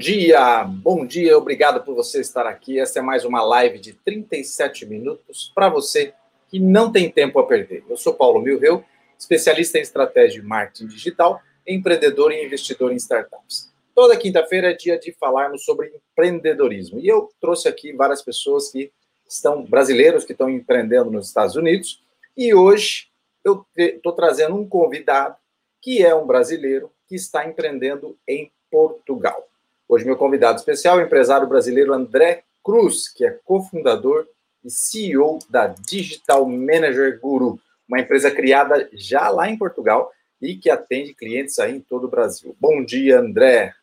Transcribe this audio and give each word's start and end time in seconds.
Bom 0.00 0.04
dia, 0.04 0.64
bom 0.64 1.06
dia, 1.06 1.36
obrigado 1.36 1.84
por 1.84 1.94
você 1.94 2.22
estar 2.22 2.46
aqui. 2.46 2.80
Essa 2.80 3.00
é 3.00 3.02
mais 3.02 3.22
uma 3.26 3.44
live 3.44 3.78
de 3.78 3.92
37 3.92 4.86
minutos 4.86 5.52
para 5.54 5.68
você 5.68 6.14
que 6.48 6.58
não 6.58 6.90
tem 6.90 7.10
tempo 7.10 7.38
a 7.38 7.46
perder. 7.46 7.84
Eu 7.86 7.98
sou 7.98 8.14
Paulo 8.14 8.40
Milreu, 8.40 8.82
especialista 9.18 9.76
em 9.76 9.82
estratégia 9.82 10.40
de 10.40 10.46
marketing 10.46 10.86
digital, 10.86 11.42
empreendedor 11.66 12.32
e 12.32 12.42
investidor 12.42 12.94
em 12.94 12.96
startups. 12.96 13.70
Toda 13.94 14.16
quinta-feira 14.16 14.70
é 14.70 14.74
dia 14.74 14.98
de 14.98 15.12
falarmos 15.12 15.66
sobre 15.66 15.92
empreendedorismo 15.94 16.98
e 16.98 17.06
eu 17.06 17.30
trouxe 17.38 17.68
aqui 17.68 17.92
várias 17.92 18.22
pessoas 18.22 18.70
que 18.70 18.90
estão 19.28 19.62
brasileiros 19.62 20.24
que 20.24 20.32
estão 20.32 20.48
empreendendo 20.48 21.10
nos 21.10 21.26
Estados 21.26 21.56
Unidos 21.56 22.02
e 22.34 22.54
hoje 22.54 23.08
eu 23.44 23.66
estou 23.76 24.14
trazendo 24.14 24.56
um 24.56 24.66
convidado 24.66 25.36
que 25.78 26.02
é 26.02 26.14
um 26.14 26.26
brasileiro 26.26 26.90
que 27.06 27.16
está 27.16 27.46
empreendendo 27.46 28.16
em 28.26 28.50
Portugal. 28.70 29.49
Hoje, 29.90 30.04
meu 30.04 30.16
convidado 30.16 30.56
especial 30.56 31.00
é 31.00 31.02
o 31.02 31.06
empresário 31.06 31.48
brasileiro 31.48 31.92
André 31.92 32.44
Cruz, 32.62 33.08
que 33.12 33.26
é 33.26 33.36
cofundador 33.44 34.24
e 34.64 34.70
CEO 34.70 35.40
da 35.50 35.66
Digital 35.66 36.48
Manager 36.48 37.18
Guru, 37.20 37.58
uma 37.88 37.98
empresa 37.98 38.30
criada 38.30 38.88
já 38.92 39.28
lá 39.30 39.50
em 39.50 39.58
Portugal 39.58 40.08
e 40.40 40.54
que 40.54 40.70
atende 40.70 41.12
clientes 41.12 41.58
aí 41.58 41.74
em 41.74 41.80
todo 41.80 42.04
o 42.04 42.08
Brasil. 42.08 42.56
Bom 42.60 42.84
dia, 42.84 43.18
André. 43.18 43.74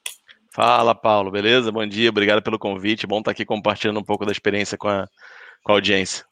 Fala, 0.53 0.95
Paulo, 0.95 1.29
beleza? 1.29 1.73
Bom 1.73 1.85
dia, 1.85 2.09
obrigado 2.09 2.41
pelo 2.41 2.57
convite. 2.57 3.05
Bom 3.05 3.19
estar 3.19 3.31
aqui 3.31 3.43
compartilhando 3.43 3.99
um 3.99 4.05
pouco 4.05 4.25
da 4.25 4.31
experiência 4.31 4.77
com 4.77 4.87
a, 4.87 5.09
com 5.61 5.73
a 5.73 5.75
audiência. 5.75 6.23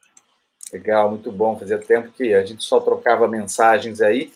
Legal, 0.71 1.09
muito 1.09 1.33
bom. 1.33 1.59
Fazia 1.59 1.79
tempo 1.79 2.13
que 2.13 2.33
a 2.33 2.45
gente 2.45 2.63
só 2.63 2.79
trocava 2.79 3.27
mensagens 3.27 3.99
aí. 3.99 4.31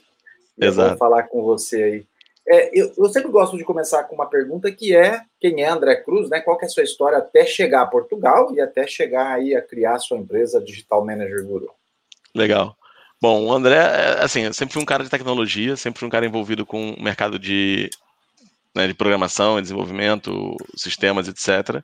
Exato. 0.60 0.90
Vou 0.90 0.98
falar 0.98 1.24
com 1.24 1.42
você 1.44 1.82
aí 1.82 2.09
é, 2.52 2.72
eu, 2.74 2.92
eu, 2.98 3.10
sempre 3.10 3.30
gosto 3.30 3.56
de 3.56 3.64
começar 3.64 4.04
com 4.06 4.16
uma 4.16 4.26
pergunta 4.26 4.72
que 4.72 4.96
é 4.96 5.22
quem 5.40 5.62
é 5.62 5.70
André 5.70 5.98
Cruz, 5.98 6.30
né? 6.30 6.42
Qual 6.42 6.60
é 6.60 6.66
a 6.66 6.70
sua 6.70 6.82
história 6.82 7.20
até 7.20 7.46
chegar 7.46 7.84
a 7.84 7.88
Portugal 7.88 8.52
e 8.56 8.60
até 8.60 8.88
chegar 8.88 9.34
aí 9.34 9.56
a 9.56 9.62
criar 9.62 9.96
a 9.96 10.00
sua 10.00 10.18
empresa 10.18 10.60
Digital 10.60 11.06
Manager 11.06 11.46
Guru? 11.46 11.70
Legal. 12.34 12.76
Bom, 13.22 13.46
o 13.46 13.54
André, 13.54 13.76
é, 13.76 14.24
assim, 14.24 14.42
eu 14.42 14.54
sempre 14.54 14.74
fui 14.74 14.82
um 14.82 14.86
cara 14.86 15.04
de 15.04 15.12
tecnologia, 15.12 15.76
sempre 15.76 16.00
fui 16.00 16.08
um 16.08 16.12
cara 16.12 16.26
envolvido 16.26 16.66
com 16.66 16.94
o 16.94 17.04
mercado 17.04 17.38
de, 17.38 17.88
né, 18.76 18.88
de 18.88 18.96
programação, 18.96 19.62
desenvolvimento, 19.62 20.58
sistemas, 20.76 21.28
etc. 21.28 21.84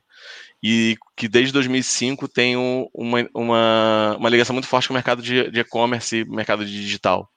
E 0.60 0.96
que 1.16 1.28
desde 1.28 1.52
2005 1.52 2.26
tenho 2.26 2.90
uma, 2.92 3.28
uma, 3.32 4.16
uma 4.18 4.28
ligação 4.28 4.52
muito 4.52 4.66
forte 4.66 4.88
com 4.88 4.94
o 4.94 4.96
mercado 4.96 5.22
de 5.22 5.60
e-commerce 5.60 6.16
e 6.16 6.24
mercado 6.24 6.66
de 6.66 6.72
digital. 6.72 7.30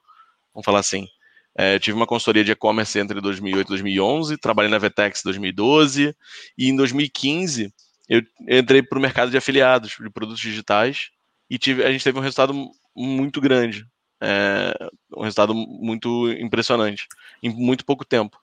Vamos 0.52 0.66
falar 0.66 0.80
assim. 0.80 1.08
É, 1.56 1.80
tive 1.80 1.98
uma 1.98 2.08
consultoria 2.08 2.44
de 2.44 2.52
e-commerce 2.52 2.98
entre 3.00 3.20
2008 3.20 3.68
e 3.68 3.70
2011, 3.70 4.38
trabalhei 4.38 4.72
na 4.72 4.78
Vetex 4.78 5.22
2012 5.24 6.16
e 6.58 6.70
em 6.70 6.76
2015 6.76 7.74
eu 8.08 8.24
entrei 8.48 8.82
para 8.82 8.98
o 8.98 9.02
mercado 9.02 9.30
de 9.30 9.38
afiliados 9.38 9.96
de 10.00 10.10
produtos 10.10 10.42
digitais 10.42 11.10
e 11.50 11.58
tive, 11.58 11.84
a 11.84 11.92
gente 11.92 12.04
teve 12.04 12.18
um 12.18 12.22
resultado 12.22 12.54
muito 12.96 13.40
grande, 13.40 13.86
é, 14.22 14.74
um 15.16 15.22
resultado 15.22 15.54
muito 15.54 16.32
impressionante 16.34 17.08
em 17.44 17.50
muito 17.50 17.86
pouco 17.86 18.04
tempo. 18.04 18.38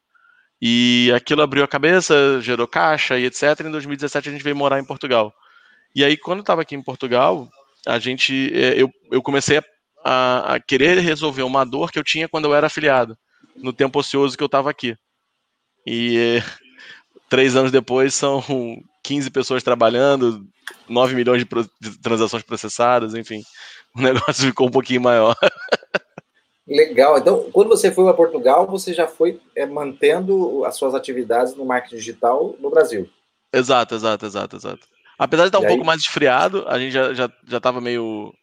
E 0.60 1.12
aquilo 1.14 1.42
abriu 1.42 1.64
a 1.64 1.69
cabeça, 1.69 2.41
gerou 2.41 2.66
caixa 2.66 3.19
e 3.19 3.25
etc. 3.25 3.60
Em 3.60 3.70
2017 3.70 4.28
a 4.28 4.32
gente 4.32 4.44
veio 4.44 4.56
morar 4.56 4.78
em 4.78 4.84
Portugal. 4.84 5.34
E 5.94 6.04
aí 6.04 6.16
quando 6.16 6.38
eu 6.38 6.42
estava 6.42 6.62
aqui 6.62 6.75
em 6.75 6.82
Portugal, 6.82 7.48
a 7.86 7.98
gente, 7.98 8.50
é, 8.54 8.81
eu, 8.81 8.92
eu 9.10 9.22
comecei 9.22 9.58
a 9.58 9.64
a, 10.09 10.55
a, 10.55 10.61
querer 10.61 10.99
resolver 10.99 11.43
uma 11.43 11.65
dor 11.65 11.91
que 11.91 11.99
eu 11.99 12.05
tinha 12.05 12.28
quando 12.28 12.44
eu 12.44 12.55
era 12.55 12.69
afiliado, 12.69 13.19
no 13.56 13.72
tempo 13.72 13.99
ocioso 13.99 14.37
que 14.37 14.43
eu 14.43 14.47
estava 14.47 14.71
aqui. 14.71 14.97
E 15.84 16.41
três 17.28 17.56
anos 17.56 17.72
depois 17.72 18.15
são 18.15 18.41
15 19.03 19.31
pessoas 19.33 19.65
trabalhando, 19.65 20.47
9 20.89 21.17
milhões 21.17 21.44
de, 21.81 21.99
transações 21.99 22.44
processadas, 22.44 23.17
enfim, 23.17 23.43
o 23.97 24.00
negócio 24.00 24.47
ficou 24.47 24.69
um 24.69 24.71
pouquinho 24.71 25.00
maior. 25.00 25.34
Legal. 26.69 27.19
Então, 27.19 27.50
quando 27.50 27.69
você 27.69 27.91
foi 27.91 28.05
para 28.05 28.15
Portugal, 28.15 28.65
você 28.65 28.94
já 28.94 29.09
foi 29.09 29.41
é, 29.56 29.67
mantendo 29.67 30.65
as 30.65 30.77
suas 30.77 30.94
atividades 30.94 31.56
no 31.56 31.65
marketing 31.65 31.97
digital 31.97 32.55
no 32.61 32.71
Brasil? 32.71 33.09
Exato, 33.53 33.97
exato, 33.97 34.25
exato, 34.25 34.56
exato. 34.56 34.87
Apesar 35.19 35.44
de 35.44 35.49
estar 35.49 35.59
e 35.59 35.62
um 35.62 35.65
aí? 35.65 35.69
pouco 35.69 35.84
mais 35.84 36.00
esfriado, 36.00 36.65
a 36.69 36.78
gente 36.78 36.93
já 36.93 37.15
já 37.15 37.31
já 37.47 37.56
estava 37.56 37.81
meio 37.81 38.34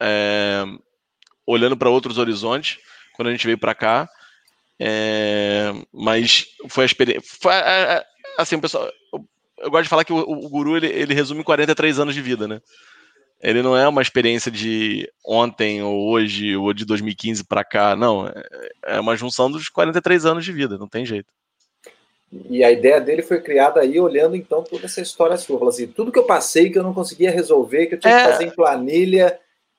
é, 0.00 0.64
olhando 1.50 1.76
para 1.76 1.90
outros 1.90 2.18
horizontes 2.18 2.78
quando 3.14 3.28
a 3.28 3.30
gente 3.32 3.46
veio 3.46 3.58
para 3.58 3.74
cá. 3.74 4.08
É, 4.78 5.72
mas 5.92 6.46
foi 6.68 6.84
a 6.84 6.86
experiência. 6.86 7.22
Foi, 7.40 7.52
assim, 8.38 8.56
o 8.56 8.60
pessoal. 8.60 8.90
Eu, 9.12 9.28
eu, 9.58 9.70
gosto 9.70 9.84
de 9.84 9.88
falar 9.90 10.04
que 10.04 10.12
o, 10.12 10.18
o 10.18 10.48
guru 10.48 10.76
ele, 10.76 10.86
ele 10.86 11.12
resume 11.12 11.44
43 11.44 11.98
anos 11.98 12.14
de 12.14 12.22
vida, 12.22 12.48
né? 12.48 12.60
Ele 13.42 13.62
não 13.62 13.76
é 13.76 13.88
uma 13.88 14.02
experiência 14.02 14.50
de 14.50 15.10
ontem 15.24 15.82
ou 15.82 16.10
hoje 16.10 16.56
ou 16.56 16.72
de 16.72 16.84
2015 16.84 17.44
para 17.44 17.64
cá, 17.64 17.96
não. 17.96 18.26
É, 18.26 18.32
é 18.86 19.00
uma 19.00 19.16
junção 19.16 19.50
dos 19.50 19.68
43 19.68 20.26
anos 20.26 20.44
de 20.44 20.52
vida, 20.52 20.78
não 20.78 20.88
tem 20.88 21.04
jeito. 21.04 21.28
E 22.48 22.62
a 22.62 22.70
ideia 22.70 23.00
dele 23.00 23.22
foi 23.22 23.40
criada 23.40 23.80
aí 23.80 23.98
olhando 23.98 24.36
então 24.36 24.62
toda 24.62 24.86
essa 24.86 25.00
história 25.00 25.36
sua. 25.36 25.68
Assim, 25.68 25.88
tudo 25.88 26.12
que 26.12 26.18
eu 26.18 26.24
passei 26.24 26.70
que 26.70 26.78
eu 26.78 26.82
não 26.82 26.94
conseguia 26.94 27.30
resolver, 27.30 27.86
que 27.86 27.94
eu 27.96 28.00
tinha 28.00 28.14
é... 28.14 28.24
que 28.24 28.30
fazer 28.30 28.44
em 28.44 28.54
planilha, 28.54 29.38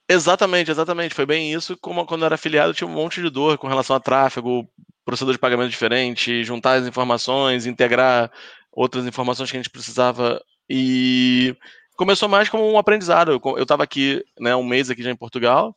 Exatamente, 0.09 0.69
exatamente. 0.71 1.15
Foi 1.15 1.25
bem 1.25 1.53
isso. 1.53 1.77
Como 1.77 2.05
quando 2.05 2.21
eu 2.21 2.25
era 2.27 2.35
afiliado, 2.35 2.73
tinha 2.73 2.87
um 2.87 2.91
monte 2.91 3.21
de 3.21 3.29
dor 3.29 3.57
com 3.57 3.67
relação 3.67 3.95
a 3.95 3.99
tráfego, 3.99 4.67
procedor 5.05 5.33
de 5.33 5.39
pagamento 5.39 5.69
diferente, 5.69 6.43
juntar 6.43 6.73
as 6.73 6.87
informações, 6.87 7.65
integrar 7.65 8.31
outras 8.71 9.05
informações 9.05 9.49
que 9.49 9.57
a 9.57 9.59
gente 9.59 9.69
precisava. 9.69 10.41
E 10.69 11.55
começou 11.95 12.27
mais 12.29 12.49
como 12.49 12.69
um 12.69 12.77
aprendizado. 12.77 13.39
Eu 13.57 13.63
estava 13.63 13.83
aqui 13.83 14.23
né, 14.39 14.55
um 14.55 14.63
mês 14.63 14.89
aqui 14.89 15.03
já 15.03 15.11
em 15.11 15.15
Portugal, 15.15 15.75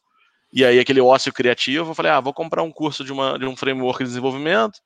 e 0.53 0.65
aí 0.65 0.79
aquele 0.79 1.01
ócio 1.01 1.33
criativo, 1.33 1.91
eu 1.91 1.95
falei, 1.95 2.13
ah, 2.13 2.21
vou 2.21 2.33
comprar 2.33 2.63
um 2.63 2.71
curso 2.73 3.05
de, 3.05 3.13
uma, 3.13 3.39
de 3.39 3.47
um 3.47 3.57
framework 3.57 4.03
de 4.03 4.09
desenvolvimento, 4.11 4.81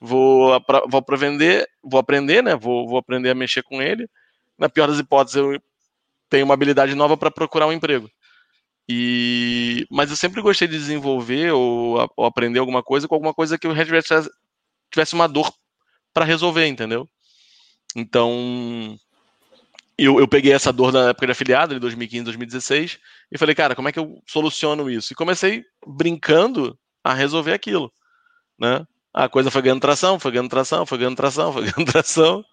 vou, 0.00 0.58
vou, 0.88 0.98
aprender, 0.98 1.68
vou 1.82 2.00
aprender, 2.00 2.42
né? 2.42 2.56
Vou, 2.56 2.88
vou 2.88 2.98
aprender 2.98 3.30
a 3.30 3.34
mexer 3.34 3.62
com 3.62 3.82
ele. 3.82 4.08
Na 4.58 4.68
pior 4.68 4.88
das 4.88 4.98
hipóteses, 4.98 5.36
eu 5.36 5.60
tenho 6.30 6.44
uma 6.44 6.54
habilidade 6.54 6.94
nova 6.94 7.16
para 7.16 7.30
procurar 7.30 7.66
um 7.66 7.72
emprego. 7.72 8.08
E, 8.88 9.86
mas 9.90 10.10
eu 10.10 10.16
sempre 10.16 10.42
gostei 10.42 10.66
de 10.66 10.76
desenvolver 10.76 11.52
ou, 11.52 12.10
ou 12.16 12.26
aprender 12.26 12.58
alguma 12.58 12.82
coisa 12.82 13.06
com 13.06 13.14
alguma 13.14 13.32
coisa 13.32 13.56
que 13.56 13.66
o 13.66 13.72
Red 13.72 13.86
tivesse 14.90 15.14
uma 15.14 15.28
dor 15.28 15.52
para 16.12 16.24
resolver, 16.24 16.66
entendeu? 16.66 17.08
Então, 17.94 18.98
eu, 19.96 20.18
eu 20.18 20.26
peguei 20.26 20.52
essa 20.52 20.72
dor 20.72 20.92
na 20.92 21.10
época 21.10 21.26
de 21.26 21.32
afiliado, 21.32 21.74
de 21.74 21.80
2015, 21.80 22.24
2016, 22.24 22.98
e 23.30 23.38
falei, 23.38 23.54
cara, 23.54 23.74
como 23.74 23.88
é 23.88 23.92
que 23.92 23.98
eu 23.98 24.20
soluciono 24.26 24.90
isso? 24.90 25.12
E 25.12 25.16
comecei 25.16 25.64
brincando 25.86 26.78
a 27.04 27.14
resolver 27.14 27.52
aquilo, 27.52 27.92
né? 28.58 28.84
A 29.14 29.28
coisa 29.28 29.50
foi 29.50 29.60
ganhando 29.60 29.80
tração, 29.80 30.18
foi 30.18 30.32
ganhando 30.32 30.48
tração, 30.48 30.86
foi 30.86 30.98
ganhando 30.98 31.16
tração, 31.16 31.52
foi 31.52 31.62
ganhando 31.62 31.92
tração. 31.92 32.44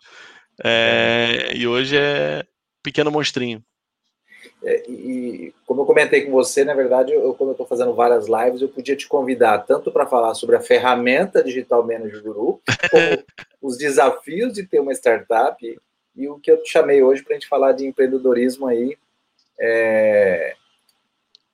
É, 0.64 1.54
e 1.56 1.66
hoje 1.66 1.96
é 1.98 2.46
pequeno 2.84 3.10
monstrinho. 3.10 3.64
É, 4.64 4.90
e 4.90 5.54
como 5.66 5.82
eu 5.82 5.86
comentei 5.86 6.26
com 6.26 6.32
você, 6.32 6.66
na 6.66 6.74
verdade, 6.74 7.14
eu, 7.14 7.34
como 7.34 7.52
eu 7.52 7.54
estou 7.54 7.66
fazendo 7.66 7.94
várias 7.94 8.28
lives, 8.28 8.62
eu 8.62 8.68
podia 8.68 8.96
te 8.96 9.08
convidar 9.08 9.60
tanto 9.60 9.92
para 9.92 10.06
falar 10.06 10.34
sobre 10.34 10.56
a 10.56 10.62
ferramenta 10.62 11.44
Digital 11.44 11.86
Manager 11.86 12.22
Guru, 12.22 12.62
como 12.92 13.24
os 13.62 13.78
desafios 13.78 14.54
de 14.54 14.66
ter 14.66 14.80
uma 14.80 14.92
startup, 14.92 15.66
e, 15.66 15.80
e 16.16 16.28
o 16.28 16.40
que 16.40 16.52
eu 16.52 16.62
te 16.62 16.70
chamei 16.70 17.02
hoje 17.02 17.24
para 17.24 17.34
a 17.36 17.40
gente 17.40 17.48
falar 17.48 17.72
de 17.72 17.88
empreendedorismo 17.88 18.68
aí 18.68 18.98
é, 19.60 20.56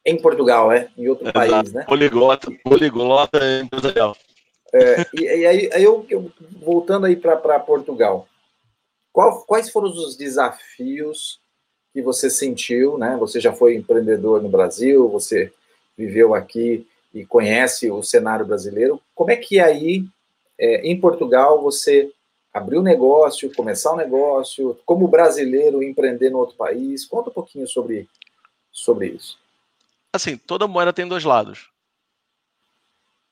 em 0.05 0.19
Portugal, 0.19 0.69
né? 0.69 0.89
Em 0.97 1.07
outro 1.07 1.25
Exato. 1.25 1.39
país, 1.39 1.73
né? 1.73 1.83
Poliglota, 1.83 2.51
poliglota 2.63 3.39
empresarial. 3.61 4.15
É, 4.73 5.05
e, 5.13 5.21
e, 5.21 5.45
aí, 5.45 5.69
aí 5.73 5.83
eu, 5.83 6.05
eu, 6.09 6.31
voltando 6.59 7.05
aí 7.05 7.15
para 7.15 7.59
Portugal, 7.59 8.27
qual, 9.13 9.43
quais 9.45 9.69
foram 9.69 9.89
os 9.89 10.17
desafios 10.17 11.39
que 11.95 12.01
você 12.01 12.29
sentiu, 12.29 12.97
né? 12.97 13.15
Você 13.17 13.39
já 13.39 13.53
foi 13.53 13.73
empreendedor 13.73 14.43
no 14.43 14.49
Brasil, 14.49 15.07
você 15.07 15.49
viveu 15.97 16.35
aqui 16.35 16.85
e 17.13 17.25
conhece 17.25 17.89
o 17.89 18.03
cenário 18.03 18.45
brasileiro. 18.45 19.01
Como 19.15 19.31
é 19.31 19.37
que 19.37 19.61
aí, 19.61 20.03
é, 20.59 20.85
em 20.85 20.99
Portugal, 20.99 21.61
você 21.61 22.11
abriu 22.53 22.81
um 22.81 22.83
negócio, 22.83 23.49
começar 23.55 23.93
um 23.93 23.95
negócio, 23.95 24.77
como 24.85 25.07
brasileiro 25.07 25.81
empreender 25.81 26.29
no 26.29 26.39
outro 26.39 26.57
país? 26.57 27.05
Conta 27.05 27.29
um 27.29 27.33
pouquinho 27.33 27.65
sobre, 27.65 28.09
sobre 28.73 29.07
isso. 29.07 29.39
Assim, 30.11 30.35
toda 30.35 30.67
moeda 30.67 30.91
tem 30.91 31.07
dois 31.07 31.23
lados. 31.23 31.69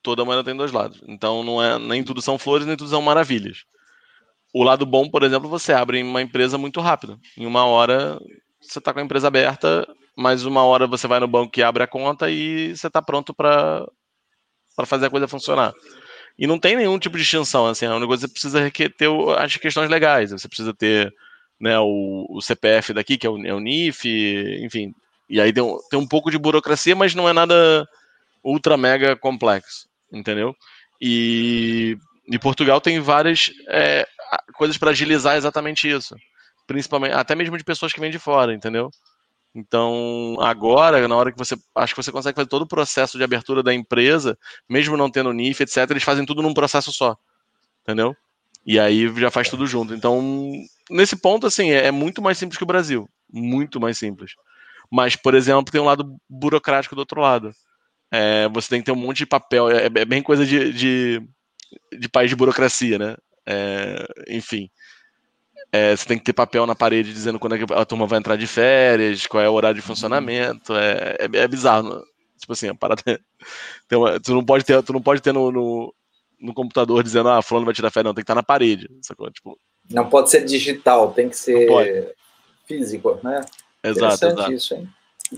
Toda 0.01 0.23
moeda 0.23 0.41
tem 0.41 0.55
dois 0.55 0.71
lados. 0.71 1.01
Então, 1.05 1.43
não 1.43 1.61
é 1.61 1.77
nem 1.77 2.01
tudo 2.01 2.21
são 2.21 2.39
flores, 2.39 2.65
nem 2.65 2.77
tudo 2.77 2.89
são 2.89 3.01
maravilhas. 3.01 3.65
O 4.53 4.63
lado 4.63 4.85
bom, 4.85 5.09
por 5.09 5.21
exemplo, 5.21 5.49
você 5.49 5.73
abre 5.73 6.01
uma 6.01 6.21
empresa 6.21 6.57
muito 6.57 6.79
rápido. 6.79 7.19
Em 7.37 7.45
uma 7.45 7.65
hora, 7.65 8.17
você 8.63 8.79
está 8.79 8.93
com 8.93 8.99
a 8.99 9.03
empresa 9.03 9.27
aberta, 9.27 9.87
mais 10.15 10.45
uma 10.45 10.63
hora 10.63 10.87
você 10.87 11.07
vai 11.07 11.19
no 11.19 11.27
banco 11.27 11.59
e 11.59 11.63
abre 11.63 11.83
a 11.83 11.87
conta 11.87 12.29
e 12.29 12.75
você 12.75 12.87
está 12.87 13.01
pronto 13.01 13.33
para 13.33 13.85
fazer 14.85 15.07
a 15.07 15.09
coisa 15.09 15.27
funcionar. 15.27 15.73
E 16.37 16.47
não 16.47 16.57
tem 16.57 16.75
nenhum 16.75 16.97
tipo 16.97 17.17
de 17.17 17.23
extinção, 17.23 17.67
assim, 17.67 17.85
única 17.85 18.07
coisa 18.07 18.27
que 18.27 18.39
você 18.39 18.49
precisa 18.49 18.71
ter 18.97 19.09
as 19.37 19.55
questões 19.57 19.89
legais, 19.89 20.31
você 20.31 20.47
precisa 20.47 20.73
ter 20.73 21.13
né, 21.59 21.77
o, 21.79 22.25
o 22.29 22.41
CPF 22.41 22.93
daqui, 22.93 23.17
que 23.17 23.27
é 23.27 23.29
o, 23.29 23.45
é 23.45 23.53
o 23.53 23.59
NIF, 23.59 24.07
enfim, 24.63 24.93
e 25.29 25.39
aí 25.39 25.53
tem 25.53 25.63
um, 25.63 25.77
tem 25.89 25.99
um 25.99 26.07
pouco 26.07 26.31
de 26.31 26.37
burocracia, 26.37 26.95
mas 26.95 27.13
não 27.13 27.29
é 27.29 27.33
nada 27.33 27.87
ultra 28.43 28.75
mega 28.75 29.15
complexo, 29.15 29.87
entendeu? 30.11 30.55
E, 30.99 31.97
e 32.27 32.39
Portugal 32.39 32.81
tem 32.81 32.99
várias 32.99 33.51
é, 33.69 34.05
coisas 34.53 34.77
para 34.77 34.91
agilizar 34.91 35.35
exatamente 35.35 35.89
isso, 35.89 36.15
principalmente 36.67 37.13
até 37.13 37.35
mesmo 37.35 37.57
de 37.57 37.63
pessoas 37.63 37.93
que 37.93 37.99
vêm 37.99 38.11
de 38.11 38.19
fora, 38.19 38.53
entendeu? 38.53 38.89
Então, 39.55 40.35
agora, 40.39 41.07
na 41.07 41.15
hora 41.15 41.31
que 41.31 41.37
você. 41.37 41.55
Acho 41.75 41.93
que 41.93 42.01
você 42.01 42.11
consegue 42.11 42.35
fazer 42.35 42.47
todo 42.47 42.63
o 42.63 42.67
processo 42.67 43.17
de 43.17 43.23
abertura 43.23 43.61
da 43.61 43.73
empresa, 43.73 44.37
mesmo 44.67 44.97
não 44.97 45.11
tendo 45.11 45.31
NIF, 45.31 45.61
etc., 45.61 45.89
eles 45.91 46.03
fazem 46.03 46.25
tudo 46.25 46.41
num 46.41 46.53
processo 46.53 46.91
só. 46.91 47.15
Entendeu? 47.83 48.15
E 48.65 48.79
aí 48.79 49.07
já 49.19 49.29
faz 49.29 49.49
tudo 49.49 49.67
junto. 49.67 49.93
Então, 49.93 50.51
nesse 50.89 51.15
ponto, 51.15 51.45
assim, 51.45 51.71
é, 51.71 51.87
é 51.87 51.91
muito 51.91 52.21
mais 52.21 52.37
simples 52.37 52.57
que 52.57 52.63
o 52.63 52.67
Brasil. 52.67 53.07
Muito 53.31 53.79
mais 53.79 53.97
simples. 53.97 54.33
Mas, 54.91 55.15
por 55.15 55.35
exemplo, 55.35 55.71
tem 55.71 55.81
um 55.81 55.85
lado 55.85 56.15
burocrático 56.29 56.95
do 56.95 56.99
outro 56.99 57.21
lado. 57.21 57.53
É, 58.11 58.47
você 58.49 58.69
tem 58.69 58.79
que 58.79 58.85
ter 58.85 58.91
um 58.91 58.95
monte 58.95 59.17
de 59.17 59.25
papel. 59.25 59.69
É, 59.69 59.85
é 59.85 60.05
bem 60.05 60.21
coisa 60.21 60.45
de, 60.45 60.71
de, 60.71 61.21
de, 61.99 62.09
país 62.09 62.29
de 62.29 62.35
burocracia, 62.35 62.97
né? 62.97 63.17
É, 63.45 64.05
enfim. 64.29 64.69
É, 65.75 65.95
você 65.95 66.05
tem 66.05 66.19
que 66.19 66.23
ter 66.23 66.33
papel 66.33 66.67
na 66.67 66.75
parede 66.75 67.11
dizendo 67.11 67.39
quando 67.39 67.55
é 67.55 67.59
a 67.75 67.83
turma 67.83 68.05
vai 68.05 68.19
entrar 68.19 68.35
de 68.35 68.45
férias, 68.45 69.25
qual 69.25 69.41
é 69.41 69.49
o 69.49 69.53
horário 69.53 69.81
de 69.81 69.85
funcionamento. 69.85 70.71
É, 70.75 71.17
é, 71.19 71.37
é 71.39 71.47
bizarro. 71.47 71.95
Né? 71.95 72.01
Tipo 72.37 72.53
assim, 72.53 72.69
a 72.69 72.75
parada. 72.75 73.01
Uma, 73.91 74.19
tu 74.19 74.35
não 74.35 74.45
pode 74.45 74.63
ter, 74.63 74.83
tu 74.83 74.93
não 74.93 75.01
pode 75.01 75.19
ter 75.19 75.33
no, 75.33 75.51
no, 75.51 75.93
no, 76.39 76.53
computador 76.53 77.01
dizendo, 77.01 77.29
ah, 77.29 77.41
fulano 77.41 77.65
vai 77.65 77.73
tirar 77.73 77.89
férias, 77.89 78.05
não, 78.05 78.13
tem 78.13 78.21
que 78.21 78.25
estar 78.25 78.35
na 78.35 78.43
parede. 78.43 78.87
Sacou? 79.01 79.31
Tipo, 79.31 79.57
não 79.89 80.07
pode 80.07 80.29
ser 80.29 80.45
digital, 80.45 81.11
tem 81.11 81.27
que 81.27 81.37
ser 81.37 82.15
físico, 82.67 83.19
né? 83.23 83.41
Exato, 83.83 84.27
exato. 84.27 84.53
Isso, 84.53 84.75
hein? 84.75 84.87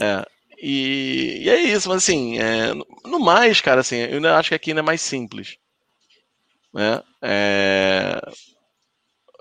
É. 0.01 0.25
E, 0.57 1.43
e, 1.43 1.49
é 1.49 1.61
isso, 1.61 1.87
mas 1.87 1.97
assim, 1.99 2.39
é, 2.39 2.73
no 3.05 3.19
mais, 3.19 3.61
cara, 3.61 3.81
assim, 3.81 3.97
eu 3.97 4.25
acho 4.33 4.49
que 4.49 4.55
aqui 4.55 4.71
ainda 4.71 4.81
é 4.81 4.83
mais 4.83 5.01
simples. 5.01 5.57
Né? 6.73 7.01
É, 7.21 8.21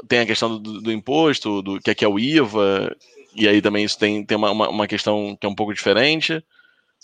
tem 0.08 0.20
a 0.20 0.26
questão 0.26 0.58
do, 0.58 0.80
do 0.80 0.92
imposto, 0.92 1.62
do 1.62 1.80
que 1.80 1.90
aqui 1.90 2.04
é 2.04 2.08
o 2.08 2.18
IVA, 2.18 2.94
e 3.34 3.48
aí 3.48 3.60
também 3.60 3.84
isso 3.84 3.98
tem, 3.98 4.24
tem 4.24 4.36
uma, 4.36 4.50
uma, 4.50 4.68
uma, 4.68 4.86
questão 4.86 5.36
que 5.38 5.46
é 5.46 5.48
um 5.48 5.54
pouco 5.54 5.74
diferente. 5.74 6.44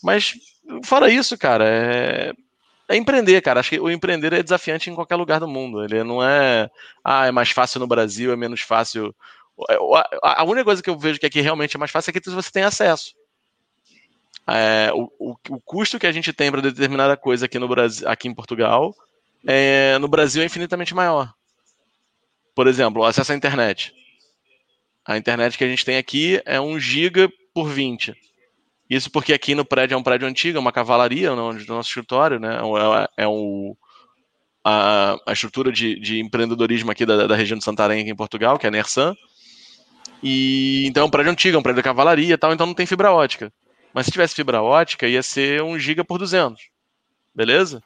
Mas, 0.02 0.35
fora 0.85 1.11
isso, 1.11 1.37
cara, 1.37 1.64
é, 1.67 2.32
é 2.88 2.97
empreender, 2.97 3.41
cara. 3.43 3.61
Acho 3.61 3.70
que 3.70 3.81
o 3.81 3.91
empreender 3.91 4.32
é 4.32 4.43
desafiante 4.43 4.88
em 4.88 4.94
qualquer 4.94 5.17
lugar 5.17 5.41
do 5.41 5.49
mundo. 5.49 5.85
Ele 5.85 6.05
não 6.05 6.23
é, 6.23 6.70
ah, 7.05 7.26
é 7.26 7.32
mais 7.32 7.50
fácil 7.50 7.81
no 7.81 7.87
Brasil, 7.87 8.32
é 8.32 8.37
menos 8.37 8.61
fácil. 8.61 9.14
A 10.23 10.44
única 10.44 10.64
coisa 10.64 10.82
que 10.82 10.88
eu 10.88 10.99
vejo 10.99 11.19
que 11.19 11.26
aqui 11.26 11.41
realmente 11.41 11.76
é 11.76 11.79
mais 11.79 11.91
fácil 11.91 12.11
é 12.11 12.12
que 12.12 12.31
você 12.31 12.50
tem 12.50 12.62
acesso. 12.62 13.14
É, 14.47 14.91
o, 14.94 15.11
o, 15.19 15.37
o, 15.50 15.61
custo 15.61 15.99
que 15.99 16.06
a 16.06 16.12
gente 16.12 16.32
tem 16.32 16.50
para 16.50 16.62
determinada 16.62 17.17
coisa 17.17 17.47
aqui 17.47 17.58
no 17.58 17.69
Brasil, 17.69 18.08
aqui 18.08 18.26
em 18.26 18.35
Portugal, 18.35 18.94
é, 19.47 19.99
no 19.99 20.08
Brasil 20.08 20.43
é 20.43 20.47
infinitamente 20.47 20.94
maior 20.94 21.32
por 22.55 22.67
exemplo, 22.67 23.05
acesso 23.05 23.32
à 23.32 23.35
internet. 23.35 23.93
A 25.06 25.17
internet 25.17 25.56
que 25.56 25.64
a 25.64 25.69
gente 25.69 25.85
tem 25.85 25.97
aqui 25.97 26.41
é 26.44 26.61
1 26.61 26.79
giga 26.79 27.31
por 27.55 27.69
20. 27.69 28.14
Isso 28.88 29.11
porque 29.11 29.32
aqui 29.32 29.55
no 29.55 29.64
prédio 29.64 29.94
é 29.94 29.99
um 29.99 30.02
prédio 30.02 30.26
antigo, 30.26 30.58
é 30.58 30.61
uma 30.61 30.73
cavalaria 30.73 31.31
no 31.35 31.52
nosso 31.52 31.88
escritório, 31.88 32.41
né? 32.41 32.58
É, 33.17 33.23
é 33.23 33.29
um, 33.29 33.75
a, 34.64 35.17
a 35.26 35.32
estrutura 35.32 35.70
de, 35.70 35.99
de, 36.00 36.19
empreendedorismo 36.19 36.91
aqui 36.91 37.06
da, 37.06 37.26
da, 37.26 37.37
região 37.37 37.56
de 37.56 37.64
Santarém, 37.64 38.00
aqui 38.00 38.11
em 38.11 38.17
Portugal, 38.17 38.58
que 38.58 38.67
é 38.67 38.69
a 38.69 38.73
Nersan. 38.73 39.14
E 40.23 40.85
então 40.87 41.05
é 41.05 41.06
um 41.06 41.11
prédio 41.11 41.32
antigo, 41.32 41.56
é 41.56 41.58
um 41.61 41.62
prédio 41.62 41.82
da 41.82 41.88
cavalaria 41.88 42.35
e 42.35 42.37
tal, 42.37 42.52
então 42.52 42.67
não 42.67 42.75
tem 42.75 42.85
fibra 42.85 43.12
ótica. 43.12 43.52
Mas 43.94 44.06
se 44.06 44.12
tivesse 44.12 44.35
fibra 44.35 44.62
ótica, 44.62 45.08
ia 45.08 45.23
ser 45.23 45.62
1 45.62 45.79
giga 45.79 46.05
por 46.05 46.19
200. 46.19 46.61
Beleza? 47.35 47.82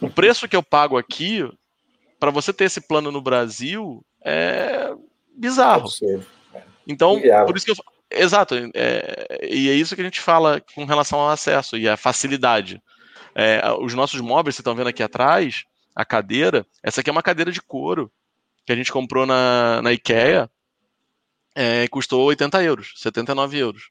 O 0.00 0.10
preço 0.10 0.48
que 0.48 0.56
eu 0.56 0.62
pago 0.62 0.98
aqui 0.98 1.48
para 2.22 2.30
você 2.30 2.52
ter 2.52 2.66
esse 2.66 2.80
plano 2.80 3.10
no 3.10 3.20
Brasil 3.20 4.00
é 4.24 4.94
bizarro. 5.34 5.88
É. 6.54 6.62
Então, 6.86 7.20
por 7.44 7.56
isso 7.56 7.66
que 7.66 7.72
eu 7.72 7.76
Exato, 8.08 8.54
é, 8.74 9.48
e 9.50 9.68
é 9.68 9.72
isso 9.72 9.96
que 9.96 10.00
a 10.00 10.04
gente 10.04 10.20
fala 10.20 10.62
com 10.74 10.84
relação 10.84 11.18
ao 11.18 11.30
acesso 11.30 11.76
e 11.76 11.88
a 11.88 11.96
facilidade. 11.96 12.80
É, 13.34 13.60
os 13.80 13.92
nossos 13.94 14.20
móveis, 14.20 14.54
vocês 14.54 14.60
estão 14.60 14.76
vendo 14.76 14.86
aqui 14.86 15.02
atrás, 15.02 15.64
a 15.96 16.04
cadeira, 16.04 16.64
essa 16.80 17.00
aqui 17.00 17.10
é 17.10 17.12
uma 17.12 17.22
cadeira 17.24 17.50
de 17.50 17.60
couro 17.60 18.12
que 18.64 18.72
a 18.72 18.76
gente 18.76 18.92
comprou 18.92 19.26
na, 19.26 19.82
na 19.82 19.92
IKEA, 19.92 20.48
é, 21.56 21.88
custou 21.88 22.22
80 22.26 22.62
euros, 22.62 22.92
79 22.98 23.58
euros. 23.58 23.90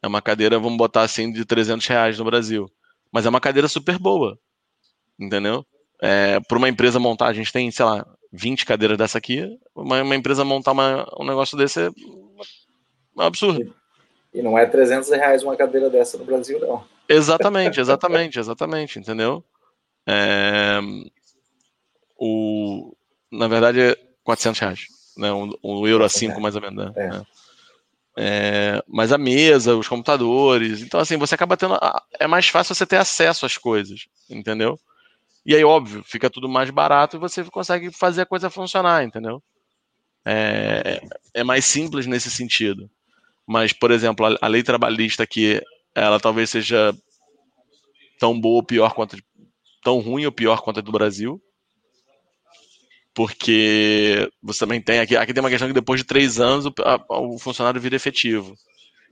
É 0.00 0.06
uma 0.06 0.22
cadeira, 0.22 0.56
vamos 0.56 0.78
botar 0.78 1.02
assim, 1.02 1.32
de 1.32 1.44
300 1.44 1.84
reais 1.88 2.16
no 2.16 2.24
Brasil. 2.26 2.70
Mas 3.10 3.26
é 3.26 3.28
uma 3.28 3.40
cadeira 3.40 3.66
super 3.66 3.98
boa, 3.98 4.38
entendeu? 5.18 5.66
É, 6.00 6.40
para 6.40 6.58
uma 6.58 6.68
empresa 6.68 6.98
montar, 6.98 7.26
a 7.26 7.32
gente 7.32 7.52
tem, 7.52 7.70
sei 7.70 7.84
lá, 7.84 8.06
20 8.32 8.66
cadeiras 8.66 8.98
dessa 8.98 9.18
aqui, 9.18 9.58
uma, 9.74 10.02
uma 10.02 10.16
empresa 10.16 10.44
montar 10.44 10.72
uma, 10.72 11.06
um 11.18 11.24
negócio 11.24 11.56
desse 11.56 11.80
é 11.80 11.90
um 13.16 13.22
absurdo. 13.22 13.74
E, 14.32 14.42
não 14.42 14.58
é 14.58 14.66
300 14.66 15.08
reais 15.10 15.42
uma 15.42 15.56
cadeira 15.56 15.88
dessa 15.88 16.18
no 16.18 16.24
Brasil, 16.24 16.60
não. 16.60 16.84
Exatamente, 17.08 17.80
exatamente, 17.80 18.38
exatamente, 18.38 18.98
entendeu? 18.98 19.42
É, 20.06 20.78
o, 22.18 22.94
na 23.30 23.48
verdade 23.48 23.80
é 23.80 23.96
400 24.22 24.60
reais, 24.60 24.80
né? 25.16 25.32
um, 25.32 25.50
um 25.64 25.86
euro 25.86 26.04
a 26.04 26.08
5 26.08 26.40
mais 26.40 26.54
ou 26.54 26.60
menos. 26.60 26.86
Né? 26.86 26.92
É. 26.96 27.36
É, 28.18 28.82
mas 28.88 29.12
a 29.12 29.18
mesa, 29.18 29.76
os 29.76 29.86
computadores, 29.86 30.80
então 30.80 30.98
assim, 30.98 31.18
você 31.18 31.34
acaba 31.34 31.56
tendo, 31.56 31.78
é 32.18 32.26
mais 32.26 32.48
fácil 32.48 32.74
você 32.74 32.86
ter 32.86 32.96
acesso 32.96 33.44
às 33.44 33.58
coisas, 33.58 34.06
entendeu? 34.30 34.80
E 35.46 35.54
aí, 35.54 35.62
óbvio, 35.62 36.02
fica 36.04 36.28
tudo 36.28 36.48
mais 36.48 36.70
barato 36.70 37.16
e 37.16 37.20
você 37.20 37.44
consegue 37.44 37.92
fazer 37.92 38.22
a 38.22 38.26
coisa 38.26 38.50
funcionar, 38.50 39.04
entendeu? 39.04 39.40
É, 40.26 41.00
é 41.32 41.44
mais 41.44 41.64
simples 41.64 42.04
nesse 42.04 42.28
sentido. 42.28 42.90
Mas, 43.46 43.72
por 43.72 43.92
exemplo, 43.92 44.26
a, 44.26 44.36
a 44.42 44.48
lei 44.48 44.64
trabalhista 44.64 45.22
aqui, 45.22 45.62
ela 45.94 46.18
talvez 46.18 46.50
seja 46.50 46.92
tão 48.18 48.38
boa 48.38 48.56
ou 48.56 48.62
pior 48.64 48.92
quanto 48.92 49.16
tão 49.84 50.00
ruim 50.00 50.26
ou 50.26 50.32
pior 50.32 50.62
quanto 50.62 50.80
a 50.80 50.82
do 50.82 50.90
Brasil. 50.90 51.40
Porque 53.14 54.28
você 54.42 54.58
também 54.58 54.82
tem 54.82 54.98
aqui, 54.98 55.16
aqui 55.16 55.32
tem 55.32 55.40
uma 55.40 55.48
questão 55.48 55.68
que 55.68 55.74
depois 55.74 56.00
de 56.00 56.06
três 56.06 56.40
anos 56.40 56.66
o, 56.66 56.74
a, 56.80 57.20
o 57.20 57.38
funcionário 57.38 57.80
vira 57.80 57.94
efetivo. 57.94 58.56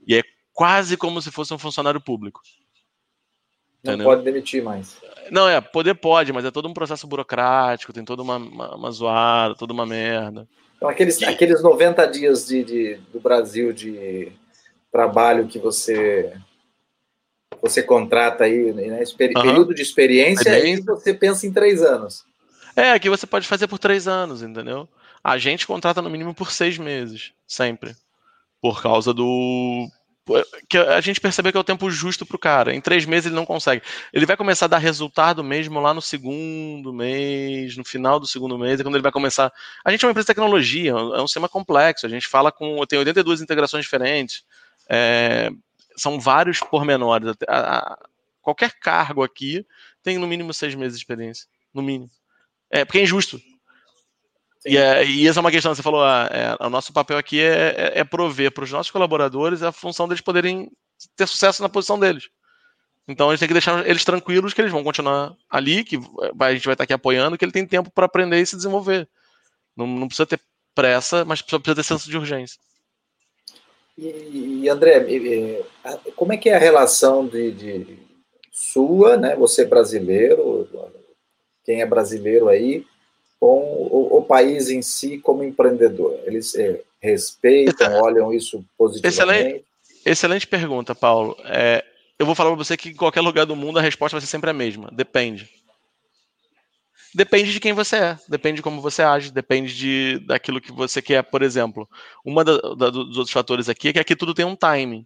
E 0.05 0.15
é 0.17 0.21
quase 0.51 0.97
como 0.97 1.21
se 1.21 1.31
fosse 1.31 1.53
um 1.53 1.57
funcionário 1.57 2.01
público. 2.01 2.41
Não 3.85 3.93
entendeu? 3.93 4.05
pode 4.05 4.23
demitir 4.23 4.63
mais. 4.63 4.97
Não, 5.31 5.47
é, 5.47 5.59
poder 5.59 5.95
pode, 5.95 6.31
mas 6.31 6.45
é 6.45 6.51
todo 6.51 6.67
um 6.67 6.73
processo 6.73 7.07
burocrático, 7.07 7.93
tem 7.93 8.05
toda 8.05 8.21
uma, 8.21 8.37
uma, 8.37 8.75
uma 8.75 8.91
zoada, 8.91 9.55
toda 9.55 9.73
uma 9.73 9.85
merda. 9.85 10.47
Então, 10.77 10.89
aqueles, 10.89 11.19
e... 11.21 11.25
aqueles 11.25 11.61
90 11.63 12.05
dias 12.07 12.47
de, 12.47 12.63
de, 12.63 12.99
do 13.11 13.19
Brasil 13.19 13.73
de 13.73 14.31
trabalho 14.91 15.47
que 15.47 15.59
você 15.59 16.33
você 17.61 17.81
contrata 17.81 18.43
aí, 18.43 18.71
né, 18.73 18.99
uhum. 18.99 19.17
período 19.17 19.73
de 19.73 19.81
experiência, 19.81 20.49
é 20.49 20.67
e 20.67 20.81
você 20.81 21.13
pensa 21.13 21.47
em 21.47 21.51
três 21.51 21.81
anos. 21.81 22.23
É, 22.75 22.91
aqui 22.91 23.09
você 23.09 23.25
pode 23.25 23.47
fazer 23.47 23.67
por 23.67 23.79
três 23.79 24.07
anos, 24.07 24.43
entendeu? 24.43 24.87
A 25.23 25.37
gente 25.37 25.65
contrata 25.65 26.01
no 26.01 26.09
mínimo 26.09 26.33
por 26.33 26.51
seis 26.51 26.77
meses, 26.77 27.31
sempre. 27.47 27.95
Por 28.61 28.81
causa 28.81 29.13
do 29.13 29.89
que 30.67 30.77
a 30.77 30.99
gente 31.01 31.21
percebeu 31.21 31.51
que 31.51 31.57
é 31.57 31.61
o 31.61 31.63
tempo 31.63 31.89
justo 31.91 32.25
para 32.25 32.35
o 32.35 32.39
cara. 32.39 32.73
Em 32.73 32.81
três 32.81 33.05
meses 33.05 33.27
ele 33.27 33.35
não 33.35 33.45
consegue. 33.45 33.83
Ele 34.11 34.25
vai 34.25 34.35
começar 34.35 34.65
a 34.65 34.69
dar 34.69 34.77
resultado 34.79 35.43
mesmo 35.43 35.79
lá 35.79 35.93
no 35.93 36.01
segundo 36.01 36.91
mês, 36.91 37.77
no 37.77 37.85
final 37.85 38.19
do 38.19 38.25
segundo 38.25 38.57
mês, 38.57 38.79
é 38.79 38.83
quando 38.83 38.95
ele 38.95 39.03
vai 39.03 39.11
começar. 39.11 39.53
A 39.83 39.91
gente 39.91 40.03
é 40.03 40.07
uma 40.07 40.11
empresa 40.11 40.25
de 40.25 40.33
tecnologia, 40.33 40.91
é 40.91 41.21
um 41.21 41.27
sistema 41.27 41.47
complexo. 41.47 42.05
A 42.05 42.09
gente 42.09 42.27
fala 42.27 42.51
com. 42.51 42.83
Tem 42.87 42.97
82 42.97 43.41
integrações 43.41 43.85
diferentes. 43.85 44.43
É, 44.89 45.51
são 45.95 46.19
vários 46.19 46.59
pormenores. 46.59 47.35
A, 47.47 47.77
a, 47.77 47.97
qualquer 48.41 48.73
cargo 48.79 49.23
aqui 49.23 49.65
tem 50.01 50.17
no 50.17 50.27
mínimo 50.27 50.53
seis 50.53 50.73
meses 50.75 50.97
de 50.97 51.03
experiência. 51.03 51.47
No 51.73 51.81
mínimo. 51.81 52.09
É, 52.71 52.83
porque 52.83 52.99
é 52.99 53.03
injusto. 53.03 53.39
E, 54.65 54.77
é, 54.77 55.05
e 55.05 55.27
essa 55.27 55.39
é 55.39 55.41
uma 55.41 55.51
questão, 55.51 55.75
você 55.75 55.83
falou, 55.83 56.03
ah, 56.03 56.27
é, 56.31 56.65
o 56.65 56.69
nosso 56.71 56.91
papel 56.91 57.19
aqui 57.19 57.39
é, 57.39 57.93
é, 57.93 57.99
é 57.99 58.03
prover 58.03 58.51
para 58.51 58.63
os 58.63 58.71
nossos 58.71 58.91
colaboradores 58.91 59.61
a 59.61 59.71
função 59.71 60.07
deles 60.07 60.21
poderem 60.21 60.71
ter 61.15 61.27
sucesso 61.27 61.61
na 61.61 61.69
posição 61.69 61.99
deles. 61.99 62.29
Então 63.07 63.29
a 63.29 63.33
gente 63.33 63.41
tem 63.41 63.47
que 63.47 63.53
deixar 63.53 63.87
eles 63.87 64.03
tranquilos 64.03 64.53
que 64.55 64.61
eles 64.61 64.71
vão 64.71 64.83
continuar 64.83 65.35
ali, 65.47 65.83
que 65.83 65.97
a 66.39 66.53
gente 66.53 66.65
vai 66.65 66.73
estar 66.73 66.83
aqui 66.83 66.93
apoiando, 66.93 67.37
que 67.37 67.45
ele 67.45 67.51
tem 67.51 67.67
tempo 67.67 67.91
para 67.91 68.07
aprender 68.07 68.41
e 68.41 68.45
se 68.45 68.55
desenvolver. 68.55 69.07
Não, 69.77 69.85
não, 69.85 70.07
precisa 70.07 70.25
ter 70.25 70.41
pressa, 70.73 71.23
mas 71.23 71.43
precisa 71.43 71.75
ter 71.75 71.83
senso 71.83 72.09
de 72.09 72.17
urgência. 72.17 72.59
E, 73.95 74.61
e 74.63 74.69
André, 74.69 75.63
como 76.15 76.33
é 76.33 76.37
que 76.37 76.49
é 76.49 76.55
a 76.55 76.59
relação 76.59 77.27
de, 77.27 77.51
de 77.51 77.99
sua, 78.51 79.15
né? 79.15 79.35
Você 79.35 79.63
brasileiro, 79.63 80.67
quem 81.63 81.81
é 81.81 81.85
brasileiro 81.85 82.47
aí 82.47 82.83
com 83.39 83.59
o, 83.91 84.17
o 84.17 84.21
país 84.21 84.69
em 84.69 84.81
si 84.81 85.17
como 85.19 85.43
empreendedor? 85.43 86.19
Eles 86.25 86.55
é, 86.55 86.81
respeitam, 87.01 88.01
olham 88.01 88.33
isso 88.33 88.63
positivamente? 88.77 89.17
Excelente, 89.17 89.65
excelente 90.05 90.47
pergunta, 90.47 90.95
Paulo. 90.95 91.37
É, 91.45 91.83
eu 92.17 92.25
vou 92.25 92.35
falar 92.35 92.51
para 92.51 92.63
você 92.63 92.77
que 92.77 92.89
em 92.89 92.95
qualquer 92.95 93.21
lugar 93.21 93.45
do 93.45 93.55
mundo 93.55 93.79
a 93.79 93.81
resposta 93.81 94.15
vai 94.15 94.21
ser 94.21 94.27
sempre 94.27 94.49
a 94.49 94.53
mesma. 94.53 94.89
Depende. 94.91 95.49
Depende 97.13 97.53
de 97.53 97.61
quem 97.61 97.71
você 97.71 97.95
é, 97.95 98.19
depende 98.27 98.57
de 98.57 98.61
como 98.61 98.81
você 98.81 99.01
age, 99.01 99.31
depende 99.31 99.73
de, 99.73 100.19
daquilo 100.25 100.59
que 100.59 100.73
você 100.73 101.01
quer. 101.01 101.23
Por 101.23 101.41
exemplo, 101.41 101.87
da, 102.77 102.89
dos 102.89 103.17
outros 103.17 103.31
fatores 103.31 103.69
aqui 103.69 103.87
é 103.87 103.93
que 103.93 103.99
aqui 103.99 104.15
tudo 104.17 104.33
tem 104.33 104.43
um 104.43 104.55
timing. 104.55 105.05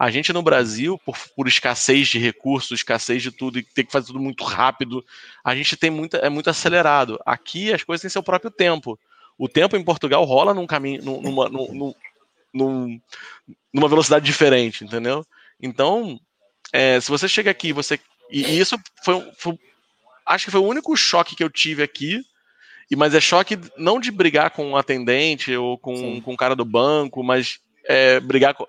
A 0.00 0.10
gente 0.10 0.32
no 0.32 0.40
Brasil, 0.40 0.98
por, 1.04 1.14
por, 1.36 1.46
escassez 1.46 2.08
de 2.08 2.18
recursos, 2.18 2.78
escassez 2.78 3.22
de 3.22 3.30
tudo, 3.30 3.58
e 3.58 3.62
ter 3.62 3.84
que 3.84 3.92
fazer 3.92 4.06
tudo 4.06 4.18
muito 4.18 4.42
rápido, 4.44 5.04
a 5.44 5.54
gente 5.54 5.76
tem 5.76 5.90
muita, 5.90 6.16
é 6.16 6.30
muito 6.30 6.48
acelerado. 6.48 7.20
Aqui 7.26 7.70
as 7.70 7.84
coisas 7.84 8.00
têm 8.00 8.08
seu 8.08 8.22
próprio 8.22 8.50
tempo. 8.50 8.98
O 9.36 9.46
tempo 9.46 9.76
em 9.76 9.84
Portugal 9.84 10.24
rola 10.24 10.54
num 10.54 10.66
caminho, 10.66 11.02
numa, 11.02 11.50
numa, 11.50 11.94
numa, 12.50 13.00
numa 13.70 13.88
velocidade 13.90 14.24
diferente, 14.24 14.84
entendeu? 14.84 15.22
Então, 15.60 16.18
é, 16.72 16.98
se 16.98 17.10
você 17.10 17.28
chega 17.28 17.50
aqui, 17.50 17.70
você 17.70 18.00
e 18.30 18.58
isso 18.58 18.78
foi, 19.04 19.30
foi, 19.36 19.58
acho 20.24 20.46
que 20.46 20.50
foi 20.50 20.60
o 20.60 20.66
único 20.66 20.96
choque 20.96 21.36
que 21.36 21.44
eu 21.44 21.50
tive 21.50 21.82
aqui. 21.82 22.22
E 22.90 22.96
mas 22.96 23.14
é 23.14 23.20
choque 23.20 23.58
não 23.76 24.00
de 24.00 24.10
brigar 24.10 24.50
com 24.50 24.64
um 24.70 24.76
atendente 24.78 25.54
ou 25.54 25.76
com, 25.76 26.22
com 26.22 26.32
o 26.32 26.36
cara 26.38 26.56
do 26.56 26.64
banco, 26.64 27.22
mas 27.22 27.60
é, 27.84 28.18
brigar 28.18 28.54
com, 28.54 28.64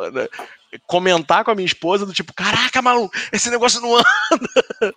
comentar 0.88 1.44
com 1.44 1.51
a 1.51 1.56
minha 1.56 1.66
esposa 1.66 2.06
do 2.06 2.13
tipo, 2.13 2.34
caraca, 2.34 2.82
maluco, 2.82 3.16
esse 3.32 3.50
negócio 3.50 3.82
não 3.82 3.98
anda. 3.98 4.96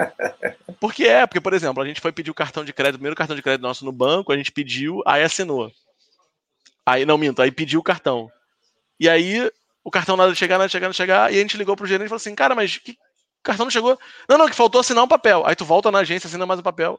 porque 0.80 1.04
é, 1.04 1.26
porque, 1.26 1.40
por 1.40 1.52
exemplo, 1.52 1.82
a 1.82 1.86
gente 1.86 2.00
foi 2.00 2.12
pedir 2.12 2.30
o 2.30 2.34
cartão 2.34 2.64
de 2.64 2.72
crédito, 2.72 2.94
o 2.94 2.98
primeiro 2.98 3.16
cartão 3.16 3.36
de 3.36 3.42
crédito 3.42 3.62
nosso 3.62 3.84
no 3.84 3.92
banco, 3.92 4.32
a 4.32 4.36
gente 4.36 4.52
pediu, 4.52 5.02
aí 5.06 5.22
assinou. 5.22 5.70
Aí, 6.86 7.04
não 7.04 7.18
minto, 7.18 7.42
aí 7.42 7.50
pediu 7.50 7.80
o 7.80 7.84
cartão. 7.84 8.30
E 8.98 9.08
aí, 9.08 9.50
o 9.84 9.90
cartão 9.90 10.16
nada 10.16 10.32
de 10.32 10.38
chegar, 10.38 10.56
nada 10.56 10.68
de 10.68 10.72
chegar, 10.72 10.86
nada 10.86 10.92
de 10.92 10.96
chegar, 10.96 11.32
e 11.32 11.36
a 11.36 11.40
gente 11.40 11.56
ligou 11.56 11.76
pro 11.76 11.86
gerente 11.86 12.06
e 12.06 12.08
falou 12.08 12.16
assim, 12.16 12.34
cara, 12.34 12.54
mas 12.54 12.78
que 12.78 12.96
cartão 13.42 13.66
não 13.66 13.70
chegou? 13.70 13.98
Não, 14.28 14.38
não, 14.38 14.48
que 14.48 14.56
faltou 14.56 14.80
assinar 14.80 15.04
um 15.04 15.08
papel. 15.08 15.42
Aí 15.46 15.54
tu 15.54 15.64
volta 15.64 15.90
na 15.90 16.00
agência, 16.00 16.26
assina 16.26 16.46
mais 16.46 16.60
um 16.60 16.62
papel. 16.62 16.98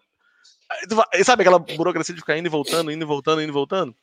Aí 0.70 0.88
tu, 0.88 1.24
sabe 1.24 1.42
aquela 1.42 1.60
burocracia 1.60 2.16
de 2.16 2.22
ficar 2.22 2.38
indo 2.38 2.46
e 2.46 2.50
voltando, 2.50 2.92
indo 2.92 3.04
e 3.04 3.06
voltando, 3.06 3.42
indo 3.42 3.50
e 3.50 3.54
voltando? 3.54 3.96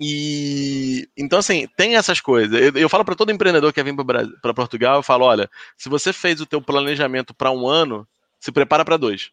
E 0.00 1.08
então, 1.16 1.38
assim, 1.38 1.68
tem 1.76 1.96
essas 1.96 2.20
coisas. 2.20 2.60
Eu, 2.60 2.72
eu 2.74 2.88
falo 2.88 3.04
para 3.04 3.14
todo 3.14 3.30
empreendedor 3.30 3.72
que 3.72 3.82
vir 3.82 3.94
para 4.42 4.54
Portugal, 4.54 4.96
eu 4.96 5.02
falo: 5.02 5.24
olha, 5.24 5.48
se 5.76 5.88
você 5.88 6.12
fez 6.12 6.40
o 6.40 6.46
teu 6.46 6.60
planejamento 6.60 7.32
para 7.32 7.50
um 7.50 7.66
ano, 7.66 8.06
se 8.40 8.50
prepara 8.50 8.84
para 8.84 8.96
dois. 8.96 9.30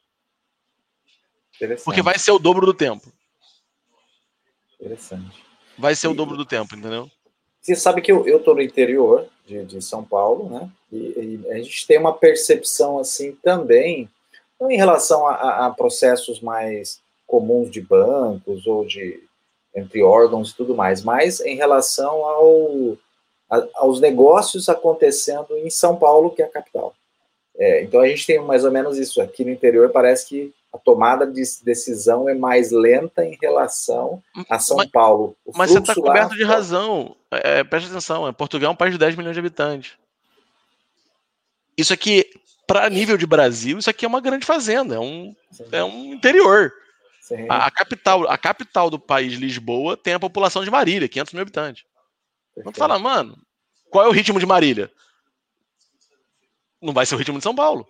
Porque 1.84 2.02
vai 2.02 2.18
ser 2.18 2.32
o 2.32 2.40
dobro 2.40 2.66
do 2.66 2.74
tempo. 2.74 3.12
Interessante. 4.80 5.44
Vai 5.78 5.96
ser 5.96 6.08
e, 6.08 6.10
o 6.10 6.14
dobro 6.14 6.38
do 6.38 6.46
tempo, 6.46 6.76
entendeu? 6.76 7.10
Você 7.62 7.76
sabe 7.76 8.02
que 8.02 8.12
eu, 8.12 8.28
eu 8.28 8.40
tô 8.40 8.56
no 8.56 8.62
interior 8.62 9.28
de, 9.46 9.64
de 9.66 9.82
São 9.82 10.04
Paulo, 10.04 10.50
né? 10.50 10.70
E, 10.92 10.98
e, 10.98 11.52
a 11.52 11.58
gente 11.58 11.86
tem 11.86 12.00
uma 12.00 12.14
percepção 12.14 12.98
assim 12.98 13.34
também, 13.44 14.10
não 14.60 14.72
em 14.72 14.78
relação 14.78 15.28
a, 15.28 15.68
a 15.68 15.70
processos 15.72 16.40
mais 16.40 17.00
comuns 17.28 17.70
de 17.70 17.82
bancos 17.82 18.66
ou 18.66 18.86
de 18.86 19.24
entre 19.76 20.04
órgãos 20.04 20.52
e 20.52 20.56
tudo 20.56 20.76
mais, 20.76 21.04
mas 21.04 21.40
em 21.40 21.56
relação 21.56 22.26
ao, 22.26 22.98
a, 23.50 23.68
aos 23.76 24.00
negócios 24.00 24.68
acontecendo 24.70 25.58
em 25.58 25.70
São 25.70 25.96
Paulo, 25.96 26.32
que 26.32 26.42
é 26.42 26.46
a 26.46 26.50
capital. 26.50 26.94
É, 27.58 27.84
então 27.84 28.02
a 28.02 28.08
gente 28.08 28.26
tem 28.26 28.40
mais 28.40 28.64
ou 28.64 28.72
menos 28.72 28.98
isso. 28.98 29.22
Aqui 29.22 29.44
no 29.44 29.52
interior 29.52 29.90
parece 29.90 30.28
que 30.28 30.54
a 30.74 30.78
tomada 30.78 31.28
de 31.28 31.44
decisão 31.64 32.30
é 32.30 32.34
mais 32.34 32.72
lenta 32.72 33.26
em 33.26 33.38
relação 33.42 34.24
a 34.50 34.58
São 34.58 34.78
mas, 34.78 34.90
Paulo. 34.90 35.36
O 35.46 35.52
mas 35.58 35.70
você 35.70 35.80
está 35.80 35.94
coberto 35.94 36.32
lá, 36.32 36.38
de 36.38 36.44
razão. 36.44 37.16
É, 37.30 37.60
é, 37.60 37.64
preste 37.64 37.90
atenção, 37.90 38.28
é, 38.28 38.32
Portugal 38.32 38.70
é 38.70 38.74
um 38.74 38.78
país 38.78 38.94
de 38.94 39.00
10 39.00 39.16
milhões 39.16 39.34
de 39.34 39.40
habitantes. 39.40 39.94
Isso 41.78 41.94
aqui, 41.94 42.26
para 42.66 42.90
nível 42.90 43.18
de 43.18 43.26
Brasil, 43.26 43.78
isso 43.78 43.90
aqui 43.90 44.06
é 44.06 44.08
uma 44.08 44.22
grande 44.22 44.46
fazenda, 44.46 44.96
é 44.96 45.00
um, 45.00 45.36
é 45.72 45.84
um 45.84 46.14
interior. 46.14 46.72
A, 47.50 47.68
a, 47.68 47.72
capital, 47.72 48.30
a 48.30 48.38
capital 48.38 48.90
do 48.90 49.00
país, 49.00 49.34
Lisboa, 49.34 49.96
tem 49.96 50.14
a 50.14 50.20
população 50.20 50.64
de 50.64 50.72
Marília, 50.72 51.08
500 51.08 51.34
mil 51.34 51.42
habitantes. 51.42 51.84
Vamos 52.58 52.78
falar, 52.78 53.00
mano, 53.00 53.38
qual 53.90 54.06
é 54.06 54.08
o 54.10 54.12
ritmo 54.12 54.40
de 54.40 54.46
Marília? 54.46 54.92
Não 56.82 56.94
vai 56.94 57.06
ser 57.06 57.16
o 57.16 57.18
ritmo 57.18 57.38
de 57.38 57.44
São 57.44 57.56
Paulo. 57.56 57.88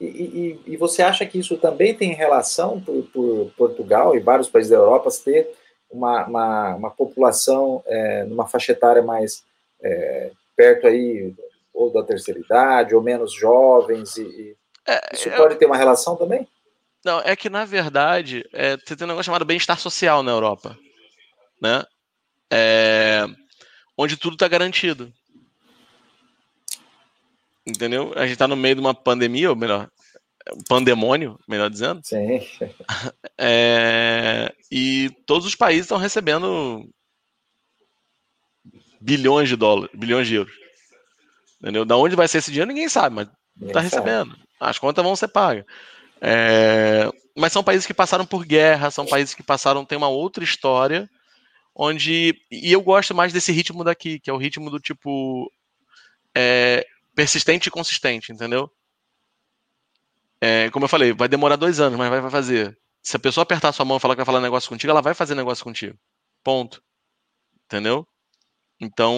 E, 0.00 0.06
e, 0.06 0.60
e 0.72 0.76
você 0.78 1.02
acha 1.02 1.26
que 1.26 1.38
isso 1.38 1.58
também 1.58 1.94
tem 1.94 2.14
relação 2.14 2.80
por, 2.80 3.02
por, 3.12 3.52
Portugal 3.56 4.16
e 4.16 4.20
vários 4.20 4.48
países 4.48 4.70
da 4.70 4.76
Europa 4.76 5.10
ter 5.22 5.50
uma, 5.90 6.24
uma, 6.26 6.74
uma 6.76 6.90
população 6.90 7.82
é, 7.86 8.24
numa 8.24 8.46
faixa 8.46 8.72
etária 8.72 9.02
mais 9.02 9.44
é, 9.82 10.30
perto 10.56 10.86
aí 10.86 11.34
ou 11.74 11.92
da 11.92 12.02
terceira 12.02 12.40
idade 12.40 12.94
ou 12.94 13.02
menos 13.02 13.32
jovens 13.32 14.16
e, 14.16 14.22
e 14.22 14.56
é, 14.88 15.10
isso 15.12 15.30
pode 15.32 15.56
ter 15.56 15.66
uma 15.66 15.76
relação 15.76 16.16
também? 16.16 16.48
Não, 17.04 17.20
é 17.20 17.34
que 17.34 17.48
na 17.48 17.64
verdade 17.64 18.44
é, 18.52 18.76
você 18.76 18.94
tem 18.94 19.04
um 19.04 19.08
negócio 19.08 19.26
chamado 19.26 19.44
bem-estar 19.44 19.78
social 19.78 20.22
na 20.22 20.30
Europa, 20.30 20.78
né? 21.60 21.84
É, 22.52 23.26
onde 23.96 24.16
tudo 24.16 24.34
está 24.34 24.48
garantido. 24.48 25.12
Entendeu? 27.66 28.12
A 28.16 28.22
gente 28.22 28.32
está 28.32 28.48
no 28.48 28.56
meio 28.56 28.74
de 28.74 28.80
uma 28.80 28.94
pandemia, 28.94 29.50
ou 29.50 29.56
melhor, 29.56 29.88
um 30.52 30.62
pandemônio, 30.68 31.38
melhor 31.48 31.70
dizendo. 31.70 32.00
Sim. 32.04 32.40
É, 33.42 34.52
e 34.70 35.08
todos 35.24 35.46
os 35.46 35.54
países 35.54 35.86
estão 35.86 35.96
recebendo 35.96 36.86
bilhões 39.00 39.48
de 39.48 39.56
dólares, 39.56 39.90
bilhões 39.98 40.28
de 40.28 40.34
euros. 40.34 40.52
Entendeu? 41.58 41.86
Da 41.86 41.96
onde 41.96 42.14
vai 42.14 42.28
ser 42.28 42.38
esse 42.38 42.50
dinheiro, 42.50 42.68
ninguém 42.68 42.86
sabe, 42.86 43.16
mas 43.16 43.28
está 43.62 43.80
recebendo. 43.80 44.36
As 44.60 44.78
contas 44.78 45.02
vão 45.02 45.16
ser 45.16 45.28
pagas. 45.28 45.64
É, 46.20 47.10
mas 47.36 47.52
são 47.52 47.64
países 47.64 47.86
que 47.86 47.94
passaram 47.94 48.26
por 48.26 48.44
guerra, 48.44 48.90
são 48.90 49.06
países 49.06 49.34
que 49.34 49.42
passaram, 49.42 49.84
tem 49.84 49.96
uma 49.96 50.08
outra 50.08 50.44
história, 50.44 51.08
onde. 51.74 52.34
E 52.50 52.72
eu 52.72 52.82
gosto 52.82 53.14
mais 53.14 53.32
desse 53.32 53.52
ritmo 53.52 53.84
daqui, 53.84 54.20
que 54.20 54.30
é 54.30 54.32
o 54.32 54.36
ritmo 54.36 54.70
do 54.70 54.78
tipo. 54.78 55.50
É, 56.36 56.86
persistente 57.14 57.68
e 57.68 57.72
consistente, 57.72 58.32
entendeu? 58.32 58.70
É, 60.40 60.70
como 60.70 60.84
eu 60.84 60.88
falei, 60.88 61.12
vai 61.12 61.28
demorar 61.28 61.56
dois 61.56 61.80
anos, 61.80 61.98
mas 61.98 62.08
vai, 62.08 62.20
vai 62.20 62.30
fazer. 62.30 62.78
Se 63.02 63.16
a 63.16 63.20
pessoa 63.20 63.42
apertar 63.42 63.72
sua 63.72 63.84
mão 63.84 63.96
e 63.96 64.00
falar 64.00 64.14
que 64.14 64.18
vai 64.18 64.26
falar 64.26 64.40
negócio 64.40 64.68
contigo, 64.68 64.90
ela 64.90 65.02
vai 65.02 65.14
fazer 65.14 65.34
negócio 65.34 65.64
contigo. 65.64 65.98
Ponto. 66.44 66.82
Entendeu? 67.66 68.06
Então, 68.80 69.14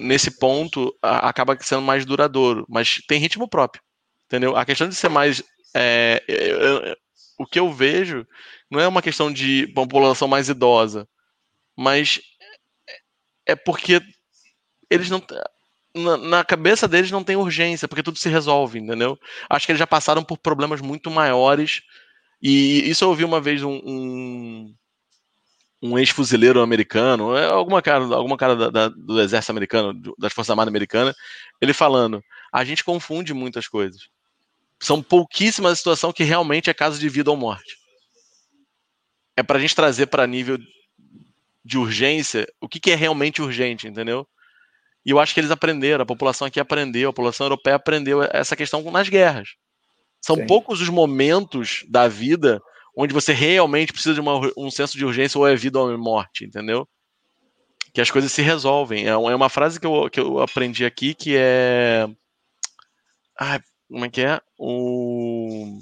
nesse 0.00 0.38
ponto, 0.38 0.94
a, 1.02 1.28
acaba 1.28 1.56
sendo 1.60 1.82
mais 1.82 2.04
duradouro, 2.04 2.66
mas 2.68 2.96
tem 3.08 3.18
ritmo 3.20 3.48
próprio. 3.48 3.82
Entendeu? 4.26 4.56
A 4.56 4.64
questão 4.64 4.88
de 4.88 4.94
ser 4.94 5.08
mais 5.08 5.42
é, 5.74 6.22
eu, 6.26 6.60
eu, 6.60 6.96
o 7.38 7.46
que 7.46 7.58
eu 7.58 7.72
vejo 7.72 8.26
não 8.70 8.80
é 8.80 8.88
uma 8.88 9.02
questão 9.02 9.32
de 9.32 9.66
população 9.68 10.26
mais 10.26 10.48
idosa, 10.48 11.08
mas 11.76 12.20
é 13.44 13.54
porque 13.54 14.00
eles 14.90 15.10
não. 15.10 15.22
Na, 15.94 16.16
na, 16.16 16.44
cabeça 16.44 16.86
deles 16.86 17.10
não 17.10 17.24
tem 17.24 17.36
urgência, 17.36 17.88
porque 17.88 18.02
tudo 18.02 18.18
se 18.18 18.28
resolve, 18.28 18.78
entendeu? 18.78 19.18
Acho 19.48 19.64
que 19.64 19.72
eles 19.72 19.78
já 19.78 19.86
passaram 19.86 20.22
por 20.22 20.36
problemas 20.36 20.80
muito 20.80 21.10
maiores. 21.10 21.82
E 22.42 22.88
isso 22.90 23.04
eu 23.04 23.08
ouvi 23.08 23.24
uma 23.24 23.40
vez 23.40 23.62
um, 23.62 23.80
um, 23.82 24.74
um 25.82 25.98
ex-fuzileiro 25.98 26.60
americano, 26.60 27.34
é, 27.34 27.46
alguma 27.46 27.80
cara, 27.80 28.04
alguma 28.14 28.36
cara 28.36 28.54
da, 28.54 28.70
da, 28.70 28.88
do 28.88 29.20
exército 29.22 29.52
americano, 29.52 29.94
das 30.18 30.34
Forças 30.34 30.50
Armadas 30.50 30.70
Americanas, 30.70 31.16
ele 31.62 31.72
falando: 31.72 32.22
a 32.52 32.62
gente 32.62 32.84
confunde 32.84 33.32
muitas 33.32 33.66
coisas 33.66 34.08
são 34.80 35.02
pouquíssimas 35.02 35.72
a 35.72 35.76
situação 35.76 36.12
que 36.12 36.24
realmente 36.24 36.70
é 36.70 36.74
caso 36.74 36.98
de 36.98 37.08
vida 37.08 37.30
ou 37.30 37.36
morte. 37.36 37.76
É 39.36 39.42
para 39.42 39.58
a 39.58 39.60
gente 39.60 39.74
trazer 39.74 40.06
para 40.06 40.26
nível 40.26 40.58
de 41.64 41.78
urgência 41.78 42.46
o 42.60 42.68
que, 42.68 42.78
que, 42.78 42.90
é 42.90 42.94
realmente 42.94 43.42
urgente, 43.42 43.88
entendeu? 43.88 44.26
E 45.04 45.10
eu 45.10 45.18
acho 45.18 45.34
que 45.34 45.40
eles 45.40 45.50
aprenderam, 45.50 46.02
a 46.02 46.06
população 46.06 46.46
aqui 46.46 46.60
aprendeu, 46.60 47.10
a 47.10 47.12
população 47.12 47.46
europeia 47.46 47.76
aprendeu 47.76 48.22
essa 48.22 48.56
questão 48.56 48.82
nas 48.90 49.08
guerras. 49.08 49.50
São 50.20 50.36
Sim. 50.36 50.46
poucos 50.46 50.80
os 50.80 50.88
momentos 50.88 51.84
da 51.88 52.08
vida 52.08 52.60
onde 52.96 53.12
você 53.12 53.32
realmente 53.32 53.92
precisa 53.92 54.14
de 54.14 54.20
uma, 54.20 54.40
um 54.56 54.70
senso 54.70 54.96
de 54.96 55.04
urgência 55.04 55.38
ou 55.38 55.46
é 55.46 55.54
vida 55.54 55.78
ou 55.78 55.92
é 55.92 55.96
morte, 55.96 56.44
entendeu? 56.44 56.88
Que 57.92 58.00
as 58.00 58.10
coisas 58.10 58.32
se 58.32 58.42
resolvem. 58.42 59.06
É 59.06 59.16
uma, 59.16 59.30
é 59.32 59.36
uma 59.36 59.50
frase 59.50 59.78
que 59.78 59.86
eu, 59.86 60.08
que 60.08 60.18
eu 60.18 60.40
aprendi 60.40 60.84
aqui 60.84 61.14
que 61.14 61.36
é. 61.36 62.08
Como 63.90 64.04
é 64.04 64.10
que 64.10 64.22
é? 64.22 64.40
O. 64.58 65.78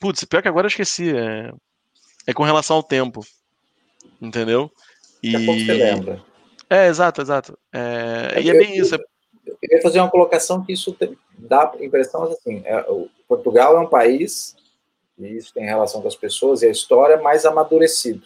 Putz, 0.00 0.24
pior 0.24 0.42
que 0.42 0.48
agora 0.48 0.66
eu 0.66 0.68
esqueci. 0.68 1.16
É, 1.16 1.52
é 2.26 2.32
com 2.32 2.42
relação 2.42 2.76
ao 2.76 2.82
tempo. 2.82 3.20
Entendeu? 4.20 4.70
E. 5.22 5.32
Pouco 5.32 5.60
você 5.60 5.72
lembra. 5.72 6.22
É, 6.68 6.86
exato, 6.88 7.20
exato. 7.20 7.58
É... 7.72 8.40
E 8.40 8.48
é 8.48 8.52
bem 8.54 8.78
isso. 8.78 8.94
É... 8.94 8.98
Eu 9.44 9.56
queria 9.56 9.82
fazer 9.82 10.00
uma 10.00 10.10
colocação 10.10 10.64
que 10.64 10.72
isso 10.72 10.96
dá 11.36 11.70
a 11.70 11.84
impressão 11.84 12.22
assim, 12.24 12.62
é, 12.64 12.84
Portugal 13.26 13.76
é 13.76 13.80
um 13.80 13.88
país, 13.88 14.54
e 15.18 15.26
isso 15.36 15.52
tem 15.52 15.64
relação 15.64 16.00
com 16.00 16.08
as 16.08 16.14
pessoas 16.14 16.62
e 16.62 16.66
a 16.66 16.70
história, 16.70 17.20
mais 17.20 17.44
amadurecido. 17.44 18.24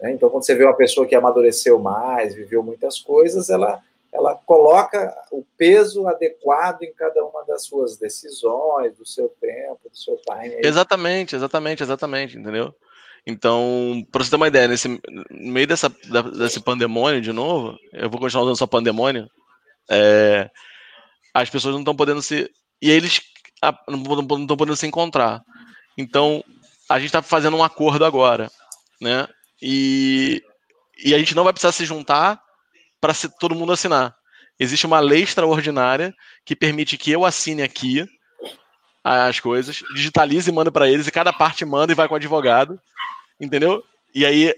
Né? 0.00 0.12
Então, 0.12 0.28
quando 0.28 0.44
você 0.44 0.54
vê 0.54 0.64
uma 0.64 0.76
pessoa 0.76 1.06
que 1.06 1.14
amadureceu 1.14 1.78
mais, 1.78 2.34
viveu 2.34 2.62
muitas 2.62 3.00
coisas, 3.00 3.48
ela, 3.48 3.82
ela 4.14 4.36
coloca 4.36 5.12
o 5.32 5.44
peso 5.58 6.06
adequado 6.06 6.82
em 6.82 6.94
cada 6.94 7.24
uma 7.24 7.44
das 7.44 7.66
suas 7.66 7.96
decisões, 7.96 8.96
do 8.96 9.04
seu 9.04 9.28
tempo, 9.40 9.90
do 9.90 9.96
seu 9.96 10.16
time. 10.18 10.56
Exatamente, 10.62 11.34
exatamente, 11.34 11.82
exatamente, 11.82 12.38
entendeu? 12.38 12.72
Então, 13.26 14.06
para 14.12 14.22
você 14.22 14.30
ter 14.30 14.36
uma 14.36 14.46
ideia, 14.46 14.68
nesse, 14.68 14.86
no 14.88 15.00
meio 15.30 15.66
dessa, 15.66 15.88
desse 16.38 16.60
pandemônio, 16.60 17.20
de 17.20 17.32
novo, 17.32 17.76
eu 17.92 18.08
vou 18.08 18.20
continuar 18.20 18.44
usando 18.44 18.56
só 18.56 18.68
pandemônio, 18.68 19.28
é, 19.90 20.48
as 21.32 21.50
pessoas 21.50 21.72
não 21.74 21.80
estão 21.80 21.96
podendo 21.96 22.22
se. 22.22 22.48
E 22.80 22.90
eles 22.90 23.20
não 23.88 23.98
estão 24.42 24.56
podendo 24.56 24.76
se 24.76 24.86
encontrar. 24.86 25.42
Então, 25.98 26.44
a 26.88 26.98
gente 26.98 27.08
está 27.08 27.22
fazendo 27.22 27.56
um 27.56 27.64
acordo 27.64 28.04
agora, 28.04 28.48
né? 29.00 29.26
E, 29.60 30.40
e 31.02 31.14
a 31.14 31.18
gente 31.18 31.34
não 31.34 31.42
vai 31.42 31.52
precisar 31.52 31.72
se 31.72 31.84
juntar 31.84 32.43
para 33.04 33.12
todo 33.38 33.54
mundo 33.54 33.70
assinar. 33.70 34.16
Existe 34.58 34.86
uma 34.86 34.98
lei 34.98 35.22
extraordinária 35.22 36.14
que 36.42 36.56
permite 36.56 36.96
que 36.96 37.10
eu 37.10 37.26
assine 37.26 37.62
aqui 37.62 38.08
as 39.04 39.38
coisas, 39.40 39.82
digitalize 39.94 40.48
e 40.48 40.52
manda 40.52 40.72
para 40.72 40.88
eles, 40.88 41.06
e 41.06 41.12
cada 41.12 41.30
parte 41.30 41.66
manda 41.66 41.92
e 41.92 41.94
vai 41.94 42.08
com 42.08 42.14
o 42.14 42.16
advogado, 42.16 42.80
entendeu? 43.38 43.84
E 44.14 44.24
aí 44.24 44.54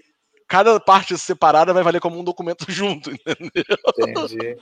cada 0.47 0.79
parte 0.79 1.17
separada 1.17 1.73
vai 1.73 1.83
valer 1.83 1.99
como 1.99 2.17
um 2.17 2.23
documento 2.23 2.65
junto, 2.71 3.11
entendeu? 3.11 3.77
Entendi. 3.99 4.57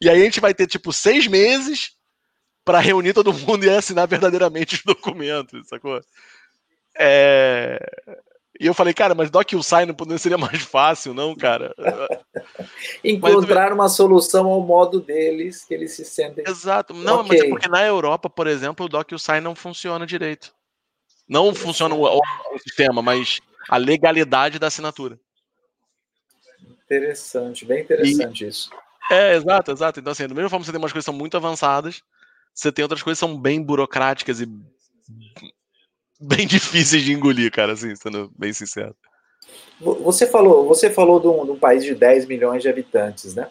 E 0.00 0.10
aí 0.10 0.20
a 0.20 0.24
gente 0.24 0.40
vai 0.40 0.52
ter 0.52 0.66
tipo 0.66 0.92
seis 0.92 1.28
meses 1.28 1.92
para 2.64 2.80
reunir 2.80 3.12
todo 3.12 3.32
mundo 3.32 3.64
e 3.64 3.70
assinar 3.70 4.08
verdadeiramente 4.08 4.74
os 4.74 4.82
documentos, 4.82 5.68
sacou? 5.68 6.00
É... 6.98 7.78
E 8.62 8.66
eu 8.66 8.72
falei, 8.72 8.94
cara, 8.94 9.12
mas 9.12 9.28
DocuSign 9.28 9.92
não 10.06 10.16
seria 10.16 10.38
mais 10.38 10.62
fácil, 10.62 11.12
não, 11.12 11.34
cara? 11.34 11.74
Encontrar 13.02 13.70
mas, 13.70 13.74
uma 13.74 13.88
solução 13.88 14.46
ao 14.46 14.60
modo 14.60 15.00
deles, 15.00 15.64
que 15.64 15.74
eles 15.74 15.90
se 15.90 16.04
sentem. 16.04 16.44
Exato. 16.46 16.94
Não, 16.94 17.22
okay. 17.22 17.28
mas 17.28 17.40
é 17.40 17.48
porque 17.48 17.66
na 17.66 17.84
Europa, 17.84 18.30
por 18.30 18.46
exemplo, 18.46 18.86
o 18.86 18.88
DocuSign 18.88 19.40
não 19.40 19.56
funciona 19.56 20.06
direito. 20.06 20.54
Não 21.28 21.52
funciona 21.52 21.92
o, 21.92 22.04
o 22.04 22.58
sistema, 22.60 23.02
mas 23.02 23.40
a 23.68 23.76
legalidade 23.76 24.60
da 24.60 24.68
assinatura. 24.68 25.18
Interessante, 26.84 27.64
bem 27.64 27.82
interessante 27.82 28.44
e, 28.44 28.48
isso. 28.48 28.70
É, 29.10 29.34
exato, 29.34 29.72
exato. 29.72 29.98
Então, 29.98 30.12
assim, 30.12 30.28
da 30.28 30.34
mesma 30.36 30.48
forma 30.48 30.62
que 30.62 30.66
você 30.66 30.72
tem 30.72 30.80
umas 30.80 30.92
coisas 30.92 31.04
que 31.04 31.10
são 31.10 31.18
muito 31.18 31.36
avançadas, 31.36 32.00
você 32.54 32.70
tem 32.70 32.84
outras 32.84 33.02
coisas 33.02 33.18
que 33.18 33.26
são 33.26 33.36
bem 33.36 33.60
burocráticas 33.60 34.40
e 34.40 34.46
bem 36.36 36.46
difíceis 36.46 37.02
de 37.02 37.12
engolir, 37.12 37.50
cara, 37.50 37.72
assim, 37.72 37.94
sendo 37.96 38.30
bem 38.38 38.52
sincero. 38.52 38.94
Você 39.80 40.26
falou, 40.26 40.66
você 40.66 40.88
falou 40.88 41.18
de 41.18 41.26
um, 41.26 41.44
de 41.44 41.50
um, 41.50 41.58
país 41.58 41.82
de 41.84 41.94
10 41.94 42.26
milhões 42.26 42.62
de 42.62 42.68
habitantes, 42.68 43.34
né? 43.34 43.48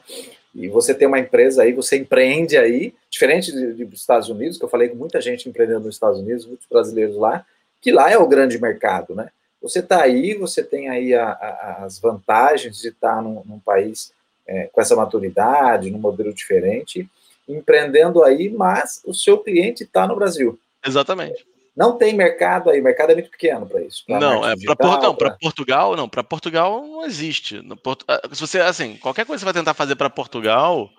E 0.55 0.69
você 0.69 0.93
tem 0.93 1.07
uma 1.07 1.19
empresa 1.19 1.63
aí, 1.63 1.73
você 1.73 1.97
empreende 1.97 2.57
aí, 2.57 2.93
diferente 3.09 3.51
de, 3.51 3.85
dos 3.85 3.99
Estados 3.99 4.29
Unidos, 4.29 4.57
que 4.57 4.63
eu 4.63 4.69
falei 4.69 4.87
com 4.87 4.95
muita 4.95 5.19
gente 5.19 5.47
empreendendo 5.49 5.81
nos 5.81 5.95
Estados 5.95 6.19
Unidos, 6.19 6.45
muitos 6.45 6.65
brasileiros 6.69 7.17
lá, 7.17 7.45
que 7.81 7.91
lá 7.91 8.09
é 8.09 8.17
o 8.17 8.27
grande 8.27 8.59
mercado, 8.59 9.13
né? 9.13 9.29
Você 9.61 9.79
está 9.79 10.01
aí, 10.01 10.33
você 10.33 10.63
tem 10.63 10.89
aí 10.89 11.13
a, 11.13 11.31
a, 11.31 11.83
as 11.85 11.99
vantagens 11.99 12.79
de 12.79 12.87
estar 12.87 13.17
tá 13.17 13.21
num, 13.21 13.43
num 13.45 13.59
país 13.59 14.13
é, 14.47 14.69
com 14.71 14.81
essa 14.81 14.95
maturidade, 14.95 15.91
num 15.91 15.99
modelo 15.99 16.33
diferente, 16.33 17.07
empreendendo 17.47 18.23
aí, 18.23 18.49
mas 18.49 19.01
o 19.05 19.13
seu 19.13 19.37
cliente 19.37 19.83
está 19.83 20.07
no 20.07 20.15
Brasil. 20.15 20.57
Exatamente. 20.85 21.45
Não 21.75 21.97
tem 21.97 22.13
mercado 22.13 22.69
aí, 22.69 22.81
o 22.81 22.83
mercado 22.83 23.11
é 23.11 23.13
muito 23.13 23.29
pequeno 23.29 23.65
para 23.65 23.81
isso. 23.81 24.03
não, 24.07 24.47
é 24.47 24.55
para 24.57 24.75
pra... 25.15 25.31
Portugal, 25.39 25.95
não, 25.95 26.09
para 26.09 26.23
Portugal 26.23 26.85
não 26.85 27.05
existe. 27.05 27.61
No 27.61 27.77
Porto, 27.77 28.05
ah, 28.07 28.21
se 28.31 28.41
você 28.41 28.59
assim, 28.59 28.97
qualquer 28.97 29.25
coisa 29.25 29.39
que 29.39 29.39
você 29.41 29.53
vai 29.53 29.61
tentar 29.61 29.73
fazer 29.73 29.95
para 29.95 30.09
Portugal, 30.09 30.89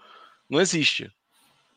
não 0.48 0.60
existe. 0.60 1.10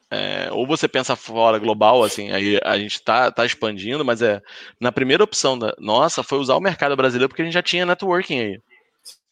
É, 0.10 0.49
ou 0.51 0.65
você 0.65 0.88
pensa 0.88 1.15
fora 1.15 1.58
global, 1.58 2.03
assim, 2.03 2.31
aí 2.31 2.60
a 2.63 2.77
gente 2.77 2.93
está 2.93 3.31
tá 3.31 3.45
expandindo, 3.45 4.05
mas 4.05 4.21
é 4.21 4.41
na 4.79 4.91
primeira 4.91 5.23
opção 5.23 5.58
da 5.58 5.75
nossa 5.79 6.23
foi 6.23 6.38
usar 6.38 6.55
o 6.55 6.62
mercado 6.62 6.95
brasileiro 6.95 7.27
porque 7.27 7.41
a 7.41 7.45
gente 7.45 7.55
já 7.55 7.63
tinha 7.63 7.86
networking 7.86 8.39
aí 8.39 8.62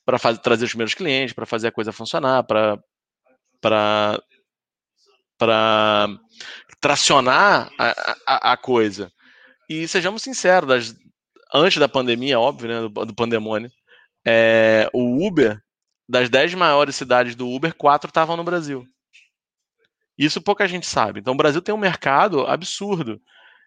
para 0.05 0.19
trazer 0.37 0.65
os 0.65 0.71
primeiros 0.71 0.93
clientes, 0.93 1.33
para 1.33 1.45
fazer 1.45 1.67
a 1.67 1.71
coisa 1.71 1.93
funcionar, 1.93 2.43
para 2.43 2.77
para 3.61 4.21
para 5.37 6.07
tracionar 6.79 7.71
a, 7.77 8.15
a, 8.25 8.53
a, 8.53 8.57
coisa. 8.57 9.11
E 9.73 9.87
sejamos 9.87 10.21
sinceros, 10.21 10.69
das, 10.69 10.95
antes 11.53 11.79
da 11.79 11.89
pandemia, 11.89 12.39
óbvio, 12.39 12.67
né, 12.67 12.81
do, 12.81 13.05
do 13.05 13.15
pandemônio, 13.15 13.71
é, 14.23 14.87
o 14.93 15.25
Uber, 15.25 15.59
das 16.07 16.29
10 16.29 16.53
maiores 16.53 16.95
cidades 16.95 17.35
do 17.35 17.49
Uber, 17.49 17.73
quatro 17.73 18.07
estavam 18.07 18.37
no 18.37 18.43
Brasil. 18.43 18.85
Isso 20.15 20.41
pouca 20.41 20.67
gente 20.67 20.85
sabe. 20.85 21.19
Então, 21.19 21.33
o 21.33 21.37
Brasil 21.37 21.61
tem 21.61 21.73
um 21.73 21.77
mercado 21.77 22.45
absurdo. 22.45 23.19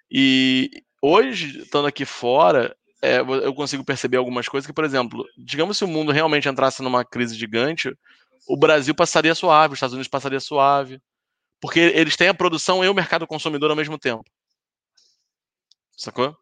E 0.08 0.70
hoje, 1.02 1.62
estando 1.62 1.88
aqui 1.88 2.04
fora, 2.04 2.76
é, 3.02 3.18
eu 3.18 3.52
consigo 3.52 3.84
perceber 3.84 4.16
algumas 4.16 4.48
coisas 4.48 4.66
que, 4.66 4.72
por 4.72 4.84
exemplo, 4.84 5.24
digamos 5.36 5.76
se 5.76 5.84
o 5.84 5.88
mundo 5.88 6.12
realmente 6.12 6.48
entrasse 6.48 6.82
numa 6.82 7.04
crise 7.04 7.34
gigante, 7.34 7.92
o 8.48 8.56
Brasil 8.56 8.94
passaria 8.94 9.34
suave, 9.34 9.72
os 9.72 9.78
Estados 9.78 9.94
Unidos 9.94 10.08
passaria 10.08 10.38
suave, 10.38 11.00
porque 11.60 11.80
eles 11.80 12.16
têm 12.16 12.28
a 12.28 12.34
produção 12.34 12.84
e 12.84 12.88
o 12.88 12.94
mercado 12.94 13.26
consumidor 13.26 13.70
ao 13.70 13.76
mesmo 13.76 13.98
tempo. 13.98 14.30
Sacou? 15.96 16.36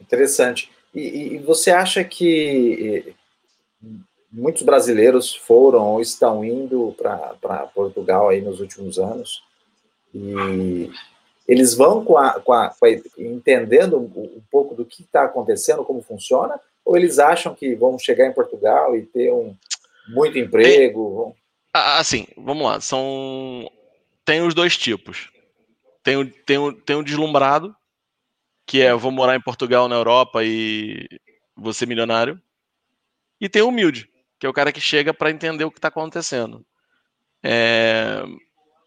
Interessante. 0.00 0.70
E, 0.94 1.34
e 1.34 1.38
você 1.38 1.70
acha 1.70 2.02
que 2.02 3.14
muitos 4.30 4.62
brasileiros 4.62 5.34
foram 5.34 5.86
ou 5.86 6.00
estão 6.00 6.44
indo 6.44 6.94
para 6.98 7.66
Portugal 7.74 8.28
aí 8.28 8.40
nos 8.40 8.60
últimos 8.60 8.98
anos 8.98 9.42
e 10.14 10.90
eles 11.46 11.74
vão 11.74 12.04
com 12.04 12.18
a, 12.18 12.40
com 12.40 12.52
a, 12.52 12.68
com 12.68 12.86
a 12.86 12.90
entendendo 13.18 13.98
um, 13.98 14.42
pouco 14.50 14.74
do 14.74 14.84
que 14.84 15.02
está 15.02 15.24
acontecendo, 15.24 15.84
como 15.84 16.02
funciona, 16.02 16.60
ou 16.84 16.96
eles 16.96 17.18
acham 17.18 17.54
que 17.54 17.74
vão 17.74 17.98
chegar 17.98 18.26
em 18.26 18.34
Portugal 18.34 18.94
e 18.94 19.02
ter 19.02 19.32
um 19.32 19.56
muito 20.08 20.38
emprego? 20.38 21.34
Assim, 21.72 22.26
vamos 22.36 22.64
lá, 22.64 22.80
são 22.80 23.70
tem 24.24 24.42
os 24.42 24.54
dois 24.54 24.76
tipos. 24.76 25.30
Tem 26.02 26.16
o, 26.16 26.30
tem 26.30 26.58
o, 26.58 26.72
tem 26.72 26.96
o 26.96 27.02
deslumbrado, 27.02 27.74
que 28.68 28.82
é 28.82 28.90
eu 28.90 28.98
vou 28.98 29.10
morar 29.10 29.34
em 29.34 29.40
Portugal, 29.40 29.88
na 29.88 29.96
Europa 29.96 30.44
e 30.44 31.08
vou 31.56 31.72
ser 31.72 31.86
milionário. 31.86 32.40
E 33.40 33.48
tem 33.48 33.62
o 33.62 33.68
humilde, 33.68 34.10
que 34.38 34.44
é 34.46 34.48
o 34.48 34.52
cara 34.52 34.70
que 34.70 34.80
chega 34.80 35.14
para 35.14 35.30
entender 35.30 35.64
o 35.64 35.70
que 35.70 35.78
está 35.78 35.88
acontecendo. 35.88 36.64
É... 37.42 38.22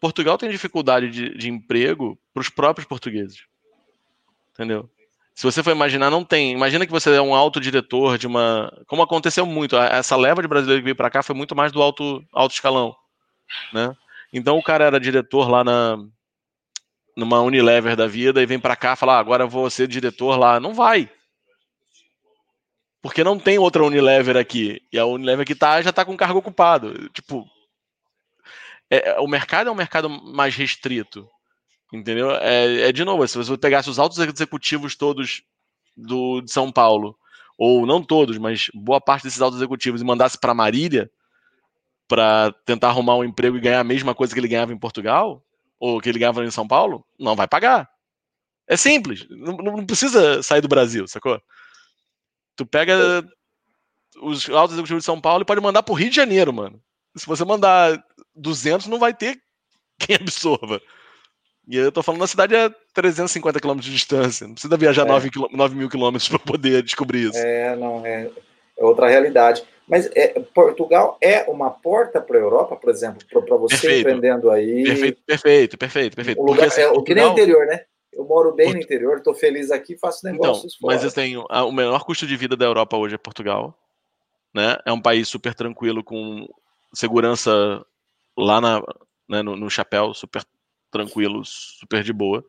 Portugal 0.00 0.38
tem 0.38 0.48
dificuldade 0.48 1.10
de, 1.10 1.36
de 1.36 1.50
emprego 1.50 2.16
para 2.32 2.40
os 2.40 2.48
próprios 2.48 2.86
portugueses. 2.86 3.44
Entendeu? 4.52 4.88
Se 5.34 5.42
você 5.42 5.64
for 5.64 5.72
imaginar, 5.72 6.10
não 6.10 6.24
tem. 6.24 6.52
Imagina 6.52 6.86
que 6.86 6.92
você 6.92 7.12
é 7.16 7.20
um 7.20 7.34
alto 7.34 7.58
diretor 7.58 8.18
de 8.18 8.28
uma. 8.28 8.72
Como 8.86 9.02
aconteceu 9.02 9.44
muito, 9.44 9.76
essa 9.76 10.14
leva 10.14 10.42
de 10.42 10.48
brasileiros 10.48 10.80
que 10.80 10.84
veio 10.84 10.96
para 10.96 11.10
cá 11.10 11.24
foi 11.24 11.34
muito 11.34 11.56
mais 11.56 11.72
do 11.72 11.82
alto, 11.82 12.24
alto 12.32 12.52
escalão. 12.52 12.94
Né? 13.72 13.96
Então 14.32 14.56
o 14.58 14.62
cara 14.62 14.84
era 14.84 15.00
diretor 15.00 15.48
lá 15.50 15.64
na 15.64 15.96
numa 17.16 17.40
Unilever 17.40 17.96
da 17.96 18.06
vida 18.06 18.42
e 18.42 18.46
vem 18.46 18.58
para 18.58 18.76
cá 18.76 18.96
falar, 18.96 19.16
ah, 19.16 19.20
agora 19.20 19.46
vou 19.46 19.68
ser 19.70 19.86
diretor 19.86 20.36
lá. 20.38 20.58
Não 20.58 20.74
vai. 20.74 21.10
Porque 23.02 23.24
não 23.24 23.38
tem 23.38 23.58
outra 23.58 23.84
Unilever 23.84 24.36
aqui. 24.36 24.80
E 24.92 24.98
a 24.98 25.04
Unilever 25.04 25.46
que 25.46 25.54
tá 25.54 25.82
já 25.82 25.90
está 25.90 26.04
com 26.04 26.16
cargo 26.16 26.38
ocupado. 26.38 27.08
Tipo, 27.10 27.46
é, 28.90 29.10
é, 29.10 29.20
o 29.20 29.26
mercado 29.26 29.68
é 29.68 29.72
um 29.72 29.76
mercado 29.76 30.08
mais 30.08 30.54
restrito. 30.54 31.28
Entendeu? 31.92 32.30
É, 32.36 32.88
é 32.88 32.92
de 32.92 33.04
novo, 33.04 33.26
se 33.26 33.36
você 33.36 33.56
pegasse 33.58 33.90
os 33.90 33.98
altos 33.98 34.18
executivos 34.18 34.96
todos 34.96 35.42
do, 35.96 36.40
de 36.40 36.50
São 36.50 36.72
Paulo, 36.72 37.18
ou 37.58 37.84
não 37.86 38.02
todos, 38.02 38.38
mas 38.38 38.70
boa 38.72 39.00
parte 39.00 39.24
desses 39.24 39.42
altos 39.42 39.58
executivos, 39.58 40.00
e 40.00 40.04
mandasse 40.04 40.38
para 40.38 40.54
Marília 40.54 41.10
para 42.08 42.52
tentar 42.64 42.88
arrumar 42.88 43.16
um 43.16 43.24
emprego 43.24 43.56
e 43.56 43.60
ganhar 43.60 43.80
a 43.80 43.84
mesma 43.84 44.14
coisa 44.14 44.32
que 44.34 44.40
ele 44.40 44.48
ganhava 44.48 44.72
em 44.72 44.78
Portugal, 44.78 45.42
ou 45.82 46.00
que 46.00 46.08
ele 46.08 46.20
ganhava 46.20 46.44
em 46.44 46.50
São 46.50 46.66
Paulo, 46.66 47.04
não 47.18 47.34
vai 47.34 47.48
pagar. 47.48 47.90
É 48.68 48.76
simples, 48.76 49.26
não, 49.28 49.56
não 49.56 49.84
precisa 49.84 50.40
sair 50.40 50.60
do 50.60 50.68
Brasil, 50.68 51.08
sacou? 51.08 51.42
Tu 52.54 52.64
pega 52.64 53.28
os 54.22 54.48
altos 54.48 54.74
executivos 54.74 55.02
de 55.02 55.06
São 55.06 55.20
Paulo 55.20 55.42
e 55.42 55.44
pode 55.44 55.60
mandar 55.60 55.82
pro 55.82 55.94
Rio 55.94 56.08
de 56.08 56.14
Janeiro, 56.14 56.52
mano. 56.52 56.80
Se 57.16 57.26
você 57.26 57.44
mandar 57.44 58.00
200, 58.36 58.86
não 58.86 59.00
vai 59.00 59.12
ter 59.12 59.42
quem 59.98 60.14
absorva. 60.22 60.80
E 61.66 61.76
eu 61.76 61.90
tô 61.90 62.00
falando, 62.00 62.22
a 62.22 62.28
cidade 62.28 62.54
é 62.54 62.70
350 62.94 63.58
km 63.58 63.74
de 63.80 63.90
distância. 63.90 64.46
Não 64.46 64.54
precisa 64.54 64.76
viajar 64.76 65.02
é. 65.02 65.08
9, 65.08 65.30
9 65.50 65.74
mil 65.74 65.90
quilômetros 65.90 66.28
para 66.28 66.38
poder 66.38 66.84
descobrir 66.84 67.28
isso. 67.28 67.38
É, 67.38 67.74
não, 67.74 68.06
é. 68.06 68.30
É 68.78 68.84
outra 68.84 69.08
realidade. 69.08 69.62
Mas 69.86 70.08
é, 70.14 70.40
Portugal 70.54 71.18
é 71.20 71.42
uma 71.50 71.70
porta 71.70 72.20
para 72.20 72.38
a 72.38 72.40
Europa, 72.40 72.76
por 72.76 72.90
exemplo, 72.90 73.26
para 73.28 73.56
você 73.56 73.76
perfeito. 73.76 74.00
empreendendo 74.00 74.50
aí. 74.50 74.84
Perfeito, 74.84 75.22
perfeito, 75.26 75.78
perfeito. 75.78 76.16
perfeito. 76.16 76.40
Um 76.40 76.44
lugar, 76.44 76.68
Porque, 76.68 76.68
assim, 76.68 76.80
é, 76.80 76.84
Portugal... 76.84 77.04
Que 77.04 77.14
nem 77.14 77.24
o 77.24 77.32
interior, 77.32 77.66
né? 77.66 77.84
Eu 78.12 78.24
moro 78.24 78.52
bem 78.52 78.72
no 78.72 78.78
interior, 78.78 79.18
estou 79.18 79.34
feliz 79.34 79.70
aqui, 79.70 79.96
faço 79.96 80.24
negócios 80.26 80.74
então, 80.76 80.80
fora. 80.80 80.94
Mas 80.94 81.04
eu 81.04 81.10
tenho 81.10 81.46
o 81.48 81.72
menor 81.72 82.04
custo 82.04 82.26
de 82.26 82.36
vida 82.36 82.54
da 82.54 82.66
Europa 82.66 82.96
hoje 82.96 83.14
é 83.14 83.18
Portugal, 83.18 83.76
né? 84.54 84.76
É 84.84 84.92
um 84.92 85.00
país 85.00 85.28
super 85.28 85.54
tranquilo 85.54 86.04
com 86.04 86.46
segurança 86.92 87.50
lá 88.36 88.60
na, 88.60 88.82
né, 89.28 89.42
no, 89.42 89.56
no 89.56 89.70
chapéu, 89.70 90.12
super 90.12 90.44
tranquilo, 90.90 91.42
super 91.44 92.02
de 92.02 92.12
boa. 92.12 92.44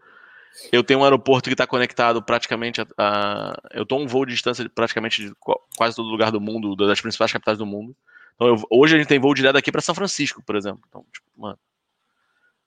Eu 0.71 0.83
tenho 0.83 0.99
um 0.99 1.03
aeroporto 1.03 1.49
que 1.49 1.53
está 1.53 1.65
conectado 1.65 2.21
praticamente 2.21 2.81
a, 2.81 2.87
a, 2.97 3.61
Eu 3.71 3.83
estou 3.83 3.99
um 3.99 4.07
voo 4.07 4.25
de 4.25 4.33
distância 4.33 4.63
de 4.63 4.69
praticamente 4.69 5.27
de 5.27 5.33
quase 5.75 5.95
todo 5.95 6.09
lugar 6.09 6.31
do 6.31 6.39
mundo, 6.39 6.75
das 6.75 7.01
principais 7.01 7.31
capitais 7.31 7.57
do 7.57 7.65
mundo. 7.65 7.95
Então, 8.35 8.47
eu, 8.47 8.63
hoje 8.69 8.95
a 8.95 8.97
gente 8.97 9.07
tem 9.07 9.19
voo 9.19 9.33
direto 9.33 9.57
aqui 9.57 9.71
para 9.71 9.81
São 9.81 9.95
Francisco, 9.95 10.43
por 10.43 10.55
exemplo. 10.55 10.81
Então, 10.87 11.05
tipo, 11.11 11.27
mano. 11.35 11.57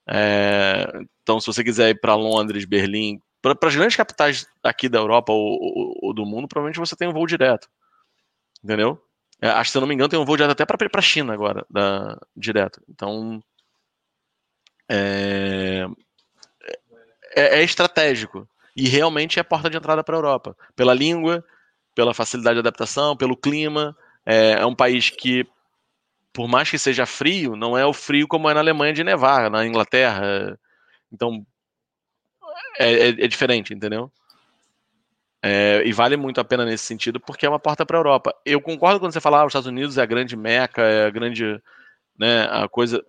É, 0.08 0.86
então, 1.22 1.40
se 1.40 1.46
você 1.46 1.64
quiser 1.64 1.90
ir 1.90 2.00
para 2.00 2.14
Londres, 2.14 2.64
Berlim, 2.64 3.20
para 3.42 3.56
as 3.62 3.74
grandes 3.74 3.96
capitais 3.96 4.46
aqui 4.62 4.88
da 4.88 4.98
Europa 4.98 5.32
ou, 5.32 5.58
ou, 5.60 5.98
ou, 6.02 6.14
do 6.14 6.24
mundo, 6.24 6.48
provavelmente 6.48 6.78
você 6.78 6.96
tem 6.96 7.08
um 7.08 7.12
voo 7.12 7.26
direto. 7.26 7.68
Entendeu? 8.62 9.00
É, 9.40 9.48
acho 9.48 9.68
que, 9.68 9.72
se 9.72 9.78
eu 9.78 9.80
não 9.80 9.88
me 9.88 9.94
engano, 9.94 10.08
tem 10.08 10.18
um 10.18 10.24
voo 10.24 10.36
direto 10.36 10.52
até 10.52 10.64
para 10.64 10.98
a 10.98 11.02
China 11.02 11.32
agora, 11.32 11.64
da, 11.70 12.18
direto. 12.36 12.80
Então. 12.88 13.42
É, 14.88 15.86
é, 17.36 17.60
é 17.60 17.62
estratégico. 17.62 18.48
E 18.74 18.88
realmente 18.88 19.38
é 19.38 19.42
a 19.42 19.44
porta 19.44 19.70
de 19.70 19.76
entrada 19.76 20.02
para 20.02 20.16
a 20.16 20.18
Europa. 20.18 20.56
Pela 20.74 20.92
língua, 20.92 21.44
pela 21.94 22.12
facilidade 22.12 22.56
de 22.56 22.60
adaptação, 22.60 23.16
pelo 23.16 23.36
clima. 23.36 23.96
É, 24.24 24.52
é, 24.52 24.66
um 24.66 24.74
país 24.74 25.08
que, 25.10 25.46
por 26.32 26.48
mais 26.48 26.70
que 26.70 26.78
seja 26.78 27.06
frio, 27.06 27.54
não 27.54 27.78
é 27.78 27.86
o 27.86 27.92
frio 27.92 28.26
como 28.26 28.50
é 28.50 28.54
na 28.54 28.60
Alemanha 28.60 28.92
de 28.92 29.04
nevar, 29.04 29.50
na 29.50 29.64
Inglaterra. 29.64 30.58
Então, 31.12 31.46
é, 32.78 32.92
é, 32.92 33.08
é 33.08 33.28
diferente, 33.28 33.72
entendeu? 33.72 34.10
É, 35.42 35.82
e 35.86 35.92
vale 35.92 36.16
muito 36.16 36.40
a 36.40 36.44
pena 36.44 36.64
nesse 36.64 36.84
sentido, 36.84 37.20
porque 37.20 37.46
é 37.46 37.48
uma 37.48 37.60
porta 37.60 37.86
para 37.86 37.96
a 37.96 38.00
Europa. 38.00 38.34
Eu 38.44 38.60
concordo 38.60 38.98
quando 38.98 39.12
você 39.12 39.20
fala, 39.20 39.40
ah, 39.40 39.44
os 39.44 39.50
Estados 39.50 39.68
Unidos 39.68 39.96
é 39.96 40.02
a 40.02 40.06
grande 40.06 40.36
meca, 40.36 40.82
é 40.82 41.06
a 41.06 41.10
grande, 41.10 41.62
né, 42.18 42.48
a 42.50 42.68
coisa. 42.68 43.04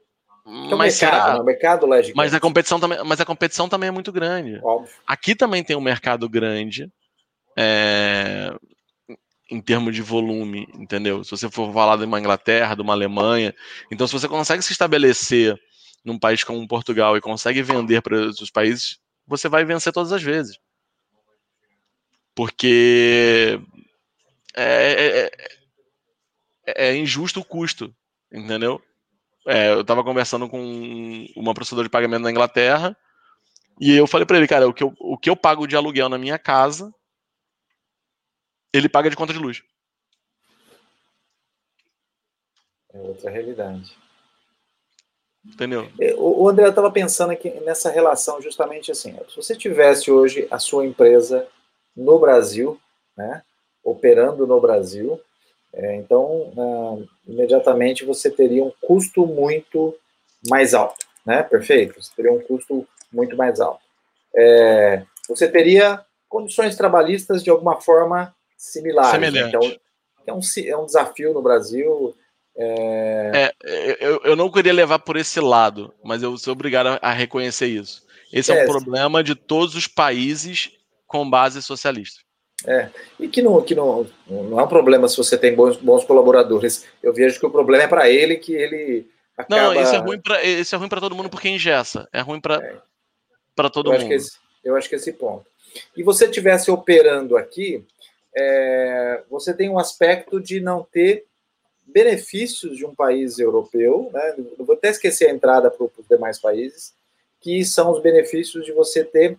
É 0.48 0.76
mas 0.76 0.98
mercado, 0.98 0.98
será? 0.98 1.38
Né? 1.38 1.44
mercado 1.44 1.88
Mas 2.16 2.34
a 2.34 2.40
competição 2.40 2.80
também, 2.80 3.04
mas 3.04 3.20
a 3.20 3.26
competição 3.26 3.68
também 3.68 3.90
é 3.90 3.92
muito 3.92 4.14
grande. 4.14 4.60
Óbvio. 4.64 4.94
Aqui 5.06 5.36
também 5.36 5.62
tem 5.62 5.76
um 5.76 5.82
mercado 5.82 6.30
grande, 6.30 6.90
é, 7.58 8.56
em 9.52 9.60
termos 9.60 9.94
de 9.94 10.02
volume, 10.02 10.66
entendeu? 10.76 11.22
Se 11.24 11.32
você 11.32 11.50
for 11.52 11.74
falar 11.74 11.98
de 11.98 12.06
uma 12.06 12.20
Inglaterra, 12.20 12.76
de 12.76 12.82
uma 12.82 12.94
Alemanha, 12.94 13.54
então 13.92 14.08
se 14.08 14.14
você 14.14 14.28
consegue 14.28 14.64
se 14.64 14.72
estabelecer 14.72 15.60
num 16.04 16.18
país 16.18 16.46
como 16.46 16.66
Portugal 16.66 17.18
e 17.18 17.22
consegue 17.22 17.62
vender 17.62 18.02
para 18.02 18.18
outros 18.18 18.50
países, 18.50 19.00
você 19.28 19.50
vai 19.50 19.66
vencer 19.66 19.92
todas 19.92 20.14
as 20.14 20.24
vezes. 20.24 20.58
Porque 22.34 23.60
é, 24.56 24.94
é, 24.94 25.32
é, 26.66 26.90
é 26.90 26.96
injusto 26.96 27.42
o 27.42 27.46
custo, 27.46 27.94
entendeu? 28.32 28.82
É, 29.48 29.72
eu 29.72 29.82
estava 29.82 30.04
conversando 30.04 30.50
com 30.50 31.26
uma 31.36 31.54
processadora 31.54 31.88
de 31.88 31.92
pagamento 31.92 32.24
na 32.24 32.32
Inglaterra 32.32 32.96
e 33.80 33.96
eu 33.96 34.06
falei 34.06 34.26
para 34.26 34.38
ele, 34.38 34.48
cara, 34.48 34.68
o 34.68 34.74
que, 34.74 34.84
eu, 34.84 34.94
o 35.00 35.18
que 35.18 35.30
eu 35.30 35.36
pago 35.36 35.66
de 35.66 35.76
aluguel 35.76 36.10
na 36.10 36.18
minha 36.18 36.38
casa, 36.38 36.94
ele 38.74 38.90
paga 38.90 39.10
de 39.10 39.16
conta 39.16 39.32
de 39.32 39.40
luz. 39.40 39.64
É 42.94 43.00
outra 43.00 43.30
realidade. 43.30 43.96
Entendeu? 45.46 45.90
É, 46.00 46.14
o 46.18 46.48
André 46.50 46.68
estava 46.68 46.92
pensando 46.92 47.32
aqui 47.32 47.50
nessa 47.62 47.90
relação 47.90 48.42
justamente 48.42 48.92
assim. 48.92 49.16
Se 49.30 49.36
você 49.38 49.56
tivesse 49.56 50.12
hoje 50.12 50.46
a 50.52 50.60
sua 50.60 50.86
empresa 50.86 51.48
no 51.96 52.20
Brasil, 52.20 52.80
né, 53.16 53.44
operando 53.82 54.46
no 54.46 54.60
Brasil, 54.60 55.22
é, 55.74 55.96
então, 55.96 56.52
ah, 56.58 57.06
imediatamente 57.28 58.06
você 58.06 58.32
teria 58.32 58.64
um 58.64 58.72
custo 58.82 59.26
muito 59.26 59.96
mais 60.50 60.74
alto, 60.74 61.06
né? 61.26 61.44
Perfeito? 61.44 62.02
Você 62.02 62.12
teria 62.16 62.34
um 62.34 62.40
custo 62.40 62.88
muito 63.12 63.36
mais 63.36 63.60
alto. 63.60 63.82
É, 64.36 65.04
você 65.28 65.48
teria 65.48 66.04
condições 66.30 66.76
trabalhistas 66.76 67.44
de 67.44 67.50
alguma 67.50 67.80
forma 67.80 68.34
similares. 68.58 69.34
Né? 69.34 69.48
Então, 69.48 69.62
é 70.26 70.34
um, 70.34 70.40
é 70.66 70.78
um 70.78 70.86
desafio 70.86 71.34
no 71.34 71.42
Brasil. 71.42 72.16
É... 72.58 73.54
é... 73.64 73.98
eu, 74.00 74.22
eu 74.24 74.36
não 74.36 74.52
queria 74.52 74.74
levar 74.74 75.00
por 75.00 75.16
esse 75.16 75.40
lado, 75.40 75.94
mas 76.04 76.24
eu 76.24 76.38
sou 76.38 76.54
obrigado 76.54 76.88
a, 76.88 77.00
a 77.02 77.14
reconhecer 77.14 77.68
isso. 77.68 78.06
Esse 78.32 78.52
é, 78.52 78.60
é 78.60 78.64
um 78.64 78.68
problema 78.68 79.24
de 79.24 79.36
todos 79.36 79.76
os 79.76 79.88
países 79.88 80.72
com 81.06 81.30
base 81.30 81.62
socialista. 81.62 82.27
É, 82.66 82.90
e 83.20 83.28
que, 83.28 83.42
não, 83.42 83.62
que 83.62 83.76
não, 83.76 84.08
não 84.28 84.60
é 84.60 84.64
um 84.64 84.68
problema 84.68 85.08
se 85.08 85.16
você 85.16 85.38
tem 85.38 85.54
bons, 85.54 85.78
bons 85.78 86.04
colaboradores. 86.04 86.86
Eu 87.04 87.14
vejo 87.14 87.40
que 87.40 87.46
o 87.46 87.52
problema 87.52 87.84
é 87.84 87.88
para 87.88 88.10
ele 88.10 88.38
que 88.38 88.54
ele 88.54 89.08
acaba... 89.38 89.62
Não, 89.62 89.82
isso 89.82 89.94
é 89.94 89.98
ruim 89.98 90.20
para 90.20 90.44
isso 90.44 90.74
é 90.74 90.78
ruim 90.78 90.90
para 90.90 91.02
todo 91.02 91.16
mundo 91.16 91.30
porque 91.30 91.50
engessa. 91.50 92.08
É 92.12 92.20
ruim 92.20 92.42
para 92.42 92.56
é. 92.56 92.78
para 93.56 93.70
todo 93.70 93.90
eu 93.90 93.94
mundo. 93.94 94.02
Acho 94.02 94.14
esse, 94.14 94.38
eu 94.64 94.76
acho 94.76 94.90
que 94.90 94.96
esse 94.96 95.14
ponto. 95.14 95.46
E 95.96 96.02
você 96.02 96.28
tivesse 96.28 96.72
operando 96.72 97.38
aqui, 97.38 97.86
é, 98.36 99.24
você 99.30 99.54
tem 99.54 99.70
um 99.70 99.78
aspecto 99.78 100.40
de 100.40 100.60
não 100.60 100.84
ter 100.84 101.26
benefícios 101.86 102.76
de 102.76 102.86
um 102.86 102.94
país 102.94 103.40
europeu, 103.40 104.10
né? 104.14 104.36
Eu 104.58 104.66
vou 104.66 104.76
até 104.76 104.90
esquecer 104.90 105.30
a 105.30 105.34
entrada 105.34 105.72
para 105.72 105.86
os 105.86 106.08
demais 106.10 106.40
países, 106.40 106.94
que 107.40 107.64
são 107.64 107.92
os 107.92 108.02
benefícios 108.02 108.66
de 108.66 108.72
você 108.72 109.04
ter 109.04 109.38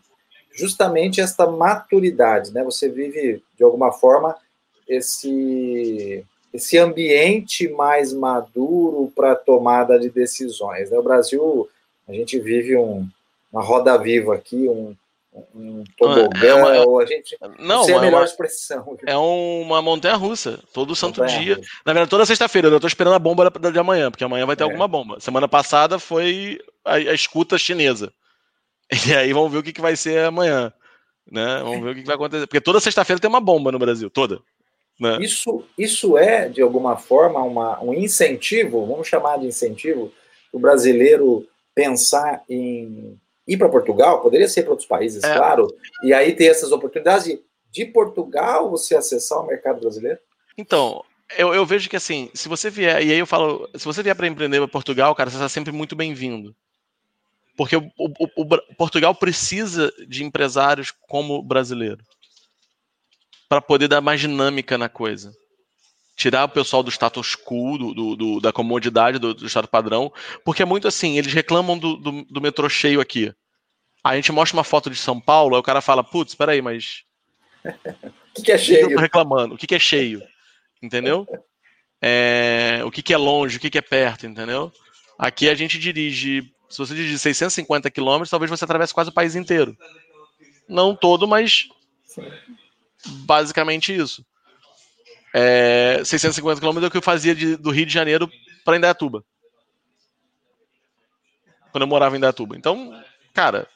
justamente 0.58 1.20
esta 1.20 1.46
maturidade, 1.46 2.52
né? 2.52 2.64
Você 2.64 2.88
vive 2.88 3.42
de 3.56 3.62
alguma 3.64 3.92
forma 3.92 4.36
esse 4.86 6.24
esse 6.52 6.78
ambiente 6.78 7.68
mais 7.68 8.12
maduro 8.12 9.12
para 9.14 9.36
tomada 9.36 9.98
de 9.98 10.08
decisões. 10.08 10.90
Né? 10.90 10.98
O 10.98 11.02
Brasil, 11.02 11.68
a 12.08 12.12
gente 12.12 12.38
vive 12.38 12.74
um, 12.74 13.06
uma 13.52 13.62
roda 13.62 13.96
viva 13.98 14.34
aqui, 14.34 14.66
um, 14.66 14.96
um 15.54 15.84
tobogã, 15.96 16.48
é 16.48 16.54
uma, 16.54 16.86
ou 16.86 17.00
a 17.00 17.06
gente 17.06 17.36
não, 17.58 17.84
sei 17.84 17.94
a 17.94 17.98
é 17.98 18.00
melhor 18.00 18.20
uma, 18.20 18.24
expressão. 18.24 18.98
É 19.06 19.16
uma 19.16 19.82
montanha 19.82 20.16
russa, 20.16 20.58
todo 20.72 20.96
santo 20.96 21.24
dia. 21.26 21.56
Russa. 21.56 21.68
Na 21.84 21.92
verdade, 21.92 22.10
toda 22.10 22.26
sexta-feira, 22.26 22.68
eu 22.68 22.76
estou 22.76 22.88
esperando 22.88 23.14
a 23.14 23.18
bomba 23.18 23.50
de 23.50 23.78
amanhã, 23.78 24.10
porque 24.10 24.24
amanhã 24.24 24.46
vai 24.46 24.56
ter 24.56 24.62
é. 24.62 24.66
alguma 24.66 24.88
bomba. 24.88 25.20
Semana 25.20 25.46
passada 25.46 25.98
foi 25.98 26.58
a, 26.84 26.94
a 26.94 27.14
escuta 27.14 27.58
chinesa. 27.58 28.12
E 29.08 29.14
aí 29.14 29.32
vamos 29.32 29.52
ver 29.52 29.58
o 29.58 29.62
que, 29.62 29.72
que 29.72 29.80
vai 29.80 29.96
ser 29.96 30.24
amanhã. 30.24 30.72
Né? 31.30 31.60
Vamos 31.62 31.82
ver 31.82 31.90
o 31.90 31.94
que, 31.94 32.00
que 32.00 32.06
vai 32.06 32.16
acontecer. 32.16 32.46
Porque 32.46 32.60
toda 32.60 32.80
sexta-feira 32.80 33.20
tem 33.20 33.28
uma 33.28 33.40
bomba 33.40 33.70
no 33.70 33.78
Brasil, 33.78 34.08
toda. 34.08 34.40
Né? 34.98 35.18
Isso, 35.20 35.64
isso 35.76 36.18
é, 36.18 36.48
de 36.48 36.60
alguma 36.60 36.96
forma, 36.96 37.40
uma, 37.42 37.82
um 37.82 37.94
incentivo, 37.94 38.86
vamos 38.86 39.06
chamar 39.06 39.38
de 39.38 39.46
incentivo, 39.46 40.12
o 40.52 40.58
brasileiro 40.58 41.46
pensar 41.74 42.42
em 42.48 43.16
ir 43.46 43.56
para 43.56 43.68
Portugal, 43.68 44.20
poderia 44.20 44.48
ser 44.48 44.62
para 44.62 44.72
outros 44.72 44.88
países, 44.88 45.22
é. 45.22 45.34
claro, 45.34 45.68
e 46.02 46.12
aí 46.12 46.34
ter 46.34 46.46
essas 46.46 46.72
oportunidades 46.72 47.24
de, 47.24 47.40
de 47.70 47.84
Portugal 47.86 48.68
você 48.68 48.96
acessar 48.96 49.38
o 49.38 49.46
mercado 49.46 49.80
brasileiro? 49.80 50.18
Então, 50.56 51.04
eu, 51.36 51.54
eu, 51.54 51.64
vejo 51.64 51.88
que 51.88 51.96
assim, 51.96 52.30
se 52.34 52.48
você 52.48 52.68
vier, 52.68 53.00
e 53.02 53.12
aí 53.12 53.18
eu 53.18 53.26
falo, 53.26 53.68
se 53.76 53.84
você 53.84 54.02
vier 54.02 54.16
para 54.16 54.26
empreender 54.26 54.58
para 54.58 54.68
Portugal, 54.68 55.14
cara, 55.14 55.30
você 55.30 55.36
está 55.36 55.48
sempre 55.48 55.72
muito 55.72 55.94
bem-vindo. 55.94 56.54
Porque 57.58 57.76
o, 57.76 57.90
o, 57.98 58.12
o, 58.36 58.74
Portugal 58.76 59.12
precisa 59.12 59.92
de 60.06 60.22
empresários 60.22 60.92
como 60.92 61.34
o 61.34 61.42
brasileiro 61.42 62.04
para 63.48 63.60
poder 63.60 63.88
dar 63.88 64.00
mais 64.00 64.20
dinâmica 64.20 64.78
na 64.78 64.88
coisa. 64.88 65.34
Tirar 66.14 66.44
o 66.44 66.48
pessoal 66.48 66.84
do 66.84 66.90
status 66.90 67.34
quo, 67.34 67.76
do, 67.76 67.94
do, 67.94 68.16
do 68.16 68.40
da 68.40 68.52
comodidade 68.52 69.18
do, 69.18 69.34
do, 69.34 69.44
estado 69.44 69.66
padrão, 69.66 70.12
porque 70.44 70.62
é 70.62 70.64
muito 70.64 70.86
assim, 70.86 71.18
eles 71.18 71.32
reclamam 71.32 71.76
do, 71.76 71.96
do, 71.96 72.24
do 72.26 72.40
metrô 72.40 72.68
cheio 72.68 73.00
aqui. 73.00 73.34
a 74.04 74.14
gente 74.14 74.30
mostra 74.30 74.56
uma 74.56 74.64
foto 74.64 74.88
de 74.88 74.96
São 74.96 75.20
Paulo, 75.20 75.56
aí 75.56 75.60
o 75.60 75.64
cara 75.64 75.80
fala, 75.80 76.04
putz, 76.04 76.36
peraí, 76.36 76.62
mas. 76.62 77.02
o 77.64 78.34
que, 78.34 78.42
que, 78.42 78.52
é 78.52 78.58
cheio? 78.58 78.86
O 78.86 78.88
que 78.90 78.96
reclamando? 78.96 79.54
O 79.56 79.58
que, 79.58 79.66
que 79.66 79.74
é 79.74 79.80
cheio? 79.80 80.22
Entendeu? 80.80 81.26
É, 82.00 82.80
o 82.84 82.92
que, 82.92 83.12
é 83.12 83.16
longe, 83.16 83.56
o 83.56 83.60
que, 83.60 83.68
que 83.68 83.78
é 83.78 83.82
perto, 83.82 84.24
entendeu? 84.24 84.72
Aqui 85.18 85.48
a 85.48 85.54
gente 85.56 85.80
dirige 85.80 86.48
se 86.68 86.78
você 86.78 86.94
dirigir 86.94 87.18
650 87.18 87.90
quilômetros, 87.90 88.30
talvez 88.30 88.50
você 88.50 88.64
atravesse 88.64 88.92
quase 88.92 89.10
o 89.10 89.14
país 89.14 89.34
inteiro. 89.34 89.76
Não 90.68 90.94
todo, 90.94 91.26
mas 91.26 91.68
basicamente 93.06 93.94
isso. 93.94 94.24
É, 95.34 96.02
650 96.04 96.60
quilômetros 96.60 96.84
é 96.84 96.88
o 96.88 96.90
que 96.90 96.96
eu 96.96 97.02
fazia 97.02 97.34
de, 97.34 97.56
do 97.56 97.70
Rio 97.70 97.86
de 97.86 97.92
Janeiro 97.92 98.30
para 98.64 98.76
Indaiatuba. 98.76 99.24
Quando 101.70 101.82
eu 101.82 101.88
morava 101.88 102.14
em 102.14 102.18
Indaiatuba. 102.18 102.56
Então, 102.56 103.02
cara. 103.32 103.68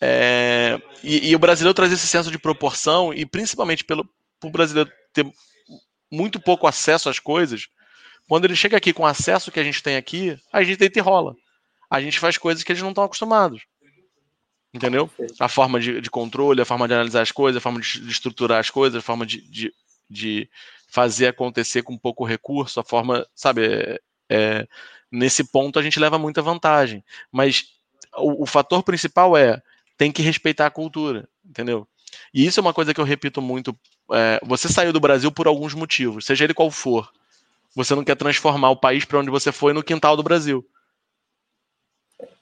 É, 0.00 0.80
e, 1.02 1.30
e, 1.30 1.36
o 1.36 1.38
brasileiro 1.38 1.74
traz 1.74 1.92
esse 1.92 2.06
senso 2.06 2.30
de 2.30 2.38
proporção, 2.38 3.14
e 3.14 3.24
principalmente 3.24 3.84
pelo 3.84 4.06
o 4.42 4.50
brasileiro 4.50 4.90
ter 5.12 5.26
muito 6.10 6.38
pouco 6.38 6.66
acesso 6.66 7.08
às 7.08 7.18
coisas, 7.18 7.68
quando 8.28 8.44
ele 8.44 8.56
chega 8.56 8.76
aqui 8.76 8.92
com 8.92 9.04
o 9.04 9.06
acesso 9.06 9.50
que 9.50 9.60
a 9.60 9.64
gente 9.64 9.82
tem 9.82 9.96
aqui, 9.96 10.36
a 10.52 10.62
gente 10.62 10.78
deita 10.78 10.98
e 10.98 11.02
rola. 11.02 11.34
A 11.90 12.00
gente 12.00 12.18
faz 12.18 12.38
coisas 12.38 12.62
que 12.62 12.72
eles 12.72 12.82
não 12.82 12.90
estão 12.90 13.04
acostumados. 13.04 13.62
Entendeu? 14.72 15.08
A 15.38 15.48
forma 15.48 15.78
de, 15.78 16.00
de, 16.00 16.10
controle, 16.10 16.60
a 16.60 16.64
forma 16.64 16.88
de 16.88 16.94
analisar 16.94 17.22
as 17.22 17.30
coisas, 17.30 17.58
a 17.58 17.60
forma 17.60 17.80
de, 17.80 18.00
de 18.00 18.10
estruturar 18.10 18.58
as 18.58 18.70
coisas, 18.70 18.98
a 18.98 19.02
forma 19.02 19.24
de, 19.24 19.40
de, 19.42 19.72
de, 20.10 20.50
fazer 20.88 21.28
acontecer 21.28 21.82
com 21.82 21.96
pouco 21.96 22.24
recurso, 22.24 22.80
a 22.80 22.84
forma, 22.84 23.24
sabe, 23.36 23.66
é, 23.66 24.00
é, 24.28 24.68
nesse 25.10 25.44
ponto 25.44 25.78
a 25.78 25.82
gente 25.82 26.00
leva 26.00 26.18
muita 26.18 26.42
vantagem. 26.42 27.04
Mas 27.30 27.66
o, 28.16 28.42
o 28.42 28.46
fator 28.46 28.82
principal 28.82 29.36
é 29.36 29.62
tem 29.96 30.10
que 30.10 30.22
respeitar 30.22 30.66
a 30.66 30.70
cultura, 30.70 31.28
entendeu? 31.44 31.86
E 32.32 32.44
isso 32.44 32.58
é 32.58 32.62
uma 32.62 32.74
coisa 32.74 32.92
que 32.92 33.00
eu 33.00 33.04
repito 33.04 33.40
muito. 33.40 33.78
É, 34.12 34.40
você 34.44 34.68
saiu 34.68 34.92
do 34.92 35.00
Brasil 35.00 35.30
por 35.30 35.46
alguns 35.46 35.72
motivos, 35.72 36.26
seja 36.26 36.44
ele 36.44 36.54
qual 36.54 36.70
for. 36.70 37.10
Você 37.76 37.94
não 37.94 38.04
quer 38.04 38.16
transformar 38.16 38.70
o 38.70 38.76
país 38.76 39.04
para 39.04 39.18
onde 39.18 39.30
você 39.30 39.52
foi 39.52 39.72
no 39.72 39.82
quintal 39.82 40.16
do 40.16 40.22
Brasil. 40.22 40.66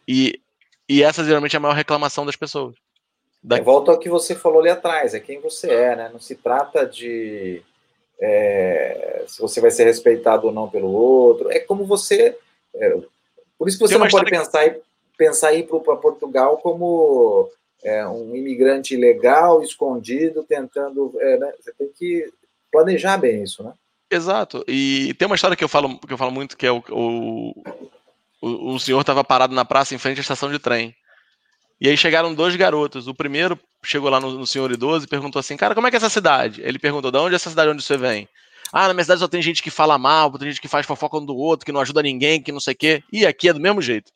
E, 0.06 0.40
e 0.88 1.02
essa 1.02 1.24
geralmente 1.24 1.54
é 1.54 1.58
a 1.58 1.60
maior 1.60 1.74
reclamação 1.74 2.26
das 2.26 2.36
pessoas. 2.36 2.74
Da... 3.42 3.58
É, 3.58 3.60
volta 3.60 3.90
ao 3.90 3.98
que 3.98 4.08
você 4.08 4.34
falou 4.34 4.60
ali 4.60 4.70
atrás, 4.70 5.14
é 5.14 5.20
quem 5.20 5.40
você 5.40 5.70
é, 5.70 5.96
né? 5.96 6.10
Não 6.12 6.20
se 6.20 6.36
trata 6.36 6.86
de 6.86 7.62
é, 8.20 9.24
se 9.26 9.40
você 9.40 9.60
vai 9.60 9.70
ser 9.72 9.84
respeitado 9.84 10.46
ou 10.46 10.52
não 10.52 10.68
pelo 10.68 10.92
outro. 10.92 11.50
É 11.50 11.58
como 11.58 11.84
você. 11.84 12.38
É, 12.74 12.96
por 13.58 13.68
isso 13.68 13.78
que 13.78 13.86
você 13.86 13.98
não 13.98 14.08
pode 14.08 14.30
pensar, 14.30 14.70
que... 14.70 14.80
pensar 15.18 15.54
em 15.54 15.60
ir 15.60 15.62
para 15.64 15.96
Portugal 15.96 16.58
como 16.58 17.50
é, 17.82 18.06
um 18.06 18.34
imigrante 18.36 18.94
ilegal, 18.94 19.60
escondido, 19.62 20.44
tentando. 20.44 21.12
É, 21.18 21.36
né? 21.36 21.52
Você 21.60 21.72
tem 21.72 21.88
que 21.88 22.32
planejar 22.70 23.18
bem 23.18 23.42
isso, 23.42 23.64
né? 23.64 23.72
Exato. 24.08 24.62
E 24.68 25.14
tem 25.14 25.26
uma 25.26 25.34
história 25.34 25.56
que 25.56 25.64
eu 25.64 25.68
falo, 25.68 25.98
que 25.98 26.12
eu 26.12 26.18
falo 26.18 26.30
muito, 26.30 26.56
que 26.56 26.66
é 26.66 26.70
o, 26.70 26.82
o, 26.90 27.54
o, 28.42 28.74
o 28.74 28.80
senhor 28.80 29.00
estava 29.00 29.22
parado 29.22 29.54
na 29.54 29.64
praça 29.64 29.94
em 29.94 29.98
frente 29.98 30.18
à 30.18 30.20
estação 30.20 30.50
de 30.50 30.58
trem. 30.58 30.94
E 31.80 31.88
aí 31.88 31.96
chegaram 31.96 32.34
dois 32.34 32.54
garotos. 32.56 33.06
O 33.06 33.14
primeiro 33.14 33.58
chegou 33.84 34.10
lá 34.10 34.20
no, 34.20 34.32
no 34.32 34.46
senhor 34.46 34.70
idoso 34.70 35.06
e 35.06 35.08
perguntou 35.08 35.40
assim: 35.40 35.56
Cara, 35.56 35.74
como 35.74 35.86
é 35.86 35.90
que 35.90 35.96
é 35.96 35.98
essa 35.98 36.10
cidade? 36.10 36.60
Ele 36.62 36.78
perguntou: 36.78 37.10
De 37.10 37.18
onde 37.18 37.34
é 37.34 37.36
essa 37.36 37.50
cidade 37.50 37.70
onde 37.70 37.82
você 37.82 37.96
vem? 37.96 38.28
Ah, 38.72 38.88
na 38.88 38.94
minha 38.94 39.04
cidade 39.04 39.20
só 39.20 39.28
tem 39.28 39.42
gente 39.42 39.62
que 39.62 39.70
fala 39.70 39.98
mal, 39.98 40.30
tem 40.38 40.48
gente 40.48 40.60
que 40.60 40.68
faz 40.68 40.86
fofoca 40.86 41.18
um 41.18 41.24
do 41.26 41.36
outro, 41.36 41.66
que 41.66 41.72
não 41.72 41.80
ajuda 41.80 42.02
ninguém, 42.02 42.42
que 42.42 42.52
não 42.52 42.60
sei 42.60 42.74
o 42.74 42.76
quê. 42.76 43.02
E 43.12 43.26
aqui 43.26 43.48
é 43.48 43.52
do 43.52 43.60
mesmo 43.60 43.82
jeito. 43.82 44.10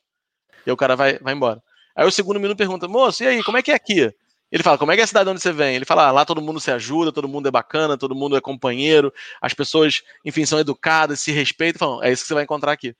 E 0.65 0.71
o 0.71 0.77
cara 0.77 0.95
vai, 0.95 1.19
vai 1.19 1.33
embora. 1.33 1.61
Aí 1.95 2.05
o 2.05 2.11
segundo 2.11 2.39
minuto 2.39 2.57
pergunta: 2.57 2.87
Moço, 2.87 3.23
e 3.23 3.27
aí, 3.27 3.43
como 3.43 3.57
é 3.57 3.61
que 3.61 3.71
é 3.71 3.75
aqui? 3.75 4.13
Ele 4.51 4.63
fala, 4.63 4.77
como 4.77 4.91
é 4.93 4.95
que 4.95 5.01
é 5.01 5.03
a 5.03 5.07
cidade 5.07 5.29
onde 5.29 5.41
você 5.41 5.51
vem? 5.51 5.75
Ele 5.75 5.83
fala, 5.83 6.07
ah, 6.07 6.11
lá 6.11 6.23
todo 6.23 6.41
mundo 6.41 6.59
se 6.59 6.71
ajuda, 6.71 7.11
todo 7.11 7.27
mundo 7.27 7.49
é 7.49 7.51
bacana, 7.51 7.97
todo 7.97 8.15
mundo 8.15 8.37
é 8.37 8.39
companheiro, 8.39 9.13
as 9.41 9.53
pessoas, 9.53 10.01
enfim, 10.23 10.45
são 10.45 10.57
educadas, 10.57 11.19
se 11.19 11.33
respeitam. 11.33 11.79
Falam, 11.79 12.03
é 12.03 12.11
isso 12.13 12.23
que 12.23 12.29
você 12.29 12.33
vai 12.33 12.43
encontrar 12.43 12.71
aqui. 12.71 12.95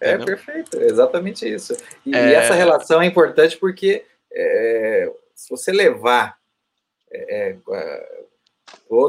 É 0.00 0.14
Entendeu? 0.14 0.26
perfeito, 0.26 0.78
é 0.78 0.84
exatamente 0.84 1.48
isso. 1.52 1.76
E, 2.06 2.14
é... 2.14 2.34
essa 2.34 2.54
relação 2.54 3.02
é 3.02 3.06
importante 3.06 3.56
porque 3.56 4.04
é, 4.32 5.12
se 5.34 5.50
você 5.50 5.72
levar 5.72 6.38
é, 7.10 7.50
é 7.50 7.56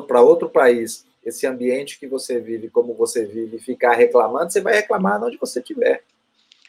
para 0.08 0.22
outro 0.22 0.50
país 0.50 1.06
esse 1.24 1.46
ambiente 1.48 2.00
que 2.00 2.08
você 2.08 2.40
vive, 2.40 2.70
como 2.70 2.94
você 2.94 3.26
vive, 3.26 3.58
e 3.58 3.60
ficar 3.60 3.94
reclamando, 3.94 4.52
você 4.52 4.62
vai 4.62 4.76
reclamar 4.76 5.24
onde 5.24 5.38
você 5.38 5.60
estiver. 5.60 6.04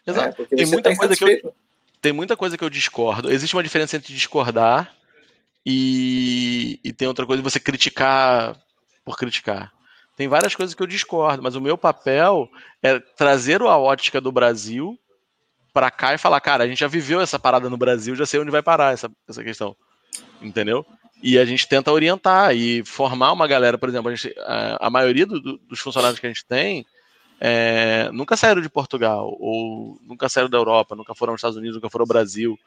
Exato. 0.06 0.28
Né? 0.28 0.34
Porque 0.34 0.56
Tem 0.56 0.66
muita 0.66 0.90
tá 0.90 0.96
coisa 0.96 1.16
que 1.16 1.24
eu 1.24 1.54
tem 2.00 2.12
muita 2.12 2.36
coisa 2.36 2.56
que 2.56 2.62
eu 2.62 2.70
discordo. 2.70 3.32
Existe 3.32 3.56
uma 3.56 3.62
diferença 3.62 3.96
entre 3.96 4.14
discordar 4.14 4.94
e, 5.64 6.78
e 6.84 6.92
tem 6.92 7.08
outra 7.08 7.26
coisa 7.26 7.42
você 7.42 7.58
criticar 7.58 8.56
por 9.04 9.16
criticar. 9.16 9.72
Tem 10.16 10.28
várias 10.28 10.54
coisas 10.54 10.74
que 10.74 10.82
eu 10.82 10.86
discordo, 10.86 11.42
mas 11.42 11.54
o 11.54 11.60
meu 11.60 11.76
papel 11.76 12.48
é 12.82 12.98
trazer 12.98 13.60
a 13.60 13.76
ótica 13.76 14.20
do 14.20 14.32
Brasil 14.32 14.98
para 15.74 15.90
cá 15.90 16.14
e 16.14 16.18
falar, 16.18 16.40
cara, 16.40 16.64
a 16.64 16.66
gente 16.66 16.80
já 16.80 16.88
viveu 16.88 17.20
essa 17.20 17.38
parada 17.38 17.68
no 17.68 17.76
Brasil, 17.76 18.16
já 18.16 18.24
sei 18.24 18.40
onde 18.40 18.50
vai 18.50 18.62
parar 18.62 18.94
essa, 18.94 19.10
essa 19.28 19.44
questão. 19.44 19.76
Entendeu? 20.40 20.86
E 21.22 21.38
a 21.38 21.44
gente 21.44 21.68
tenta 21.68 21.92
orientar 21.92 22.56
e 22.56 22.82
formar 22.84 23.32
uma 23.32 23.46
galera, 23.46 23.76
por 23.76 23.88
exemplo, 23.88 24.10
a, 24.10 24.14
gente, 24.14 24.34
a, 24.40 24.86
a 24.86 24.90
maioria 24.90 25.26
do, 25.26 25.38
do, 25.38 25.58
dos 25.58 25.80
funcionários 25.80 26.18
que 26.18 26.26
a 26.26 26.30
gente 26.30 26.46
tem 26.46 26.86
é, 27.38 28.08
nunca 28.12 28.36
saíram 28.36 28.62
de 28.62 28.70
Portugal, 28.70 29.36
ou 29.38 29.98
nunca 30.02 30.28
saíram 30.28 30.48
da 30.48 30.56
Europa, 30.56 30.96
nunca 30.96 31.14
foram 31.14 31.32
aos 31.32 31.38
Estados 31.38 31.58
Unidos, 31.58 31.76
nunca 31.76 31.90
foram 31.90 32.04
ao 32.04 32.08
Brasil. 32.08 32.58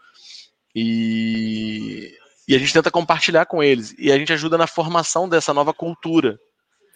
E, 0.76 2.14
e 2.48 2.56
a 2.56 2.60
gente 2.60 2.74
tenta 2.74 2.92
compartilhar 2.92 3.46
com 3.46 3.64
eles. 3.64 3.96
E 3.98 4.12
a 4.12 4.18
gente 4.18 4.34
ajuda 4.34 4.58
na 4.58 4.68
formação 4.68 5.28
dessa 5.28 5.54
nova 5.54 5.74
cultura. 5.74 6.40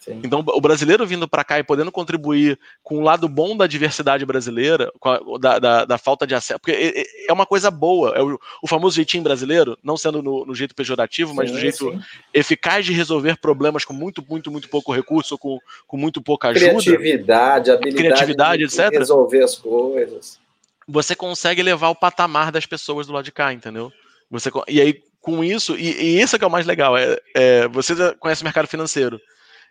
Sim. 0.04 0.20
Então, 0.22 0.44
o 0.46 0.60
brasileiro 0.60 1.06
vindo 1.06 1.26
para 1.26 1.42
cá 1.42 1.58
e 1.58 1.64
podendo 1.64 1.90
contribuir 1.90 2.58
com 2.82 2.98
o 2.98 3.00
lado 3.00 3.26
bom 3.26 3.56
da 3.56 3.66
diversidade 3.66 4.26
brasileira, 4.26 4.92
a, 5.02 5.38
da, 5.38 5.58
da, 5.58 5.84
da, 5.86 5.98
falta 5.98 6.26
de 6.26 6.34
acesso, 6.34 6.60
porque 6.60 7.06
é 7.26 7.32
uma 7.32 7.46
coisa 7.46 7.70
boa, 7.70 8.14
é 8.14 8.22
o, 8.22 8.38
o 8.62 8.68
famoso 8.68 8.96
jeitinho 8.96 9.22
brasileiro, 9.22 9.78
não 9.82 9.96
sendo 9.96 10.22
no, 10.22 10.44
no 10.44 10.54
jeito 10.54 10.74
pejorativo, 10.74 11.30
sim, 11.30 11.36
mas 11.36 11.50
no 11.50 11.58
jeito 11.58 11.90
sim. 11.90 12.00
eficaz 12.34 12.84
de 12.84 12.92
resolver 12.92 13.38
problemas 13.38 13.82
com 13.86 13.94
muito, 13.94 14.22
muito, 14.28 14.50
muito 14.50 14.68
pouco 14.68 14.92
recurso, 14.92 15.38
com, 15.38 15.58
com 15.86 15.96
muito 15.96 16.20
pouca 16.20 16.48
ajuda. 16.48 16.66
Criatividade, 16.66 17.70
habilidade 17.70 17.96
criatividade, 17.96 18.58
de, 18.58 18.64
etc. 18.64 18.98
resolver 18.98 19.42
as 19.42 19.56
coisas. 19.56 20.38
Você 20.86 21.16
consegue 21.16 21.62
levar 21.62 21.88
o 21.88 21.94
patamar 21.94 22.52
das 22.52 22.66
pessoas 22.66 23.06
do 23.06 23.14
lado 23.14 23.24
de 23.24 23.32
cá, 23.32 23.54
entendeu? 23.54 23.90
Você, 24.30 24.50
e 24.68 24.82
aí, 24.82 25.02
com 25.22 25.42
isso, 25.42 25.74
e, 25.78 25.92
e 25.92 26.20
isso 26.20 26.36
é 26.36 26.38
que 26.38 26.44
é 26.44 26.48
o 26.48 26.50
mais 26.50 26.66
legal, 26.66 26.94
é, 26.94 27.18
é 27.34 27.68
você 27.68 27.94
conhece 28.16 28.42
o 28.42 28.44
mercado 28.44 28.68
financeiro. 28.68 29.18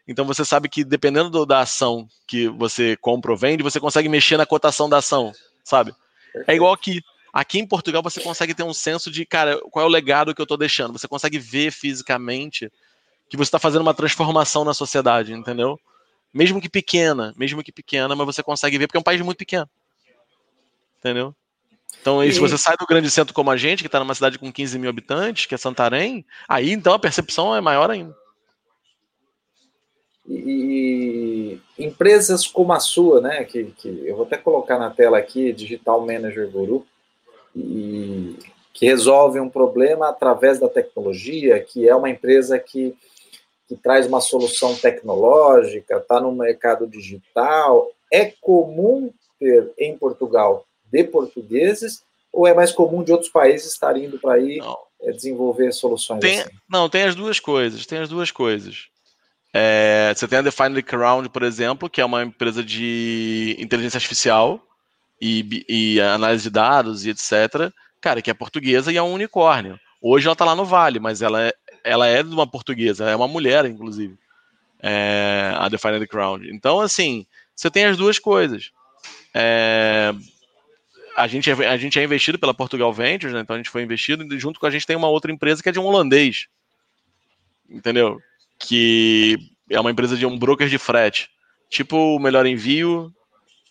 Então 0.08 0.26
você 0.26 0.44
sabe 0.44 0.68
que 0.68 0.84
dependendo 0.84 1.30
do, 1.30 1.46
da 1.46 1.60
ação 1.62 2.08
que 2.28 2.48
você 2.50 2.98
compra 2.98 3.32
ou 3.32 3.38
vende, 3.38 3.63
você 3.63 3.80
consegue 3.80 4.10
mexer 4.10 4.38
na 4.38 4.46
cotação 4.46 4.89
da 4.89 4.98
ação, 4.98 5.32
sabe? 5.63 5.94
É 6.48 6.56
igual 6.56 6.74
aqui. 6.74 7.02
Aqui 7.32 7.58
em 7.58 7.66
Portugal 7.66 8.04
você 8.04 8.22
consegue 8.22 8.54
ter 8.54 8.63
um 8.63 8.74
senso 8.74 9.10
de, 9.10 9.26
cara, 9.26 9.60
qual 9.72 9.84
é 9.84 9.88
o 9.88 9.92
legado 9.92 10.36
que 10.36 10.42
eu 10.42 10.44
estou 10.44 10.58
deixando? 10.58 10.94
Você 10.94 11.08
consegue 11.08 11.39
ver 11.39 11.72
fisicamente 11.72 12.72
que 13.28 13.36
você 13.36 13.48
está 13.48 13.58
fazendo 13.58 13.82
uma 13.82 13.94
transformação 13.94 14.63
na 14.63 14.74
sociedade, 14.74 15.34
entendeu? 15.34 15.80
Mesmo 16.32 16.62
que 16.62 16.70
pequena, 16.70 17.34
mesmo 17.36 17.63
que 17.63 17.72
pequena, 17.72 18.16
mas 18.16 18.26
você 18.26 18.44
consegue 18.44 18.78
ver 18.78 18.88
porque 18.88 18.98
é 18.98 19.00
um 19.00 19.04
país 19.04 19.20
muito 19.22 19.38
pequeno. 19.38 19.68
Entendeu? 21.00 21.36
Então, 22.02 22.22
se 22.32 22.39
você 22.39 22.58
sai 22.58 22.76
do 22.78 22.86
grande 22.86 23.10
centro 23.10 23.34
como 23.34 23.50
a 23.50 23.58
gente, 23.58 23.82
que 23.82 23.88
está 23.88 24.00
numa 24.00 24.13
cidade 24.13 24.38
com 24.38 24.52
15 24.52 24.78
mil 24.78 24.89
habitantes, 24.89 25.46
que 25.46 25.56
é 25.56 25.58
Santarém, 25.58 26.26
aí 26.48 26.72
então 26.72 26.94
a 26.94 27.00
percepção 27.00 27.56
é 27.56 27.62
maior 27.62 27.89
ainda. 27.89 28.16
E, 30.27 31.59
e, 31.77 31.83
empresas 31.86 32.47
como 32.47 32.71
a 32.71 32.79
sua, 32.79 33.19
né, 33.19 33.43
que, 33.43 33.65
que 33.77 34.03
eu 34.05 34.15
vou 34.15 34.25
até 34.25 34.38
colocar 34.38 34.79
na 34.79 34.89
tela 34.89 35.17
aqui, 35.17 35.51
Digital 35.51 36.05
Manager 36.05 36.49
Guru, 36.49 36.86
e, 37.55 38.38
que 38.73 38.86
resolve 38.86 39.39
um 39.39 39.49
problema 39.49 40.09
através 40.09 40.59
da 40.59 40.67
tecnologia, 40.67 41.59
que 41.59 41.88
é 41.88 41.95
uma 41.95 42.09
empresa 42.09 42.57
que, 42.57 42.95
que 43.67 43.75
traz 43.75 44.07
uma 44.07 44.19
solução 44.19 44.75
tecnológica, 44.75 45.97
está 45.97 46.19
no 46.19 46.31
mercado 46.31 46.88
digital. 46.88 47.91
É 48.12 48.33
comum 48.41 49.12
ter 49.39 49.71
em 49.77 49.95
Portugal 49.97 50.65
de 50.91 51.03
portugueses 51.03 52.03
ou 52.31 52.47
é 52.47 52.53
mais 52.53 52.71
comum 52.71 53.03
de 53.03 53.12
outros 53.12 53.29
países 53.29 53.73
estar 53.73 53.95
indo 53.95 54.17
para 54.17 54.33
aí 54.33 54.59
é, 55.01 55.12
desenvolver 55.12 55.71
soluções? 55.71 56.19
Tem, 56.19 56.39
assim? 56.39 56.49
Não, 56.67 56.89
tem 56.89 57.03
as 57.03 57.13
duas 57.13 57.39
coisas. 57.39 57.86
Tem 57.86 57.99
as 57.99 58.09
duas 58.09 58.31
coisas. 58.31 58.88
É, 59.54 60.12
você 60.16 60.28
tem 60.28 60.39
a 60.39 60.42
Defined 60.42 60.82
Crown, 60.82 61.26
por 61.26 61.44
exemplo, 61.44 61.88
que 61.88 62.02
é 62.02 62.06
uma 62.06 62.24
empresa 62.24 62.63
de 62.63 63.56
inteligência 63.60 63.98
artificial 63.98 64.66
e, 65.22 65.63
e, 65.70 66.02
análise 66.02 66.44
de 66.44 66.50
dados 66.50 67.06
e 67.06 67.12
etc. 67.12 67.72
Cara, 68.02 68.22
que 68.22 68.32
é 68.32 68.34
portuguesa 68.34 68.92
e 68.92 68.98
é 68.98 69.04
um 69.04 69.13
unicórnio. 69.13 69.80
Hoje 70.02 70.26
ela 70.26 70.34
está 70.34 70.44
lá 70.44 70.56
no 70.56 70.66
Vale, 70.66 71.00
mas 71.00 71.22
ela 71.22 71.42
é, 71.42 71.54
ela 71.84 72.08
é 72.08 72.24
de 72.24 72.34
uma 72.34 72.48
portuguesa, 72.48 73.10
é 73.10 73.16
uma 73.16 73.28
mulher, 73.28 73.66
inclusive, 73.66 74.18
é, 74.82 75.54
a 75.56 75.70
Defined 75.70 76.06
Crown. 76.08 76.44
Então, 76.46 76.82
assim, 76.82 77.26
você 77.56 77.70
tem 77.70 77.86
as 77.86 77.96
duas 77.96 78.18
coisas. 78.18 78.72
É, 79.36 80.13
a, 81.16 81.28
gente 81.28 81.50
é, 81.50 81.54
a 81.54 81.78
gente 81.78 82.00
é 82.00 82.04
investido 82.04 82.39
pela 82.39 82.54
Portugal 82.54 82.92
Ventures, 82.92 83.34
né, 83.34 83.42
então 83.42 83.56
a 83.56 83.60
gente 83.60 83.70
foi 83.70 83.84
investido, 83.84 84.26
e 84.34 84.39
junto 84.39 84.60
com 84.60 84.66
a 84.66 84.72
gente 84.72 84.88
tem 84.88 84.96
uma 84.96 85.08
outra 85.08 85.32
empresa 85.32 85.62
que 85.62 85.70
é 85.70 85.72
de 85.72 85.80
um 85.80 85.86
holandês. 85.86 86.48
Entendeu? 87.70 88.20
Que 88.65 89.38
é 89.69 89.80
uma 89.80 89.91
empresa 89.91 90.15
de 90.15 90.26
um 90.26 90.38
broker 90.38 90.67
de 90.67 90.78
frete, 90.78 91.30
tipo 91.69 91.97
o 91.97 92.19
Melhor 92.19 92.45
Envio, 92.45 93.12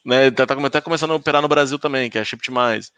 né? 0.05 0.31
Tá, 0.31 0.47
tá, 0.47 0.71
tá 0.71 0.81
começando 0.81 1.13
a 1.13 1.17
operar 1.17 1.41
no 1.41 1.49
Brasil 1.49 1.79
também, 1.79 2.11
que 2.11 2.19
é 2.19 2.21
a 2.21 2.25
Shipt 2.25 2.51
Mais. 2.51 2.93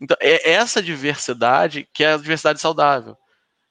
Então, 0.00 0.16
é 0.20 0.52
essa 0.52 0.82
diversidade 0.82 1.88
que 1.92 2.04
é 2.04 2.12
a 2.12 2.16
diversidade 2.16 2.60
saudável. 2.60 3.16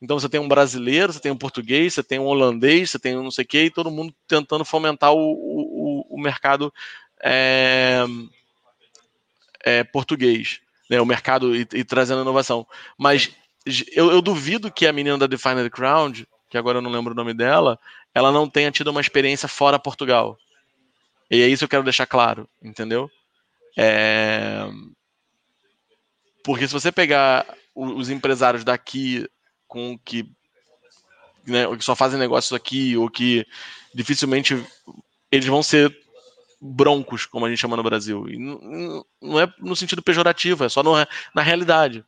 Então 0.01 0.19
você 0.19 0.29
tem 0.29 0.39
um 0.39 0.47
brasileiro, 0.47 1.11
você 1.11 1.19
tem 1.19 1.31
um 1.31 1.37
português, 1.37 1.93
você 1.93 2.03
tem 2.03 2.19
um 2.19 2.25
holandês, 2.25 2.91
você 2.91 2.99
tem 2.99 3.17
um 3.17 3.23
não 3.23 3.31
sei 3.31 3.43
o 3.43 3.47
quê, 3.47 3.63
e 3.65 3.71
todo 3.71 3.91
mundo 3.91 4.13
tentando 4.27 4.65
fomentar 4.65 5.13
o, 5.13 5.17
o, 5.17 6.05
o 6.15 6.21
mercado 6.21 6.73
é, 7.23 8.03
é, 9.63 9.83
português, 9.83 10.59
né? 10.89 10.99
o 11.01 11.05
mercado 11.05 11.55
e, 11.55 11.67
e 11.73 11.83
trazendo 11.83 12.21
inovação. 12.21 12.67
Mas 12.97 13.31
eu, 13.93 14.11
eu, 14.11 14.21
duvido 14.21 14.71
que 14.71 14.85
a 14.85 14.93
menina 14.93 15.17
da 15.17 15.27
Defined 15.27 15.69
Ground 15.69 16.23
que 16.49 16.57
agora 16.57 16.77
eu 16.77 16.81
não 16.81 16.91
lembro 16.91 17.13
o 17.13 17.15
nome 17.15 17.33
dela, 17.33 17.79
ela 18.13 18.31
não 18.31 18.49
tenha 18.49 18.71
tido 18.71 18.89
uma 18.89 19.01
experiência 19.01 19.47
fora 19.47 19.79
Portugal. 19.79 20.37
E 21.29 21.41
é 21.41 21.47
isso 21.47 21.59
que 21.59 21.65
eu 21.65 21.69
quero 21.69 21.83
deixar 21.83 22.05
claro, 22.05 22.47
entendeu? 22.61 23.09
É... 23.77 24.67
Porque 26.43 26.67
se 26.67 26.73
você 26.73 26.91
pegar 26.91 27.45
os 27.73 28.09
empresários 28.09 28.63
daqui 28.63 29.27
com 29.67 29.97
que, 29.97 30.29
né, 31.45 31.65
que 31.75 31.83
só 31.83 31.95
fazem 31.95 32.19
negócios 32.19 32.53
aqui, 32.53 32.95
ou 32.95 33.09
que 33.09 33.45
dificilmente 33.93 34.63
eles 35.31 35.47
vão 35.47 35.61
ser 35.61 35.93
broncos, 36.61 37.25
como 37.25 37.45
a 37.45 37.49
gente 37.49 37.59
chama 37.59 37.75
no 37.75 37.83
Brasil. 37.83 38.29
E 38.29 38.37
não 38.37 39.39
é 39.39 39.51
no 39.59 39.75
sentido 39.75 40.01
pejorativo, 40.01 40.63
é 40.63 40.69
só 40.69 40.81
no, 40.81 40.93
na 41.33 41.41
realidade. 41.41 42.05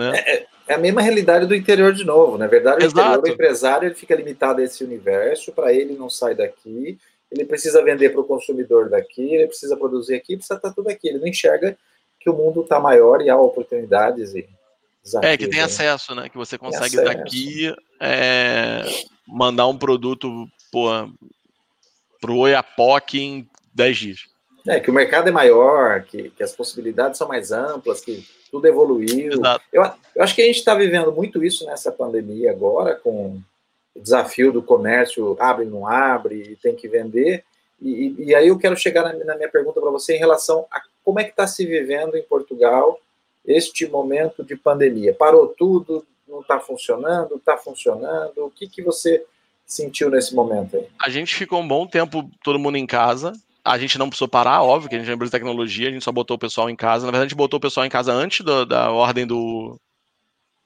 Né? 0.00 0.18
É, 0.18 0.46
é, 0.68 0.74
a 0.74 0.78
mesma 0.78 1.02
realidade 1.02 1.46
do 1.46 1.54
interior 1.54 1.92
de 1.92 2.04
novo. 2.04 2.38
Na 2.38 2.46
verdade, 2.46 2.86
o, 2.86 2.88
interior, 2.88 3.22
o 3.22 3.28
empresário 3.28 3.86
ele 3.86 3.94
fica 3.94 4.14
limitado 4.14 4.60
a 4.60 4.64
esse 4.64 4.82
universo, 4.82 5.52
para 5.52 5.72
ele 5.74 5.94
não 5.94 6.08
sai 6.08 6.34
daqui, 6.34 6.98
ele 7.30 7.44
precisa 7.44 7.84
vender 7.84 8.10
para 8.10 8.20
o 8.20 8.24
consumidor 8.24 8.88
daqui, 8.88 9.34
ele 9.34 9.46
precisa 9.46 9.76
produzir 9.76 10.14
aqui, 10.14 10.36
precisa 10.36 10.56
estar 10.56 10.72
tudo 10.72 10.88
aqui. 10.88 11.08
Ele 11.08 11.18
não 11.18 11.28
enxerga 11.28 11.76
que 12.18 12.30
o 12.30 12.34
mundo 12.34 12.62
está 12.62 12.80
maior 12.80 13.20
e 13.20 13.28
há 13.28 13.36
oportunidades 13.36 14.34
e 14.34 14.48
desafios. 15.02 15.32
É, 15.32 15.36
que 15.36 15.48
tem 15.48 15.60
né? 15.60 15.64
acesso, 15.64 16.14
né? 16.14 16.28
Que 16.28 16.36
você 16.36 16.56
consegue 16.56 16.96
daqui 16.96 17.74
é, 18.00 18.82
mandar 19.26 19.68
um 19.68 19.78
produto 19.78 20.48
para 20.72 22.32
o 22.32 22.38
Oiapoque 22.38 23.20
em 23.20 23.48
10 23.74 23.96
dias. 23.96 24.18
É, 24.66 24.78
que 24.80 24.90
o 24.90 24.94
mercado 24.94 25.28
é 25.28 25.32
maior, 25.32 26.02
que, 26.02 26.30
que 26.30 26.42
as 26.42 26.52
possibilidades 26.52 27.16
são 27.16 27.28
mais 27.28 27.50
amplas, 27.52 28.00
que 28.00 28.26
tudo 28.50 28.66
evoluiu. 28.66 29.40
Eu, 29.72 29.82
eu, 30.14 30.22
acho 30.22 30.34
que 30.34 30.42
a 30.42 30.46
gente 30.46 30.58
está 30.58 30.74
vivendo 30.74 31.12
muito 31.12 31.44
isso 31.44 31.64
nessa 31.66 31.92
pandemia 31.92 32.50
agora, 32.50 32.94
com 32.94 33.40
o 33.94 34.00
desafio 34.00 34.52
do 34.52 34.62
comércio 34.62 35.36
abre, 35.38 35.64
não 35.64 35.86
abre, 35.86 36.58
tem 36.62 36.74
que 36.74 36.88
vender. 36.88 37.44
E, 37.80 38.14
e 38.18 38.34
aí 38.34 38.48
eu 38.48 38.58
quero 38.58 38.76
chegar 38.76 39.02
na, 39.02 39.24
na 39.24 39.36
minha 39.36 39.48
pergunta 39.48 39.80
para 39.80 39.90
você 39.90 40.16
em 40.16 40.18
relação 40.18 40.66
a 40.70 40.82
como 41.02 41.18
é 41.18 41.24
que 41.24 41.30
está 41.30 41.46
se 41.46 41.64
vivendo 41.64 42.16
em 42.16 42.22
Portugal 42.22 43.00
este 43.46 43.88
momento 43.88 44.44
de 44.44 44.54
pandemia. 44.54 45.14
Parou 45.14 45.48
tudo, 45.48 46.06
não 46.28 46.40
está 46.40 46.60
funcionando, 46.60 47.36
está 47.36 47.56
funcionando? 47.56 48.44
O 48.44 48.50
que, 48.50 48.68
que 48.68 48.82
você 48.82 49.24
sentiu 49.66 50.10
nesse 50.10 50.34
momento 50.34 50.76
aí? 50.76 50.86
A 51.00 51.08
gente 51.08 51.34
ficou 51.34 51.60
um 51.60 51.66
bom 51.66 51.86
tempo 51.86 52.30
todo 52.44 52.58
mundo 52.58 52.76
em 52.76 52.86
casa, 52.86 53.32
a 53.70 53.78
gente 53.78 53.98
não 53.98 54.08
precisou 54.08 54.28
parar, 54.28 54.62
óbvio, 54.62 54.88
que 54.88 54.96
a 54.96 54.98
gente 54.98 55.08
é 55.08 55.14
empresa 55.14 55.30
de 55.30 55.38
tecnologia, 55.38 55.88
a 55.88 55.92
gente 55.92 56.02
só 56.02 56.10
botou 56.10 56.34
o 56.34 56.38
pessoal 56.38 56.68
em 56.68 56.74
casa. 56.74 57.06
Na 57.06 57.12
verdade, 57.12 57.26
a 57.26 57.28
gente 57.28 57.36
botou 57.36 57.58
o 57.58 57.60
pessoal 57.60 57.86
em 57.86 57.90
casa 57.90 58.12
antes 58.12 58.44
do, 58.44 58.66
da 58.66 58.90
ordem 58.90 59.24
do, 59.24 59.80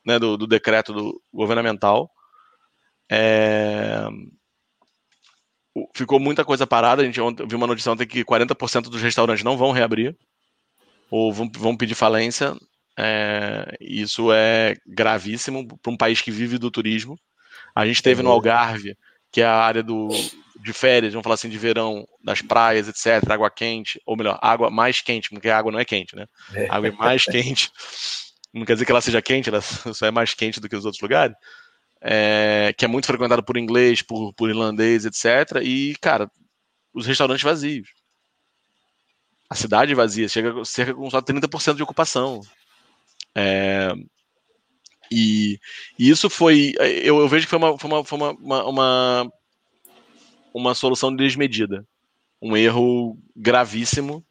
né, 0.07 0.19
do, 0.19 0.39
do, 0.39 0.47
decreto 0.47 0.93
do 0.93 1.21
governamental. 1.33 2.11
É... 3.11 4.07
Ficou 5.95 6.19
muita 6.19 6.45
coisa 6.45 6.67
parada. 6.67 7.03
A 7.03 7.05
gente 7.05 7.21
viu 7.47 7.59
uma 7.59 7.67
notícia 7.67 7.93
ontem 7.93 8.07
que 8.07 8.25
40% 8.25 8.85
dos 8.85 9.03
restaurantes 9.03 9.45
não 9.45 9.57
vão 9.57 9.71
reabrir 9.71 10.17
ou 11.11 11.31
vão, 11.31 11.51
vão 11.55 11.77
pedir 11.77 11.95
falência. 11.95 12.57
É... 12.99 13.77
Isso 13.81 14.33
é 14.33 14.77
gravíssimo 14.87 15.67
para 15.79 15.93
um 15.93 15.97
país 15.97 16.23
que 16.23 16.31
vive 16.31 16.57
do 16.57 16.71
turismo. 16.71 17.19
A 17.75 17.87
gente 17.87 18.03
teve 18.03 18.23
no 18.23 18.31
uhum. 18.31 18.37
Algarve, 18.37 18.97
que 19.31 19.43
é 19.43 19.45
a 19.45 19.57
área 19.57 19.83
do, 19.83 20.09
de 20.65 20.73
férias, 20.73 21.13
vamos 21.13 21.25
falar 21.25 21.35
assim, 21.35 21.51
de 21.51 21.59
verão, 21.59 22.09
das 22.23 22.41
praias, 22.41 22.89
etc., 22.89 23.31
água 23.31 23.51
quente, 23.51 24.01
ou 24.07 24.17
melhor, 24.17 24.39
água 24.41 24.71
mais 24.71 25.03
quente, 25.03 25.29
porque 25.29 25.51
a 25.51 25.59
água 25.59 25.71
não 25.71 25.79
é 25.79 25.85
quente, 25.85 26.17
né? 26.17 26.27
É. 26.55 26.67
água 26.71 26.89
é 26.89 26.91
mais 26.91 27.23
quente. 27.25 27.71
Não 28.53 28.65
quer 28.65 28.73
dizer 28.73 28.87
que 28.87 28.91
ela 28.91 29.03
seja 29.03 29.21
quente, 29.21 29.51
ela 29.51 29.61
só 29.93 30.07
é 30.07 30.11
mais 30.11 30.33
quente 30.33 30.61
do 30.61 30.69
que 30.69 30.75
os 30.75 30.87
outros 30.87 31.03
lugares. 31.03 31.37
É, 32.01 32.75
que 32.79 32.85
é 32.87 32.89
muito 32.89 33.07
frequentado 33.07 33.45
por 33.45 33.59
inglês, 33.59 34.01
por, 34.01 34.33
por 34.33 34.49
irlandês, 34.49 35.05
etc. 35.05 35.63
E, 35.63 35.95
cara, 36.01 36.31
os 36.95 37.07
restaurantes 37.07 37.45
vazios. 37.45 37.89
A 39.51 39.55
cidade 39.55 39.95
vazia, 39.95 40.29
chega 40.29 40.65
cerca 40.65 40.95
com 40.95 41.11
só 41.11 41.21
30% 41.21 41.75
de 41.75 41.83
ocupação. 41.83 42.41
É, 43.35 43.93
e, 45.13 45.59
e, 45.99 46.09
isso 46.09 46.31
foi. 46.31 46.73
Eu, 46.79 47.19
eu, 47.19 47.29
vejo 47.29 47.45
que 47.47 47.51
foi 47.51 47.59
uma, 47.59 47.79
foi 47.79 47.91
uma, 47.91 48.05
foi 48.05 48.19
uma, 48.19 48.31
uma 48.33 48.65
uma 48.65 49.33
solução 50.75 51.15
desmedida. 51.15 51.87
Um 52.41 52.57
erro 52.57 53.19
gravíssimo 53.35 54.25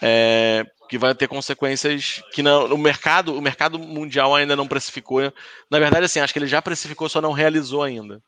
é, 0.00 0.64
que 0.88 0.96
vai 0.98 1.14
ter 1.14 1.26
consequências 1.26 2.22
que 2.32 2.42
não, 2.42 2.66
o 2.66 2.78
mercado, 2.78 3.36
o 3.36 3.40
mercado 3.40 3.78
mundial 3.78 4.34
ainda 4.34 4.54
não 4.54 4.68
precificou. 4.68 5.32
Na 5.70 5.78
verdade, 5.78 6.04
assim, 6.04 6.20
acho 6.20 6.32
que 6.32 6.38
ele 6.38 6.46
já 6.46 6.62
precificou, 6.62 7.08
só 7.08 7.20
não 7.20 7.32
realizou 7.32 7.82
ainda. 7.82 8.22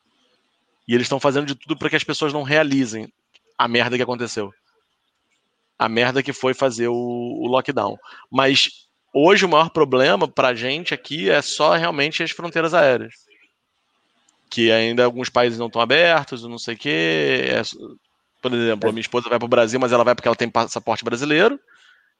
E 0.87 0.93
eles 0.93 1.05
estão 1.05 1.19
fazendo 1.19 1.45
de 1.45 1.55
tudo 1.55 1.77
para 1.77 1.89
que 1.89 1.95
as 1.95 2.03
pessoas 2.03 2.33
não 2.33 2.43
realizem 2.43 3.11
a 3.57 3.67
merda 3.67 3.95
que 3.95 4.03
aconteceu. 4.03 4.53
A 5.77 5.87
merda 5.89 6.21
que 6.23 6.33
foi 6.33 6.53
fazer 6.53 6.87
o, 6.87 6.93
o 6.93 7.47
lockdown. 7.47 7.97
Mas 8.31 8.87
hoje 9.13 9.45
o 9.45 9.49
maior 9.49 9.69
problema 9.69 10.27
para 10.27 10.49
a 10.49 10.55
gente 10.55 10.93
aqui 10.93 11.29
é 11.29 11.41
só 11.41 11.75
realmente 11.75 12.23
as 12.23 12.31
fronteiras 12.31 12.73
aéreas 12.73 13.24
que 14.55 14.71
ainda 14.71 15.03
alguns 15.03 15.27
países 15.27 15.59
não 15.59 15.67
estão 15.67 15.81
abertos, 15.81 16.43
não 16.43 16.57
sei 16.57 16.75
o 16.75 16.77
quê. 16.77 17.41
É, 17.49 17.61
por 18.41 18.53
exemplo, 18.53 18.89
a 18.89 18.93
minha 18.93 19.01
esposa 19.01 19.27
vai 19.27 19.37
para 19.37 19.45
o 19.45 19.49
Brasil, 19.49 19.77
mas 19.77 19.91
ela 19.91 20.05
vai 20.05 20.15
porque 20.15 20.29
ela 20.29 20.35
tem 20.35 20.49
passaporte 20.49 21.03
brasileiro 21.03 21.59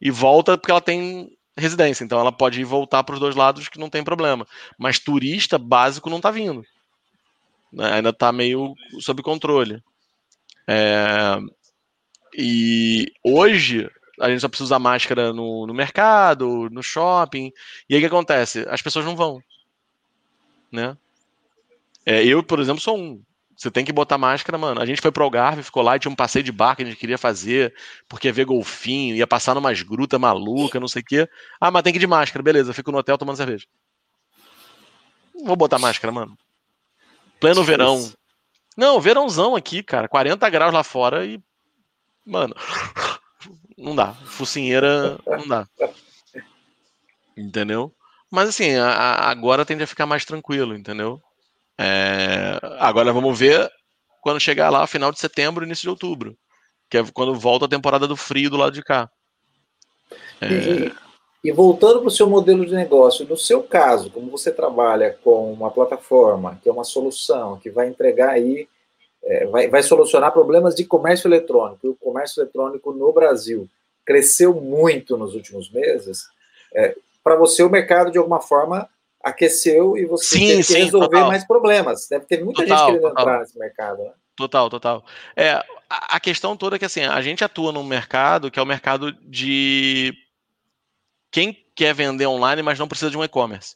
e 0.01 0.11
volta 0.11 0.57
porque 0.57 0.69
ela 0.69 0.81
tem 0.81 1.31
residência. 1.55 2.03
Então 2.03 2.19
ela 2.19 2.33
pode 2.33 2.59
ir 2.59 2.65
voltar 2.65 3.05
para 3.05 3.13
os 3.13 3.21
dois 3.21 3.37
lados 3.37 3.69
que 3.69 3.79
não 3.79 3.89
tem 3.89 4.03
problema. 4.03 4.45
Mas 4.77 4.99
turista 4.99 5.57
básico 5.57 6.09
não 6.09 6.17
está 6.17 6.29
vindo. 6.29 6.61
Né? 7.71 7.93
Ainda 7.93 8.09
está 8.09 8.33
meio 8.33 8.75
sob 8.99 9.23
controle. 9.23 9.81
É... 10.67 11.37
E 12.37 13.13
hoje 13.23 13.89
a 14.19 14.29
gente 14.29 14.41
só 14.41 14.49
precisa 14.49 14.65
usar 14.65 14.79
máscara 14.79 15.31
no, 15.31 15.65
no 15.65 15.73
mercado, 15.73 16.67
no 16.69 16.83
shopping. 16.83 17.49
E 17.89 17.95
aí 17.95 17.99
o 17.99 18.01
que 18.01 18.13
acontece? 18.13 18.65
As 18.67 18.81
pessoas 18.81 19.05
não 19.05 19.15
vão. 19.15 19.41
Né? 20.69 20.97
É, 22.05 22.23
eu, 22.23 22.43
por 22.43 22.59
exemplo, 22.59 22.81
sou 22.81 22.97
um. 22.97 23.21
Você 23.57 23.71
tem 23.71 23.85
que 23.85 23.93
botar 23.93 24.17
máscara, 24.17 24.57
mano. 24.57 24.81
A 24.81 24.85
gente 24.85 25.01
foi 25.01 25.11
pro 25.11 25.23
Algarve, 25.23 25.63
ficou 25.63 25.81
lá, 25.81 25.97
tinha 25.97 26.11
um 26.11 26.15
passeio 26.15 26.43
de 26.43 26.51
barco 26.51 26.77
que 26.77 26.83
a 26.83 26.85
gente 26.85 26.97
queria 26.97 27.17
fazer, 27.17 27.73
porque 28.07 28.27
ia 28.27 28.33
ver 28.33 28.45
golfinho, 28.45 29.15
ia 29.15 29.25
passar 29.25 29.55
numas 29.55 29.81
grutas 29.81 30.19
malucas, 30.19 30.79
não 30.81 30.89
sei 30.89 31.01
o 31.01 31.05
quê. 31.05 31.29
Ah, 31.59 31.71
mas 31.71 31.81
tem 31.81 31.93
que 31.93 31.97
ir 31.97 32.01
de 32.01 32.07
máscara, 32.07 32.43
beleza, 32.43 32.73
fico 32.73 32.91
no 32.91 32.97
hotel 32.97 33.17
tomando 33.17 33.37
cerveja. 33.37 33.65
vou 35.45 35.55
botar 35.55 35.79
máscara, 35.79 36.11
mano. 36.11 36.37
Pleno 37.39 37.63
verão. 37.63 38.11
Não, 38.75 38.99
verãozão 38.99 39.55
aqui, 39.55 39.81
cara. 39.81 40.07
40 40.09 40.49
graus 40.49 40.73
lá 40.73 40.83
fora 40.83 41.25
e. 41.25 41.41
Mano. 42.25 42.55
Não 43.77 43.95
dá. 43.95 44.13
Focinheira, 44.13 45.19
não 45.25 45.47
dá. 45.47 45.67
Entendeu? 47.37 47.93
Mas 48.31 48.49
assim, 48.49 48.75
a, 48.75 48.89
a, 48.89 49.29
agora 49.29 49.65
tende 49.65 49.83
a 49.83 49.87
ficar 49.87 50.05
mais 50.05 50.25
tranquilo, 50.25 50.75
entendeu? 50.75 51.21
É, 51.79 52.59
agora 52.79 53.11
vamos 53.11 53.37
ver 53.37 53.69
quando 54.21 54.39
chegar 54.39 54.69
lá, 54.69 54.87
final 54.87 55.11
de 55.11 55.19
setembro, 55.19 55.65
início 55.65 55.83
de 55.83 55.89
outubro, 55.89 56.35
que 56.89 56.97
é 56.97 57.03
quando 57.13 57.35
volta 57.35 57.65
a 57.65 57.69
temporada 57.69 58.07
do 58.07 58.15
frio 58.15 58.49
do 58.49 58.57
lado 58.57 58.73
de 58.73 58.81
cá. 58.81 59.09
É... 60.41 60.47
E, 60.47 60.93
e, 61.43 61.51
voltando 61.51 61.99
para 61.99 62.07
o 62.07 62.11
seu 62.11 62.27
modelo 62.27 62.65
de 62.65 62.73
negócio, 62.73 63.27
no 63.27 63.37
seu 63.37 63.61
caso, 63.61 64.09
como 64.09 64.31
você 64.31 64.51
trabalha 64.51 65.15
com 65.23 65.53
uma 65.53 65.69
plataforma, 65.69 66.59
que 66.63 66.67
é 66.67 66.71
uma 66.71 66.83
solução, 66.83 67.59
que 67.59 67.69
vai 67.69 67.87
entregar 67.87 68.29
aí, 68.31 68.67
é, 69.23 69.45
vai, 69.45 69.67
vai 69.67 69.83
solucionar 69.83 70.31
problemas 70.31 70.73
de 70.73 70.85
comércio 70.85 71.27
eletrônico, 71.27 71.85
e 71.85 71.89
o 71.89 71.95
comércio 71.95 72.41
eletrônico 72.41 72.93
no 72.93 73.11
Brasil 73.11 73.69
cresceu 74.03 74.53
muito 74.53 75.17
nos 75.17 75.35
últimos 75.35 75.69
meses, 75.71 76.27
é, 76.73 76.95
para 77.23 77.35
você 77.35 77.63
o 77.63 77.69
mercado, 77.69 78.11
de 78.11 78.17
alguma 78.17 78.39
forma, 78.39 78.87
aqueceu 79.25 79.97
e 79.97 80.05
você 80.05 80.37
sim, 80.37 80.61
sim, 80.61 80.83
resolver 80.83 81.07
total. 81.07 81.27
mais 81.27 81.43
problemas. 81.43 82.07
Deve 82.07 82.25
ter 82.25 82.43
muita 82.43 82.61
total, 82.61 82.77
gente 82.77 82.85
querendo 82.85 83.09
total. 83.09 83.23
entrar 83.23 83.39
nesse 83.39 83.57
mercado. 83.57 84.03
Né? 84.03 84.11
Total, 84.35 84.69
total. 84.69 85.05
É, 85.35 85.65
a 85.89 86.19
questão 86.19 86.55
toda 86.55 86.75
é 86.75 86.79
que 86.79 86.85
assim, 86.85 87.01
a 87.01 87.19
gente 87.23 87.43
atua 87.43 87.71
num 87.71 87.83
mercado 87.83 88.51
que 88.51 88.59
é 88.59 88.61
o 88.61 88.67
mercado 88.67 89.11
de 89.23 90.13
quem 91.31 91.57
quer 91.73 91.95
vender 91.95 92.27
online, 92.27 92.61
mas 92.61 92.77
não 92.77 92.87
precisa 92.87 93.09
de 93.09 93.17
um 93.17 93.23
e-commerce. 93.23 93.75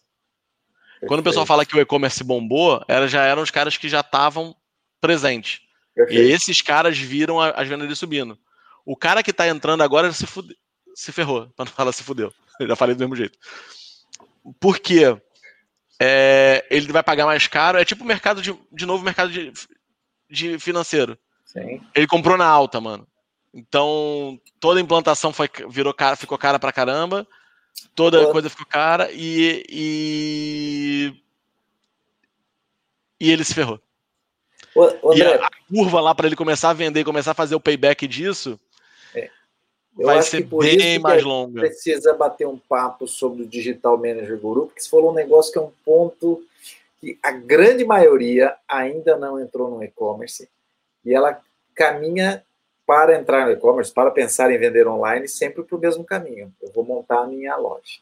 Quando 1.07 1.21
o 1.21 1.23
pessoal 1.23 1.45
fala 1.45 1.65
que 1.65 1.75
o 1.75 1.81
e-commerce 1.81 2.23
bombou, 2.23 2.83
era, 2.87 3.07
já 3.07 3.23
eram 3.23 3.41
os 3.41 3.49
caras 3.49 3.75
que 3.75 3.89
já 3.89 4.01
estavam 4.01 4.55
presentes. 5.01 5.61
Perfeito. 5.95 6.21
E 6.21 6.31
esses 6.31 6.61
caras 6.61 6.97
viram 6.97 7.39
as 7.39 7.67
vendas 7.67 7.97
subindo. 7.97 8.37
O 8.85 8.95
cara 8.95 9.23
que 9.23 9.31
está 9.31 9.47
entrando 9.47 9.81
agora 9.81 10.11
se, 10.11 10.27
fude... 10.27 10.55
se 10.93 11.11
ferrou, 11.11 11.49
para 11.55 11.65
não 11.65 11.71
falar 11.71 11.91
se 11.91 12.03
fudeu. 12.03 12.31
Eu 12.59 12.67
já 12.67 12.75
falei 12.75 12.93
do 12.93 12.99
mesmo 12.99 13.15
jeito. 13.15 13.37
Por 14.59 14.77
quê? 14.79 15.17
É, 15.99 16.65
ele 16.69 16.91
vai 16.91 17.03
pagar 17.03 17.25
mais 17.25 17.47
caro. 17.47 17.77
É 17.77 17.85
tipo 17.85 18.03
o 18.03 18.07
mercado 18.07 18.41
de, 18.41 18.57
de 18.71 18.85
novo, 18.85 19.03
mercado 19.03 19.31
de, 19.31 19.51
de 20.29 20.57
financeiro. 20.57 21.17
Sim. 21.45 21.81
Ele 21.93 22.07
comprou 22.07 22.37
na 22.37 22.45
alta, 22.45 22.79
mano. 22.79 23.07
Então, 23.53 24.39
toda 24.59 24.79
a 24.79 24.83
implantação 24.83 25.33
foi, 25.33 25.49
virou 25.69 25.93
cara, 25.93 26.15
ficou 26.15 26.37
cara 26.37 26.59
pra 26.59 26.71
caramba. 26.71 27.27
Toda 27.95 28.25
Pô. 28.25 28.31
coisa 28.31 28.49
ficou 28.49 28.65
cara 28.65 29.09
e, 29.11 29.65
e, 29.69 31.13
e 33.19 33.31
ele 33.31 33.43
se 33.43 33.53
ferrou. 33.53 33.81
O, 34.75 35.13
e 35.13 35.23
a, 35.23 35.45
a, 35.45 35.49
curva 35.67 35.99
lá 35.99 36.13
para 36.13 36.27
ele 36.27 36.35
começar 36.35 36.69
a 36.69 36.73
vender, 36.73 37.03
começar 37.03 37.31
a 37.31 37.35
fazer 37.35 37.55
o 37.55 37.59
payback 37.59 38.07
disso. 38.07 38.59
Vai 40.03 40.21
ser 40.21 40.43
bem 40.43 40.99
mais 40.99 41.23
longa. 41.23 41.61
Precisa 41.61 42.13
bater 42.13 42.47
um 42.47 42.57
papo 42.57 43.07
sobre 43.07 43.43
o 43.43 43.47
Digital 43.47 43.97
Manager 43.97 44.37
Guru, 44.37 44.67
porque 44.67 44.81
você 44.81 44.89
falou 44.89 45.11
um 45.11 45.15
negócio 45.15 45.51
que 45.51 45.59
é 45.59 45.61
um 45.61 45.71
ponto 45.85 46.43
que 46.99 47.17
a 47.23 47.31
grande 47.31 47.85
maioria 47.85 48.55
ainda 48.67 49.17
não 49.17 49.39
entrou 49.39 49.69
no 49.69 49.83
e-commerce 49.83 50.49
e 51.05 51.13
ela 51.13 51.41
caminha 51.73 52.43
para 52.85 53.15
entrar 53.17 53.45
no 53.45 53.51
e-commerce, 53.51 53.93
para 53.93 54.11
pensar 54.11 54.51
em 54.51 54.57
vender 54.57 54.87
online, 54.87 55.27
sempre 55.27 55.63
para 55.63 55.77
o 55.77 55.79
mesmo 55.79 56.03
caminho. 56.03 56.51
Eu 56.61 56.71
vou 56.71 56.83
montar 56.83 57.19
a 57.19 57.27
minha 57.27 57.55
loja. 57.55 57.99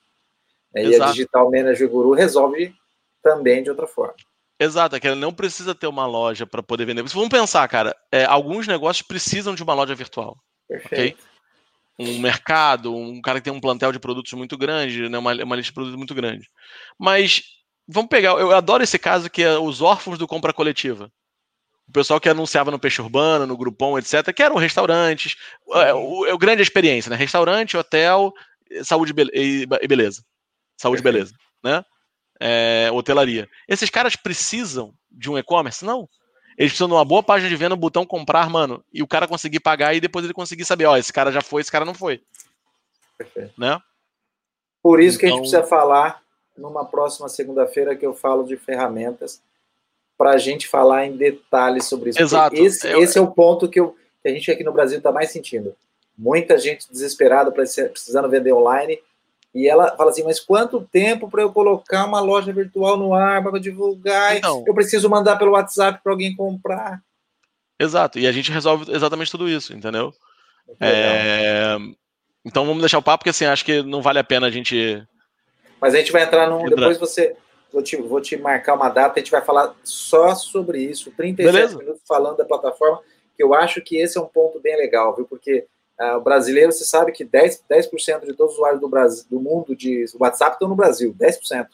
E 0.74 0.96
a 0.96 1.08
Digital 1.08 1.52
Manager 1.52 1.90
Guru 1.90 2.14
resolve 2.14 2.74
também 3.22 3.62
de 3.62 3.70
outra 3.70 3.86
forma. 3.86 4.16
Exato, 4.60 4.96
é 4.96 5.00
que 5.00 5.08
ele 5.08 5.20
não 5.20 5.34
precisa 5.34 5.76
ter 5.76 5.88
uma 5.88 6.08
loja 6.08 6.48
para 6.48 6.64
poder 6.64 6.86
vender. 6.86 7.04
Vamos 7.04 7.30
pensar, 7.30 7.68
cara, 7.68 7.96
é, 8.12 8.26
alguns 8.26 8.68
negócios 8.68 9.06
precisam 9.06 9.54
de 9.54 9.62
uma 9.62 9.74
loja 9.74 9.94
virtual. 9.94 10.38
Perfeito. 10.68 11.20
Okay? 11.20 11.27
Um 12.00 12.20
mercado, 12.20 12.96
um 12.96 13.22
cara 13.22 13.40
que 13.40 13.46
tem 13.46 13.54
um 13.54 13.60
plantel 13.60 13.92
de 13.92 14.00
produtos 14.00 14.32
muito 14.34 14.58
grande, 14.58 15.10
né, 15.10 15.18
uma, 15.18 15.34
uma 15.34 15.56
lista 15.56 15.72
de 15.72 15.74
produtos 15.74 15.98
muito 15.98 16.14
grande. 16.14 16.48
Mas 16.98 17.44
vamos 17.88 18.10
pegar, 18.10 18.32
eu 18.32 18.52
adoro 18.52 18.84
esse 18.84 19.00
caso 19.00 19.30
que 19.30 19.42
é 19.42 19.58
os 19.58 19.82
órfãos 19.82 20.18
do 20.18 20.28
compra 20.28 20.54
coletiva. 20.54 21.12
O 21.88 21.92
pessoal 21.92 22.20
que 22.20 22.30
anunciava 22.30 22.70
no 22.70 22.80
Peixe 22.80 23.02
Urbano, 23.02 23.48
no 23.48 23.58
Grupom, 23.58 23.98
etc., 23.98 24.34
que 24.34 24.44
eram 24.44 24.58
restaurantes, 24.58 25.36
é, 25.72 25.94
o, 25.94 26.26
é, 26.26 26.38
grande 26.38 26.62
experiência, 26.62 27.10
né? 27.10 27.16
Restaurante, 27.16 27.78
hotel, 27.78 28.34
saúde 28.84 29.14
e 29.34 29.66
beleza. 29.88 30.22
Saúde 30.78 31.02
e 31.02 31.04
beleza, 31.04 31.34
né? 31.64 31.84
é, 32.40 32.90
hotelaria. 32.92 33.48
Esses 33.68 33.90
caras 33.90 34.16
precisam 34.16 34.94
de 35.12 35.30
um 35.30 35.38
e-commerce? 35.38 35.84
Não. 35.84 36.08
Eles 36.58 36.72
precisam 36.72 36.88
de 36.88 36.94
uma 36.96 37.06
boa 37.06 37.22
página 37.22 37.50
de 37.50 37.56
venda, 37.56 37.76
um 37.76 37.78
botão 37.78 38.06
comprar, 38.06 38.50
mano, 38.50 38.84
e 38.92 39.04
o 39.04 39.08
cara 39.08 39.28
conseguir 39.28 39.60
pagar 39.60 39.94
e 39.94 40.02
depois 40.02 40.26
ele 40.26 40.34
conseguir 40.34 40.66
saber, 40.66 40.86
ó, 40.86 40.98
esse 40.98 41.14
cara 41.14 41.32
já 41.32 41.42
foi, 41.42 41.62
esse 41.62 41.72
cara 41.72 41.86
não 41.86 41.94
foi. 41.94 42.22
Perfeito. 43.18 43.54
Né? 43.58 43.80
Por 44.82 45.00
isso 45.00 45.18
então... 45.18 45.20
que 45.20 45.26
a 45.26 45.30
gente 45.30 45.48
então 45.48 45.52
precisa 45.52 45.64
falar 45.64 46.22
numa 46.58 46.84
próxima 46.84 47.30
segunda-feira 47.30 47.96
que 47.96 48.06
eu 48.06 48.14
falo 48.14 48.44
de 48.44 48.58
ferramentas 48.58 49.40
para 50.18 50.32
a 50.32 50.38
gente 50.38 50.68
falar 50.68 51.06
em 51.06 51.16
detalhes 51.16 51.86
sobre 51.86 52.10
isso. 52.10 52.22
Exato. 52.22 52.56
Esse, 52.56 52.88
eu... 52.88 53.04
esse, 53.04 53.18
é 53.20 53.22
o 53.22 53.28
ponto 53.28 53.70
que, 53.70 53.80
eu, 53.80 53.96
que 54.22 54.28
a 54.28 54.32
gente 54.32 54.50
aqui 54.50 54.64
no 54.64 54.74
Brasil 54.74 54.98
está 54.98 55.12
mais 55.12 55.32
sentindo. 55.32 55.76
Muita 56.18 56.58
gente 56.58 56.92
desesperada, 56.92 57.52
precisando 57.52 58.28
vender 58.28 58.52
online, 58.52 59.00
e 59.58 59.68
ela 59.68 59.96
fala 59.98 60.12
assim: 60.12 60.24
mas 60.24 60.40
quanto 60.40 60.88
tempo 60.92 61.28
para 61.28 61.42
eu 61.42 61.52
colocar 61.52 62.06
uma 62.06 62.20
loja 62.20 62.54
virtual 62.54 62.96
no 62.96 63.16
ar 63.16 63.42
para 63.42 63.60
divulgar? 63.60 64.38
Então, 64.38 64.64
eu 64.68 64.74
preciso 64.74 65.10
mandar 65.10 65.36
pelo 65.36 65.54
WhatsApp 65.54 66.00
para 66.04 66.14
alguém 66.14 66.36
comprar. 66.36 67.02
Exato, 67.80 68.20
e 68.20 68.28
a 68.28 68.32
gente 68.32 68.52
resolve 68.52 68.92
exatamente 68.92 69.32
tudo 69.32 69.50
isso, 69.50 69.74
entendeu? 69.74 70.14
É... 70.80 71.76
Então 72.46 72.66
vamos 72.68 72.82
deixar 72.82 73.00
o 73.00 73.02
papo, 73.02 73.20
porque 73.20 73.32
assim, 73.32 73.46
acho 73.46 73.66
que 73.66 73.82
não 73.82 74.00
vale 74.00 74.20
a 74.20 74.24
pena 74.24 74.46
a 74.46 74.52
gente. 74.52 75.04
Mas 75.82 75.96
a 75.96 75.98
gente 75.98 76.12
vai 76.12 76.24
entrar 76.24 76.48
num. 76.48 76.64
Depois 76.66 77.00
você. 77.00 77.36
Vou 77.74 77.82
te, 77.82 77.98
vou 77.98 78.22
te 78.22 78.38
marcar 78.38 78.76
uma 78.76 78.90
data, 78.90 79.20
a 79.20 79.20
gente 79.20 79.32
vai 79.32 79.42
falar 79.42 79.76
só 79.84 80.34
sobre 80.34 80.82
isso, 80.82 81.12
37 81.12 81.52
Beleza. 81.52 81.78
minutos 81.78 82.02
falando 82.08 82.38
da 82.38 82.46
plataforma, 82.46 83.02
que 83.36 83.44
eu 83.44 83.54
acho 83.54 83.82
que 83.82 83.98
esse 83.98 84.18
é 84.18 84.22
um 84.22 84.26
ponto 84.26 84.60
bem 84.62 84.78
legal, 84.78 85.14
viu? 85.14 85.26
Porque 85.26 85.68
o 86.00 86.22
brasileiro, 86.22 86.72
você 86.72 86.86
sabe 86.86 87.12
que 87.12 87.26
10%, 87.26 87.62
10 87.68 87.90
de 88.26 88.34
todos 88.34 88.54
os 88.54 88.58
usuários 88.58 88.80
do, 88.80 88.88
Brasil, 88.88 89.26
do 89.30 89.40
mundo 89.40 89.76
de 89.76 90.06
WhatsApp 90.20 90.54
estão 90.54 90.68
no 90.68 90.76
Brasil, 90.76 91.14
10%. 91.14 91.66
O 91.66 91.70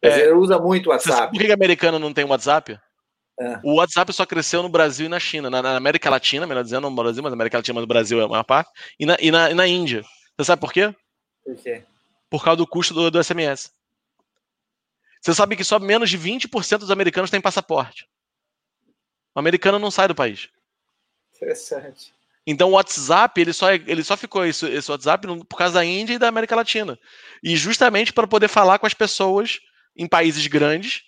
brasileiro 0.00 0.36
é, 0.36 0.38
usa 0.38 0.58
muito 0.58 0.86
o 0.86 0.90
WhatsApp. 0.90 1.32
Por 1.32 1.44
que 1.44 1.50
o 1.50 1.54
americano 1.54 1.98
não 1.98 2.12
tem 2.12 2.24
WhatsApp? 2.24 2.78
É. 3.38 3.60
O 3.62 3.76
WhatsApp 3.76 4.12
só 4.12 4.24
cresceu 4.24 4.62
no 4.62 4.68
Brasil 4.68 5.06
e 5.06 5.08
na 5.08 5.20
China. 5.20 5.50
Na, 5.50 5.60
na, 5.60 5.76
América 5.76 6.08
Latina, 6.08 6.46
melhor 6.46 6.62
dizendo, 6.62 6.88
no 6.88 6.96
Brasil, 6.96 7.22
mas 7.22 7.30
na 7.30 7.36
América 7.36 7.58
Latina, 7.58 7.74
mas 7.74 7.82
no 7.82 7.88
Brasil 7.88 8.20
é 8.20 8.24
a 8.24 8.28
maior 8.28 8.44
parte. 8.44 8.70
E 8.98 9.04
na, 9.04 9.16
e 9.20 9.30
na, 9.30 9.50
e 9.50 9.54
na 9.54 9.66
Índia. 9.66 10.02
Você 10.36 10.44
sabe 10.44 10.60
por 10.60 10.72
quê? 10.72 10.94
Por 11.44 11.56
quê? 11.56 11.84
Por 12.30 12.42
causa 12.42 12.56
do 12.56 12.66
custo 12.66 12.94
do, 12.94 13.10
do 13.10 13.22
SMS. 13.22 13.70
Você 15.20 15.34
sabe 15.34 15.56
que 15.56 15.64
só 15.64 15.78
menos 15.78 16.08
de 16.08 16.18
20% 16.18 16.78
dos 16.78 16.90
americanos 16.90 17.30
têm 17.30 17.40
passaporte. 17.40 18.08
O 19.34 19.38
americano 19.38 19.78
não 19.78 19.90
sai 19.90 20.08
do 20.08 20.14
país. 20.14 20.48
Interessante. 21.34 22.14
Então 22.46 22.68
o 22.68 22.72
WhatsApp, 22.72 23.40
ele 23.40 23.52
só, 23.52 23.72
ele 23.72 24.04
só 24.04 24.16
ficou 24.16 24.44
esse, 24.44 24.66
esse 24.68 24.90
WhatsApp 24.90 25.26
por 25.48 25.56
causa 25.56 25.74
da 25.74 25.84
Índia 25.84 26.14
e 26.14 26.18
da 26.18 26.28
América 26.28 26.54
Latina. 26.54 26.98
E 27.42 27.56
justamente 27.56 28.12
para 28.12 28.26
poder 28.26 28.48
falar 28.48 28.78
com 28.78 28.86
as 28.86 28.94
pessoas 28.94 29.58
em 29.96 30.06
países 30.06 30.46
grandes, 30.46 31.02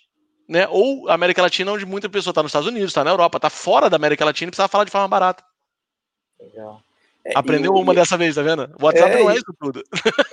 né? 0.47 0.67
Ou 0.69 1.07
América 1.09 1.41
Latina, 1.41 1.71
onde 1.71 1.85
muita 1.85 2.09
pessoa 2.09 2.31
está 2.31 2.43
nos 2.43 2.49
Estados 2.49 2.67
Unidos, 2.67 2.89
está 2.89 3.03
na 3.03 3.11
Europa, 3.11 3.37
está 3.37 3.49
fora 3.49 3.89
da 3.89 3.95
América 3.95 4.25
Latina 4.25 4.49
e 4.49 4.51
precisa 4.51 4.67
falar 4.67 4.83
de 4.83 4.91
forma 4.91 5.07
barata. 5.07 5.43
Legal. 6.39 6.81
É, 7.23 7.33
Aprendeu 7.35 7.73
uma 7.73 7.93
dessa 7.93 8.17
vez, 8.17 8.35
tá 8.35 8.41
vendo? 8.41 8.69
O 8.79 8.85
WhatsApp 8.85 9.11
é, 9.11 9.19
não 9.19 9.29
é 9.29 9.35
isso 9.35 9.55
tudo. 9.59 9.83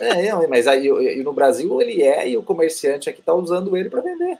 É, 0.00 0.46
mas 0.46 0.66
aí 0.66 1.22
no 1.22 1.32
Brasil 1.32 1.80
ele 1.82 2.02
é 2.02 2.30
e 2.30 2.36
o 2.36 2.42
comerciante 2.42 3.11
aqui 3.11 3.20
está 3.20 3.34
usando 3.34 3.76
ele 3.76 3.90
para 3.90 4.00
vender. 4.00 4.38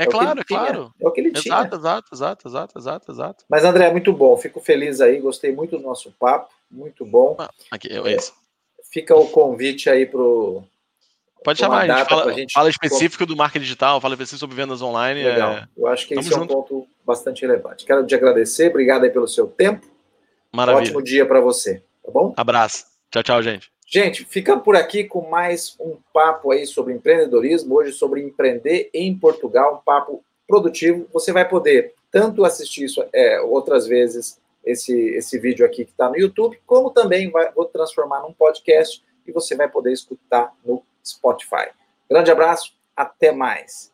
É, 0.00 0.04
é 0.04 0.06
claro, 0.06 0.40
é 0.40 0.44
claro. 0.44 0.94
É 0.98 1.06
o 1.06 1.10
que 1.10 1.20
ele 1.20 1.28
exato, 1.28 1.42
tinha. 1.42 1.54
Exato, 1.54 2.14
exato, 2.14 2.48
exato, 2.48 2.78
exato, 2.78 3.12
exato. 3.12 3.44
Mas, 3.46 3.64
André, 3.64 3.86
é 3.86 3.92
muito 3.92 4.14
bom. 4.14 4.34
Fico 4.38 4.58
feliz 4.58 4.98
aí. 5.02 5.20
Gostei 5.20 5.52
muito 5.52 5.76
do 5.76 5.82
nosso 5.82 6.10
papo. 6.18 6.50
Muito 6.70 7.04
bom. 7.04 7.36
Ah, 7.38 7.50
aqui, 7.70 7.88
é 7.92 8.16
isso. 8.16 8.32
Fica 8.90 9.14
o 9.14 9.28
convite 9.28 9.90
aí 9.90 10.06
pro. 10.06 10.62
Pode 11.44 11.58
chamar, 11.58 11.90
a 11.90 11.98
gente 11.98 12.08
fala, 12.08 12.32
gente 12.32 12.52
fala 12.52 12.68
específico 12.68 13.24
do 13.24 13.36
marketing 13.36 13.62
digital, 13.62 14.00
fala 14.00 14.14
específico 14.14 14.40
sobre 14.40 14.56
vendas 14.56 14.82
online. 14.82 15.22
Legal. 15.22 15.52
É... 15.52 15.68
Eu 15.76 15.86
acho 15.86 16.06
que 16.06 16.14
Tamo 16.14 16.26
esse 16.26 16.34
junto. 16.34 16.52
é 16.52 16.56
um 16.56 16.62
ponto 16.62 16.86
bastante 17.04 17.42
relevante. 17.42 17.84
Quero 17.84 18.06
te 18.06 18.14
agradecer, 18.14 18.68
obrigado 18.68 19.04
aí 19.04 19.10
pelo 19.10 19.28
seu 19.28 19.46
tempo. 19.46 19.86
Maravilha. 20.52 20.82
ótimo 20.82 21.02
dia 21.02 21.24
para 21.24 21.40
você, 21.40 21.82
tá 22.04 22.10
bom? 22.10 22.34
Abraço. 22.36 22.84
Tchau, 23.10 23.22
tchau, 23.22 23.42
gente. 23.42 23.70
Gente, 23.92 24.24
ficamos 24.24 24.62
por 24.62 24.76
aqui 24.76 25.02
com 25.02 25.28
mais 25.28 25.74
um 25.80 25.96
papo 26.12 26.52
aí 26.52 26.64
sobre 26.64 26.94
empreendedorismo, 26.94 27.74
hoje 27.74 27.92
sobre 27.92 28.22
empreender 28.22 28.88
em 28.94 29.18
Portugal, 29.18 29.74
um 29.74 29.84
papo 29.84 30.22
produtivo. 30.46 31.08
Você 31.12 31.32
vai 31.32 31.48
poder 31.48 31.92
tanto 32.08 32.44
assistir 32.44 32.84
isso 32.84 33.04
é, 33.12 33.40
outras 33.40 33.88
vezes, 33.88 34.40
esse, 34.64 34.96
esse 35.16 35.36
vídeo 35.40 35.66
aqui 35.66 35.84
que 35.84 35.90
está 35.90 36.08
no 36.08 36.16
YouTube, 36.16 36.60
como 36.64 36.92
também 36.92 37.32
vai, 37.32 37.50
vou 37.50 37.64
transformar 37.64 38.20
num 38.20 38.32
podcast 38.32 39.02
e 39.26 39.32
você 39.32 39.56
vai 39.56 39.68
poder 39.68 39.92
escutar 39.92 40.54
no 40.64 40.84
Spotify. 41.04 41.70
Grande 42.08 42.30
abraço, 42.30 42.72
até 42.96 43.32
mais. 43.32 43.92